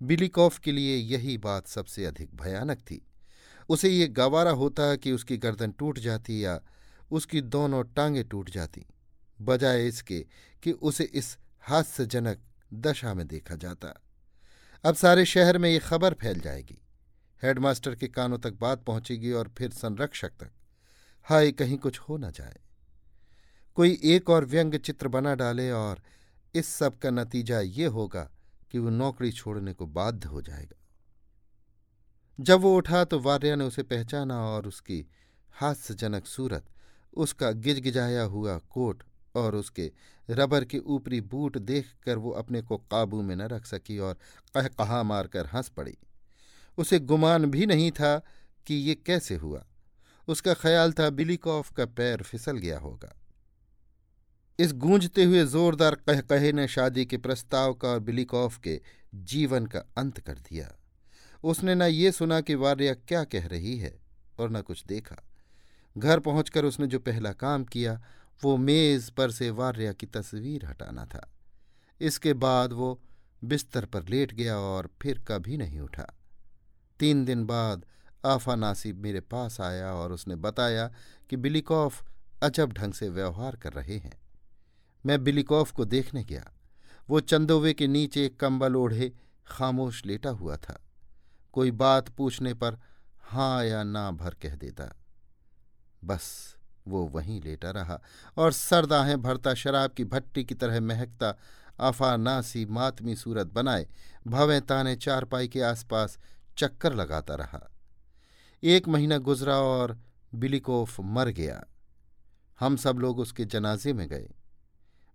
बिलिकॉफ 0.00 0.58
के 0.58 0.72
लिए 0.72 0.96
यही 0.96 1.36
बात 1.38 1.66
सबसे 1.66 2.04
अधिक 2.04 2.34
भयानक 2.36 2.78
थी। 2.80 3.00
उसे 3.68 3.88
ये 3.88 4.06
गवारा 4.08 4.50
होता 4.50 4.94
कि 4.96 5.12
उसकी 5.12 5.36
गर्दन 5.36 5.70
टूट 5.70 5.98
जाती 5.98 6.44
या 6.44 6.60
उसकी 7.10 7.40
दोनों 7.40 7.82
टांगें 7.84 8.24
टूट 8.28 8.50
जाती, 8.50 8.86
बजाय 9.40 9.86
इसके 9.86 10.26
कि 10.62 10.72
उसे 10.72 11.04
इस 11.04 11.36
हास्यजनक 11.60 12.42
दशा 12.74 13.14
में 13.14 13.26
देखा 13.28 13.54
जाता। 13.54 13.94
अब 14.84 14.94
सारे 14.94 15.24
शहर 15.24 15.58
में 15.58 15.70
ये 15.70 15.78
खबर 15.78 16.14
फैल 16.14 16.40
जाएगी। 16.40 16.78
हेडमास्टर 17.42 17.94
के 17.94 18.08
कानों 18.08 18.38
तक 18.38 18.58
बात 18.60 18.82
पहुंचेगी 18.82 19.32
और 19.32 19.52
फिर 19.58 19.70
संरक्षक 19.70 20.30
तक। 20.40 20.50
हाय, 21.22 21.52
कहीं 21.52 21.78
कुछ 21.78 21.98
हो 21.98 22.16
न 22.16 22.30
जाए। 22.30 22.58
कोई 23.74 23.98
एक 24.04 24.30
और 24.30 24.44
व्यंग 24.44 24.74
चित्र 24.74 25.08
बना 25.08 25.34
डाले 25.34 25.70
और 25.70 26.02
इस 26.54 26.68
सब 26.68 26.98
का 26.98 27.10
नतीजा 27.10 27.60
ये 27.60 27.86
होगा 27.86 28.30
कि 28.70 28.78
वो 28.78 28.90
नौकरी 28.90 29.32
छोड़ने 29.32 29.72
को 29.72 29.86
बाध्य 29.86 30.28
हो 30.28 30.42
जाएगा। 30.42 30.76
जब 32.40 32.60
वो 32.60 32.76
उठा 32.76 33.04
तो 33.04 33.20
वार्या 33.20 33.56
ने 33.56 33.64
उसे 33.64 33.82
पहचाना 33.82 34.40
और 34.40 34.66
उसकी 34.66 35.06
हास्यजनक 35.52 36.26
सूरत, 36.26 36.64
उसका 37.14 37.50
गिजगिजाया 37.50 38.22
हुआ 38.22 38.58
कोट 38.58 39.02
और 39.34 39.54
उसके 39.54 39.92
रबर 40.30 40.64
के 40.64 40.78
ऊपरी 40.78 41.20
बूट 41.20 41.58
देखकर 41.58 42.18
वो 42.18 42.30
अपने 42.30 42.62
को 42.62 42.76
काबू 42.76 43.22
में 43.22 43.36
न 43.36 43.42
रख 43.42 43.66
सकी 43.66 43.98
और 43.98 44.14
कह 44.54 44.68
कहा 44.68 45.02
मारकर 45.02 45.46
हंस 45.46 45.68
पड़ी। 45.68 45.98
उसे 46.78 46.98
गुमान 46.98 47.46
भी 47.46 47.66
नहीं 47.66 47.90
था 47.90 48.22
कि 48.66 48.74
ये 48.74 48.94
कैसे 48.94 49.34
हुआ। 49.34 49.66
उसका 50.28 50.54
ख्याल 50.54 50.92
था 50.92 51.10
बिलीकॉफ 51.10 51.72
का 51.72 51.86
पैर 51.86 52.22
फिसल 52.22 52.58
गया 52.58 52.78
होगा। 52.78 53.16
इस 54.60 54.72
गूंजते 54.72 55.24
हुए 55.24 55.44
जोरदार 55.44 55.94
कह 55.94 56.20
कहे 56.20 56.52
ने 56.52 56.68
शादी 56.68 57.06
के 57.06 57.16
प्रस्ताव 57.16 57.74
का 57.74 57.88
और 57.88 58.00
बिलीकॉफ 58.00 58.58
के 58.58 58.80
जीवन 59.14 59.66
का 59.66 59.78
अंत 59.78 60.20
कर 60.20 60.32
दिया। 60.32 60.76
उसने 61.44 61.74
न 61.74 61.82
ये 61.82 62.12
सुना 62.12 62.40
कि 62.40 62.54
वार्या 62.54 62.94
क्या 62.94 63.24
कह 63.24 63.46
रही 63.46 63.78
है 63.78 64.00
और 64.38 64.50
न 64.50 64.60
कुछ 64.60 64.84
देखा। 64.84 65.16
घर 65.98 66.20
पहुंचकर 66.20 66.64
उसने 66.64 66.86
जो 66.86 66.98
पहला 66.98 67.32
काम 67.32 67.64
किया, 67.64 68.02
वो 68.44 68.56
मेज 68.56 69.10
पर 69.10 69.30
से 69.30 69.50
वार्या 69.50 69.92
की 69.92 70.06
तस्वीर 70.06 70.64
हटाना 70.64 71.04
था। 71.04 71.32
इसके 72.00 72.32
बाद 72.32 72.72
वो 72.72 73.02
बिस्तर 73.44 73.84
पर 73.84 74.08
लेट 74.08 74.34
गया 74.34 74.58
और 74.58 74.90
फिर 75.02 75.24
कभी 75.28 75.56
नहीं 75.56 75.80
उठा। 75.80 76.14
तीन 76.98 77.24
दिन 77.24 77.44
बाद 77.44 77.84
आफा 78.26 78.54
नासिब 78.54 79.02
मेरे 79.02 79.20
पास 79.20 79.60
आया 79.60 79.92
और 79.94 80.12
उसने 80.12 80.36
बताया 80.36 80.92
कि 81.30 81.36
बिलिकॉफ 81.36 82.04
अजब 82.42 82.72
ढंग 82.72 82.92
से 82.92 83.08
व्यवहार 83.08 83.56
कर 83.56 83.72
रहे 83.72 83.98
हैं। 83.98 84.27
मैं 85.06 85.24
बिलिकॉफ 85.24 85.72
को 85.72 85.84
देखने 85.84 86.24
गया। 86.24 86.52
वो 87.08 87.20
चंदोवे 87.20 87.74
के 87.74 87.86
नीचे 87.86 88.26
एक 88.26 88.40
कंबल 88.40 88.76
ओढ़े, 88.76 89.12
खामोश 89.46 90.06
लेटा 90.06 90.30
हुआ 90.30 90.56
था। 90.56 90.84
कोई 91.52 91.70
बात 91.70 92.08
पूछने 92.08 92.54
पर 92.54 92.78
हाँ 93.22 93.64
या 93.64 93.82
ना 93.82 94.10
भर 94.10 94.34
कह 94.34 94.54
देता। 94.54 94.96
बस, 96.04 96.56
वो 96.88 97.06
वहीं 97.06 97.42
लेटा 97.42 97.70
रहा 97.70 98.02
और 98.36 98.52
सरदाहें 98.52 99.22
भरता 99.22 99.54
शराब 99.54 99.90
की 99.90 100.04
भट्टी 100.04 100.44
की 100.44 100.54
तरह 100.54 100.80
महकता 100.80 101.38
आफा 101.80 102.16
नासी 102.16 102.66
मातमी 102.66 103.16
सूरत 103.16 103.46
बनाए, 103.46 103.86
भवें 104.26 104.60
ताने 104.62 104.96
चारपाई 104.96 105.48
के 105.48 105.62
आसपास 105.62 106.18
चक्कर 106.58 106.94
लगाता 106.94 107.34
रहा। 107.34 107.70
एक 108.62 108.88
महीना 108.88 109.18
गुजरा 109.18 109.56
और 109.56 109.98
बिलिकोफ 110.34 111.00
मर 111.00 111.28
गया। 111.28 111.64
हम 112.60 112.76
सब 112.76 112.96
लोग 112.98 113.18
उसके 113.18 113.44
जनाजे 113.44 113.92
में 113.92 114.08
गए। 114.08 114.30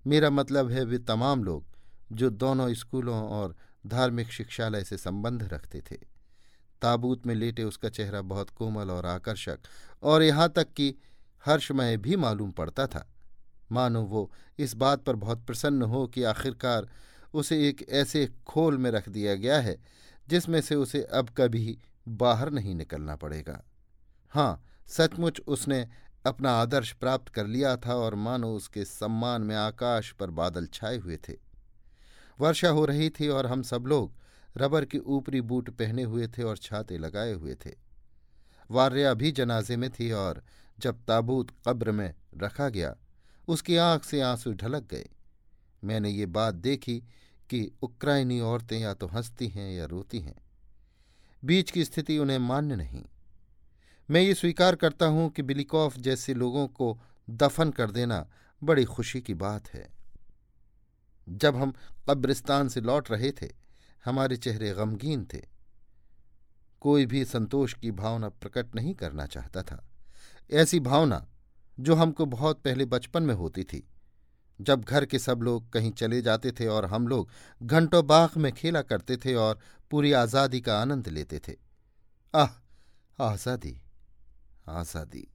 मेरा 0.05 0.29
मतलब 0.29 0.71
है 0.71 0.83
वे 0.85 0.97
तमाम 0.99 1.43
लोग 1.43 1.65
जो 2.11 2.29
दोनों 2.29 2.73
स्कूलों 2.73 3.21
और 3.29 3.55
धार्मिक 3.87 4.31
शिक्षालय 4.31 4.83
से 4.83 4.97
संबंध 4.97 5.43
रखते 5.43 5.81
थे। 5.81 5.95
ताबूत 6.81 7.25
में 7.27 7.33
लेटे 7.35 7.63
उसका 7.63 7.89
चेहरा 7.89 8.21
बहुत 8.21 8.49
कोमल 8.49 8.91
और 8.91 9.05
आकर्षक 9.05 9.59
और 10.03 10.23
यहाँ 10.23 10.49
तक 10.49 10.73
कि 10.73 10.93
हर्षमय 11.45 11.97
भी 11.97 12.15
मालूम 12.15 12.51
पड़ता 12.51 12.87
था। 12.87 13.07
मानो 13.71 14.01
वो 14.01 14.31
इस 14.59 14.75
बात 14.75 15.03
पर 15.03 15.15
बहुत 15.15 15.45
प्रसन्न 15.45 15.81
हो 15.81 16.05
कि 16.07 16.23
आखिरकार 16.23 16.87
उसे 17.33 17.67
एक 17.69 17.85
ऐसे 17.89 18.25
खोल 18.47 18.77
में 18.77 18.89
रख 18.91 19.09
दिया 19.09 19.35
गया 19.35 19.59
है, 19.59 19.77
जिसमें 20.27 20.59
से 20.61 20.75
उसे 20.75 21.01
अब 21.03 21.29
कभी 21.37 21.77
बाहर 22.07 22.49
नहीं 22.49 22.75
निकलना 22.75 23.15
पड़ेगा। 23.15 23.59
हाँ 24.29 24.63
सचमुच 24.87 25.41
उसने 25.47 25.87
अपना 26.25 26.51
आदर्श 26.51 26.93
प्राप्त 26.93 27.29
कर 27.29 27.47
लिया 27.47 27.77
था 27.77 27.95
और 27.95 28.15
मानो 28.15 28.55
उसके 28.55 28.85
सम्मान 28.85 29.41
में 29.41 29.55
आकाश 29.55 30.11
पर 30.11 30.29
बादल 30.29 30.65
छाए 30.65 30.97
हुए 30.97 31.17
थे। 31.17 31.33
वर्षा 32.39 32.69
हो 32.69 32.85
रही 32.85 33.09
थी 33.09 33.27
और 33.27 33.45
हम 33.45 33.63
सब 33.63 33.85
लोग 33.85 34.13
रबर 34.57 34.85
की 34.85 34.97
ऊपरी 34.97 35.41
बूट 35.41 35.69
पहने 35.69 36.03
हुए 36.03 36.27
थे 36.27 36.43
और 36.43 36.57
छाते 36.57 36.97
लगाए 36.97 37.33
हुए 37.33 37.55
थे। 37.55 37.71
वार्या 38.71 39.13
भी 39.13 39.31
जनाजे 39.31 39.77
में 39.77 39.89
थी 39.89 40.11
और 40.11 40.43
जब 40.79 41.05
ताबूत 41.05 41.51
कब्र 41.67 41.91
में 41.91 42.15
रखा 42.37 42.69
गया, 42.69 42.95
उसकी 43.47 43.75
आँख 43.75 44.03
से 44.03 44.21
आँसू 44.21 44.53
ढलक 44.53 44.83
गए। 44.83 45.09
मैंने 45.83 46.09
ये 46.09 46.25
बात 46.25 46.55
देखी 46.55 47.03
कि 47.49 47.71
उक्राइनी 47.81 48.39
औरतें 48.39 48.79
या 48.79 48.93
तो 48.93 49.07
हंसती 49.07 49.47
हैं 49.47 49.73
या 49.73 49.85
रोती 49.85 50.19
हैं। 50.19 50.35
बीच 51.45 51.71
की 51.71 51.85
स्थिति 51.85 52.17
उन्हें 52.17 52.37
मान्य 52.37 52.75
नहीं। 52.75 53.05
मैं 54.09 54.21
ये 54.21 54.33
स्वीकार 54.33 54.75
करता 54.75 55.05
हूँ 55.05 55.29
कि 55.29 55.41
बिलिकॉफ 55.41 55.97
जैसे 55.97 56.33
लोगों 56.33 56.67
को 56.67 56.97
दफन 57.29 57.69
कर 57.71 57.91
देना 57.91 58.25
बड़ी 58.61 58.83
खुशी 58.83 59.21
की 59.21 59.33
बात 59.33 59.67
है। 59.69 59.87
जब 61.27 61.55
हम 61.55 61.73
कब्रिस्तान 62.09 62.69
से 62.69 62.81
लौट 62.81 63.11
रहे 63.11 63.31
थे, 63.31 63.49
हमारे 64.05 64.37
चेहरे 64.37 64.71
गमगीन 64.73 65.25
थे। 65.33 65.41
कोई 66.81 67.05
भी 67.05 67.25
संतोष 67.25 67.73
की 67.73 67.91
भावना 67.91 68.29
प्रकट 68.29 68.75
नहीं 68.75 68.93
करना 68.93 69.25
चाहता 69.25 69.61
था। 69.63 69.83
ऐसी 70.51 70.79
भावना 70.79 71.25
जो 71.79 71.95
हमको 71.95 72.25
बहुत 72.25 72.61
पहले 72.61 72.85
बचपन 72.85 73.23
में 73.23 73.33
होती 73.33 73.63
थी। 73.63 73.87
जब 74.59 74.83
घर 74.83 75.05
के 75.05 75.19
सब 75.19 75.41
लोग 75.41 75.71
कहीं 75.71 75.91
चले 75.91 76.21
जाते 76.21 76.51
थे 76.51 76.67
और 76.67 76.85
हम 76.85 77.07
लोग 77.07 77.29
घंटों 77.63 78.05
बाग 78.07 78.37
में 78.37 78.51
खेला 78.51 78.81
करते 78.81 79.17
थे 79.17 79.35
और 79.35 79.59
पूरी 79.91 80.11
आज़ादी 80.11 80.61
का 80.61 80.81
आनंद 80.81 81.07
लेते 81.07 81.39
थे। 81.47 81.53
आह, 82.33 82.49
आज़ादी। 83.23 83.79
आज़ादी। 84.67 85.27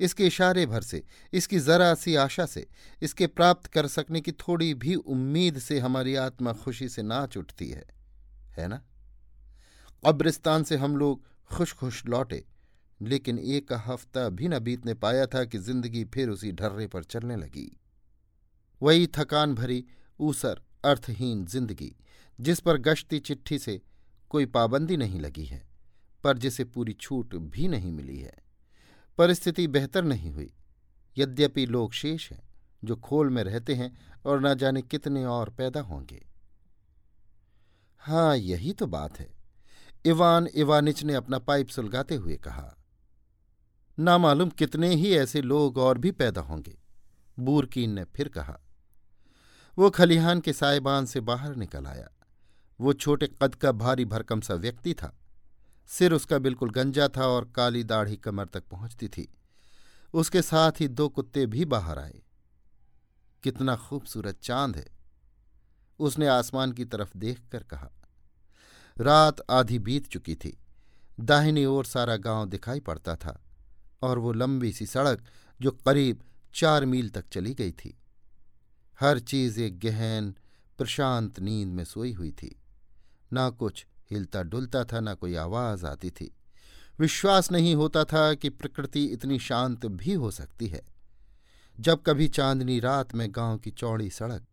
इसके 0.00 0.26
इशारे 0.26 0.66
भर 0.66 0.82
से, 0.82 1.02
इसकी 1.32 1.58
जरा 1.58 1.94
सी 1.94 2.14
आशा 2.14 2.46
से, 2.46 2.66
इसके 3.02 3.26
प्राप्त 3.26 3.66
कर 3.66 3.86
सकने 3.86 4.20
की 4.20 4.32
थोड़ी 4.32 4.72
भी 4.74 4.94
उम्मीद 4.94 5.58
से 5.58 5.78
हमारी 5.78 6.14
आत्मा 6.14 6.52
खुशी 6.52 6.88
से 6.88 7.02
नाच 7.02 7.36
उठती 7.36 7.68
है। 7.68 7.84
है 8.58 8.68
ना? 8.68 8.82
कब्रिस्तान 10.02 10.64
से 10.64 10.76
हम 10.76 10.96
लोग 10.96 11.24
खुश 11.50 11.72
खुश 11.72 12.04
लौटे, 12.06 12.44
लेकिन 13.00 13.38
एक 13.38 13.72
हफ़्ता 13.86 14.28
भी 14.28 14.48
न 14.48 14.58
बीतने 14.58 14.94
पाया 14.94 15.26
था 15.26 15.44
कि 15.44 15.58
ज़िंदगी 15.58 16.04
फिर 16.04 16.28
उसी 16.28 16.52
ढर्रे 16.52 16.86
पर 16.86 17.02
चलने 17.04 17.36
लगी। 17.36 17.70
वही 18.82 19.06
थकान 19.06 19.54
भरी, 19.54 19.84
ऊसर, 20.20 20.62
अर्थहीन 20.84 21.44
ज़िंदगी, 21.46 21.94
जिस 22.38 22.60
पर 22.60 22.78
गश्ती 22.78 23.18
चिट्ठी 23.18 23.58
से 23.58 23.80
कोई 24.30 24.46
पाबंदी 24.46 24.96
नहीं 24.96 25.20
लगी 25.20 25.44
है, 25.44 25.62
पर 26.24 26.38
जिसे 26.38 26.64
पूरी 26.64 26.92
छूट 26.92 27.34
भी 27.34 27.68
नहीं 27.68 27.92
मिली 27.92 28.18
है। 28.18 28.41
परिस्थिति 29.22 29.66
बेहतर 29.68 30.04
नहीं 30.04 30.30
हुई। 30.32 30.52
यद्यपि 31.16 31.66
लोग 31.66 31.92
शेष 31.92 32.30
हैं, 32.32 32.42
जो 32.84 32.96
खोल 32.96 33.30
में 33.30 33.42
रहते 33.44 33.74
हैं 33.74 33.96
और 34.24 34.40
न 34.40 34.54
जाने 34.54 34.82
कितने 34.82 35.24
और 35.24 35.50
पैदा 35.50 35.80
होंगे। 35.80 36.24
हाँ 38.02 38.36
यही 38.36 38.72
तो 38.72 38.86
बात 38.86 39.20
है। 39.20 39.30
इवान 40.04 40.46
इवानिच 40.46 41.02
ने 41.04 41.14
अपना 41.14 41.38
पाइप 41.38 41.68
सुलगाते 41.68 42.14
हुए 42.14 42.36
कहा, 42.36 42.74
ना 43.98 44.18
मालूम 44.18 44.48
कितने 44.48 44.94
ही 44.94 45.14
ऐसे 45.14 45.42
लोग 45.42 45.78
और 45.78 45.98
भी 45.98 46.10
पैदा 46.12 46.40
होंगे। 46.40 46.76
बूरकीन 47.38 47.92
ने 47.92 48.04
फिर 48.04 48.28
कहा, 48.28 48.58
वो 49.78 49.90
खलिहान 49.90 50.40
के 50.40 50.52
साइबान 50.52 51.06
से 51.06 51.20
बाहर 51.20 51.56
निकल 51.56 51.86
आया। 51.86 52.08
वो 52.80 52.92
छोटे 52.92 53.28
कद 53.42 53.54
का 53.54 53.72
भारी 53.72 54.04
भरकम 54.04 54.40
सा 54.40 54.54
व्यक्ति 54.54 54.94
था। 54.94 55.16
सिर 55.88 56.12
उसका 56.12 56.38
बिल्कुल 56.38 56.70
गंजा 56.70 57.08
था 57.08 57.26
और 57.26 57.44
काली 57.44 57.84
दाढ़ी 57.84 58.16
कमर 58.16 58.46
तक 58.46 58.64
पहुँचती 58.64 59.08
थी। 59.08 59.32
उसके 60.14 60.42
साथ 60.42 60.72
ही 60.80 60.88
दो 60.88 61.08
कुत्ते 61.08 61.46
भी 61.46 61.64
बाहर 61.64 61.98
आए। 61.98 62.22
कितना 63.42 63.76
खूबसूरत 63.76 64.38
चाँद 64.42 64.76
है। 64.76 64.86
उसने 65.98 66.26
आसमान 66.26 66.72
की 66.72 66.84
तरफ़ 66.84 67.16
देखकर 67.16 67.62
कहा, 67.62 67.90
रात 69.00 69.36
आधी 69.50 69.78
बीत 69.78 70.06
चुकी 70.06 70.34
थी। 70.34 70.58
दाहिनी 71.20 71.64
ओर 71.64 71.84
सारा 71.84 72.16
गाँव 72.16 72.46
दिखाई 72.46 72.80
पड़ता 72.80 73.16
था 73.16 73.42
और 74.02 74.18
वो 74.18 74.32
लंबी 74.32 74.72
सी 74.72 74.86
सड़क 74.86 75.24
जो 75.60 75.70
करीब 75.70 76.22
चार 76.54 76.84
मील 76.84 77.08
तक 77.10 77.28
चली 77.28 77.54
गई 77.54 77.72
थी। 77.72 77.96
हर 79.00 79.18
चीज़ 79.18 79.60
एक 79.60 79.78
गहन, 79.78 80.34
प्रशांत 80.78 81.40
नींद 81.40 81.68
में 81.68 81.84
सोई 81.84 82.12
हुई 82.12 82.32
थी। 82.32 82.56
ना 83.32 83.50
कुछ 83.50 83.86
हिलता 84.12 84.42
डुलता 84.42 84.84
था, 84.84 85.00
ना 85.00 85.14
कोई 85.14 85.34
आवाज़ 85.34 85.86
आती 85.86 86.10
थी। 86.10 86.34
विश्वास 86.98 87.52
नहीं 87.52 87.74
होता 87.74 88.04
था 88.04 88.34
कि 88.34 88.48
प्रकृति 88.50 89.04
इतनी 89.04 89.38
शांत 89.38 89.86
भी 89.86 90.12
हो 90.12 90.30
सकती 90.30 90.66
है। 90.66 90.82
जब 91.80 92.02
कभी 92.02 92.28
चांदनी 92.28 92.80
रात 92.80 93.14
में 93.14 93.28
गाँव 93.30 93.58
की 93.58 93.70
चौड़ी 93.70 94.10
सड़क, 94.10 94.44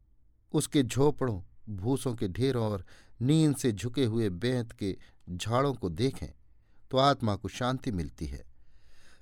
उसके 0.53 0.84
झोपड़ों, 0.84 1.41
भूसों 1.70 2.14
के 2.16 2.28
ढेरों 2.28 2.66
और 2.66 2.86
नींद 3.22 3.55
से 3.55 3.72
झुके 3.72 4.05
हुए 4.05 4.30
बेंत 4.30 4.72
के 4.72 4.97
झाड़ों 5.30 5.74
को 5.74 5.89
देखें 5.89 6.28
तो 6.91 6.97
आत्मा 6.97 7.36
को 7.36 7.47
शांति 7.47 7.91
मिलती 7.91 8.26
है। 8.26 8.43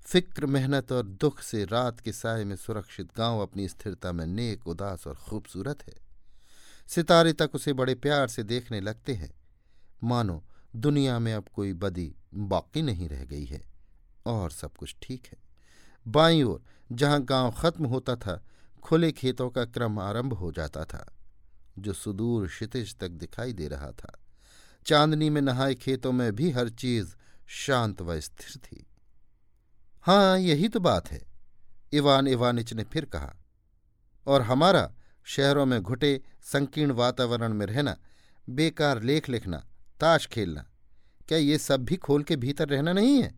फ़िक्र, 0.01 0.45
मेहनत 0.45 0.91
और 0.91 1.03
दुख 1.03 1.41
से 1.41 1.65
रात 1.65 1.99
के 1.99 2.11
साय 2.11 2.43
में 2.43 2.55
सुरक्षित 2.55 3.09
गाँव 3.17 3.39
अपनी 3.39 3.67
स्थिरता 3.67 4.11
में 4.11 4.25
नेक, 4.25 4.67
उदास 4.67 5.07
और 5.07 5.15
खूबसूरत 5.15 5.83
है। 5.88 5.95
सितारे 6.88 7.33
तक 7.33 7.51
उसे 7.53 7.73
बड़े 7.73 7.95
प्यार 7.95 8.27
से 8.27 8.43
देखने 8.43 8.79
लगते 8.81 9.13
हैं। 9.13 9.31
मानो, 10.04 10.43
दुनिया 10.76 11.20
में 11.20 11.34
अब 11.34 11.45
कोई 11.54 11.74
बदी 11.74 12.16
बाकी 12.34 12.82
नहीं 12.82 13.10
रह 13.10 13.24
गई 13.26 13.45
है, 13.45 13.62
और 14.26 14.52
सब 14.52 14.76
कुछ 14.76 14.95
ठीक 15.02 15.26
है। 15.26 15.38
बाईं 16.08 16.43
ओर, 16.43 16.64
जहाँ 16.91 17.22
गाँव 17.24 17.52
खत्म 17.52 17.86
होता 17.86 18.16
था, 18.16 18.43
खुले 18.84 19.12
खेतों 19.12 19.50
का 19.50 19.66
क्रम 19.66 20.00
आरंभ 20.00 20.34
हो 20.34 20.52
जाता 20.52 20.86
था, 20.86 21.06
जो 21.80 21.93
सुदूर 21.93 22.48
क्षितिज 22.48 22.95
तक 22.95 23.10
दिखाई 23.10 23.54
दे 23.54 23.68
रहा 23.68 23.91
था। 23.91 24.18
चांदनी 24.86 25.30
में 25.30 25.41
नहाए 25.41 25.76
खेतों 25.76 26.12
में 26.12 26.36
भी 26.36 26.52
हर 26.52 26.70
चीज़ 26.70 27.16
शांत 27.48 28.02
व 28.02 28.20
स्थिर 28.20 28.58
थी। 28.58 28.86
हाँ 30.06 30.39
यही 30.39 30.68
तो 30.68 30.80
बात 30.80 31.12
है, 31.12 31.22
इवान 31.93 32.28
इवानिच 32.28 32.74
ने 32.74 32.84
फिर 32.84 33.06
कहा। 33.06 33.34
और 34.28 34.41
हमारा 34.41 34.91
शहरों 35.26 35.66
में 35.66 35.82
घुटे, 35.82 36.22
संकीर्ण 36.43 36.91
वातावरण 36.91 37.54
में 37.54 37.66
रहना, 37.66 37.98
बेकार 38.50 39.02
लेख 39.02 39.30
लिखना 39.30 39.64
ताश 40.00 40.26
खेलना। 40.28 40.66
क्या 41.30 41.38
ये 41.38 41.58
सब 41.58 41.84
भी 41.86 41.95
खोल 41.98 42.24
के 42.24 42.36
भीतर 42.36 42.68
रहना 42.68 42.93
नहीं 42.93 43.22
है? 43.22 43.34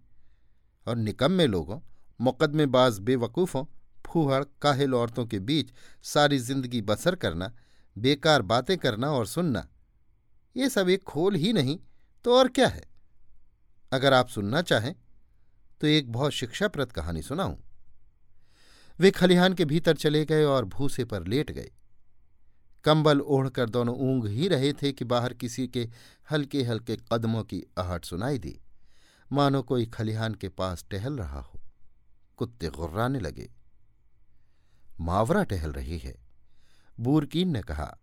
और 0.87 0.95
निकम्मे 0.95 1.47
लोगों 1.47 1.79
मुकदमेबाज 2.19 2.99
बेवकूफ़ों, 2.99 3.65
फूहड़, 4.05 4.43
काहिल 4.61 4.93
औरतों 4.95 5.25
के 5.25 5.39
बीच 5.39 5.71
सारी 6.03 6.37
ज़िंदगी 6.39 6.81
बसर 6.81 7.15
करना, 7.15 7.51
बेकार 7.95 8.41
बातें 8.43 8.77
करना 8.77 9.11
और 9.11 9.25
सुनना, 9.27 9.67
ये 10.55 10.69
सब 10.69 10.89
एक 10.89 11.03
खोल 11.03 11.35
ही 11.35 11.53
नहीं 11.53 11.77
तो 12.25 12.35
और 12.37 12.47
क्या 12.47 12.67
है? 12.67 12.83
अगर 13.91 14.13
आप 14.13 14.27
सुनना 14.27 14.61
चाहें 14.61 14.93
तो 15.81 15.87
एक 15.87 16.11
बहुत 16.11 16.31
शिक्षाप्रद 16.31 16.91
कहानी 16.91 17.21
सुनाऊं। 17.21 17.55
वे 18.99 19.11
खलिहान 19.11 19.53
के 19.53 19.65
भीतर 19.65 19.95
चले 19.95 20.23
गए 20.25 20.43
और 20.43 20.65
भूसे 20.65 21.05
पर 21.05 21.27
लेट 21.27 21.51
गए। 21.51 21.71
कंबल 22.83 23.21
ओढ़कर 23.21 23.69
दोनों 23.69 23.95
ऊँग 23.95 24.27
ही 24.27 24.47
रहे 24.47 24.73
थे 24.73 24.91
कि 24.91 25.05
बाहर 25.05 25.33
किसी 25.33 25.67
के 25.67 25.89
हल्के 26.31 26.63
हल्के 26.63 26.97
कदमों 27.11 27.43
की 27.43 27.63
आहट 27.77 28.05
सुनाई 28.05 28.37
दी। 28.37 28.59
मानो 29.31 29.61
कोई 29.61 29.85
खलिहान 29.85 30.33
के 30.33 30.49
पास 30.49 30.85
टहल 30.91 31.17
रहा 31.17 31.39
हो। 31.39 31.59
कुत्ते 32.37 32.69
गुर्राने 32.69 33.19
लगे। 33.19 33.51
मावरा 34.99 35.43
टहल 35.43 35.71
रही 35.71 35.97
है। 35.97 36.15
बूरकीन 36.99 37.49
ने 37.49 37.61
कहा, 37.61 37.97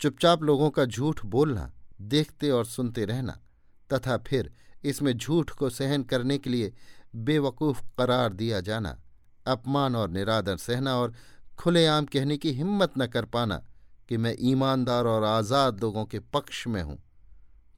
चुपचाप 0.00 0.42
लोगों 0.42 0.70
का 0.70 0.84
झूठ 0.84 1.24
बोलना, 1.24 1.72
देखते 2.00 2.50
और 2.50 2.66
सुनते 2.66 3.04
रहना, 3.04 3.40
तथा 3.92 4.16
फिर 4.16 4.52
इसमें 4.84 5.12
झूठ 5.12 5.50
को 5.50 5.70
सहन 5.70 6.02
करने 6.02 6.38
के 6.38 6.50
लिए 6.50 6.72
बेवकूफ़ 7.16 7.82
करार 7.98 8.32
दिया 8.32 8.60
जाना, 8.60 9.02
अपमान 9.46 9.96
और 9.96 10.10
निरादर 10.10 10.56
सहना 10.56 10.96
और 10.96 11.14
खुलेआम 11.62 12.06
कहने 12.06 12.36
की 12.36 12.52
हिम्मत 12.52 12.92
न 12.98 13.06
कर 13.06 13.24
पाना 13.24 13.56
कि 14.08 14.16
मैं 14.16 14.34
ईमानदार 14.42 15.06
और 15.06 15.24
आज़ाद 15.24 15.80
लोगों 15.80 16.04
के 16.04 16.20
पक्ष 16.34 16.66
में 16.66 16.82
हूँ। 16.82 16.98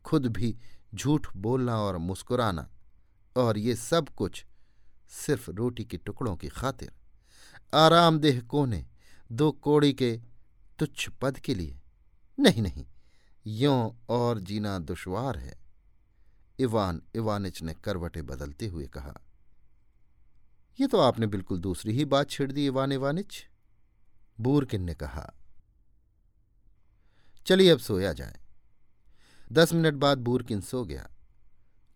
खुद 0.04 0.26
भी 0.26 0.56
झूठ 0.94 1.26
बोलना 1.36 1.76
और 1.80 1.98
मुस्कुराना 1.98 2.68
और 3.36 3.58
ये 3.58 3.74
सब 3.76 4.08
कुछ 4.08 4.44
सिर्फ़ 5.16 5.50
रोटी 5.50 5.84
के 5.84 5.96
टुकड़ों 5.96 6.34
की 6.36 6.48
खातिर। 6.50 6.92
आरामदेह 7.74 8.40
कोने 8.40 8.84
दो 9.32 9.50
कोड़ी 9.52 9.92
के 9.92 10.12
तुच्छ 10.78 11.08
पद 11.22 11.38
के 11.38 11.54
लिए। 11.54 11.78
नहीं 12.38 12.62
नहीं, 12.62 12.86
यों 13.46 13.90
और 14.08 14.40
जीना 14.40 14.78
दुश्वार 14.80 15.38
है। 15.38 15.56
इवान 16.58 17.02
इवानिच 17.16 17.62
ने 17.62 17.74
करवटे 17.74 18.22
बदलते 18.24 18.66
हुए 18.66 18.86
कहा 18.88 19.20
यह 20.78 20.86
तो 20.86 21.00
आपने 21.00 21.26
बिल्कुल 21.28 21.58
दूसरी 21.60 21.92
ही 21.92 22.04
बात 22.06 22.30
छेड़ 22.30 22.52
दी 22.52 22.66
इवान 22.66 22.92
इवानिच। 22.92 23.44
बूरकिन 24.40 24.82
ने 24.82 24.94
कहा, 24.94 25.32
चलिए 27.46 27.70
अब 27.70 27.78
सोया 27.78 28.12
जाए। 28.12 28.38
दस 29.52 29.72
मिनट 29.72 29.94
बाद 29.94 30.18
बूरकिन 30.18 30.60
सो 30.60 30.84
गया, 30.84 31.08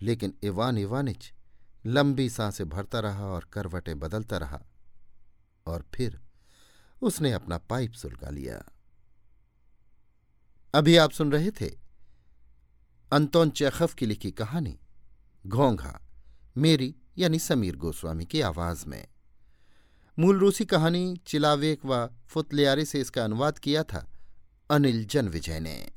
लेकिन 0.03 0.35
इवान 0.43 0.79
इवानिच 0.79 1.33
लंबी 1.87 2.29
साँसें 2.31 2.69
भरता 2.69 3.01
रहा 3.01 3.27
और 3.27 3.45
करवटें 3.45 3.99
बदलता 3.99 4.37
रहा 4.37 4.63
और 5.67 5.85
फिर 5.95 6.21
उसने 7.03 7.33
अपना 7.33 7.59
पाइप 7.59 7.93
सुलगा 7.93 8.31
लिया। 8.31 8.63
अभी 10.75 10.97
आप 10.97 11.11
सुन 11.11 11.33
रहे 11.33 11.51
थे 11.51 11.69
अंतोन 13.13 13.51
चेखफ 13.51 13.95
की 13.95 14.07
लिखी 14.07 14.31
कहानी 14.31 14.79
घोंघा, 15.47 16.01
मेरी 16.57 16.95
यानी 17.19 17.39
समीर 17.39 17.77
गोस्वामी 17.77 18.25
की 18.25 18.41
आवाज़ 18.41 18.87
में। 18.87 19.07
मूल 20.21 20.39
रूसी 20.39 20.65
कहानी 20.65 21.17
चिलावेक 21.27 21.85
व 21.85 22.09
फुतलियारी 22.29 22.85
से 22.85 23.01
इसका 23.01 23.25
अनुवाद 23.25 23.59
किया 23.59 23.83
था 23.83 24.07
अनिल 24.71 25.05
जनविजय 25.05 25.61
ने। 25.61 25.93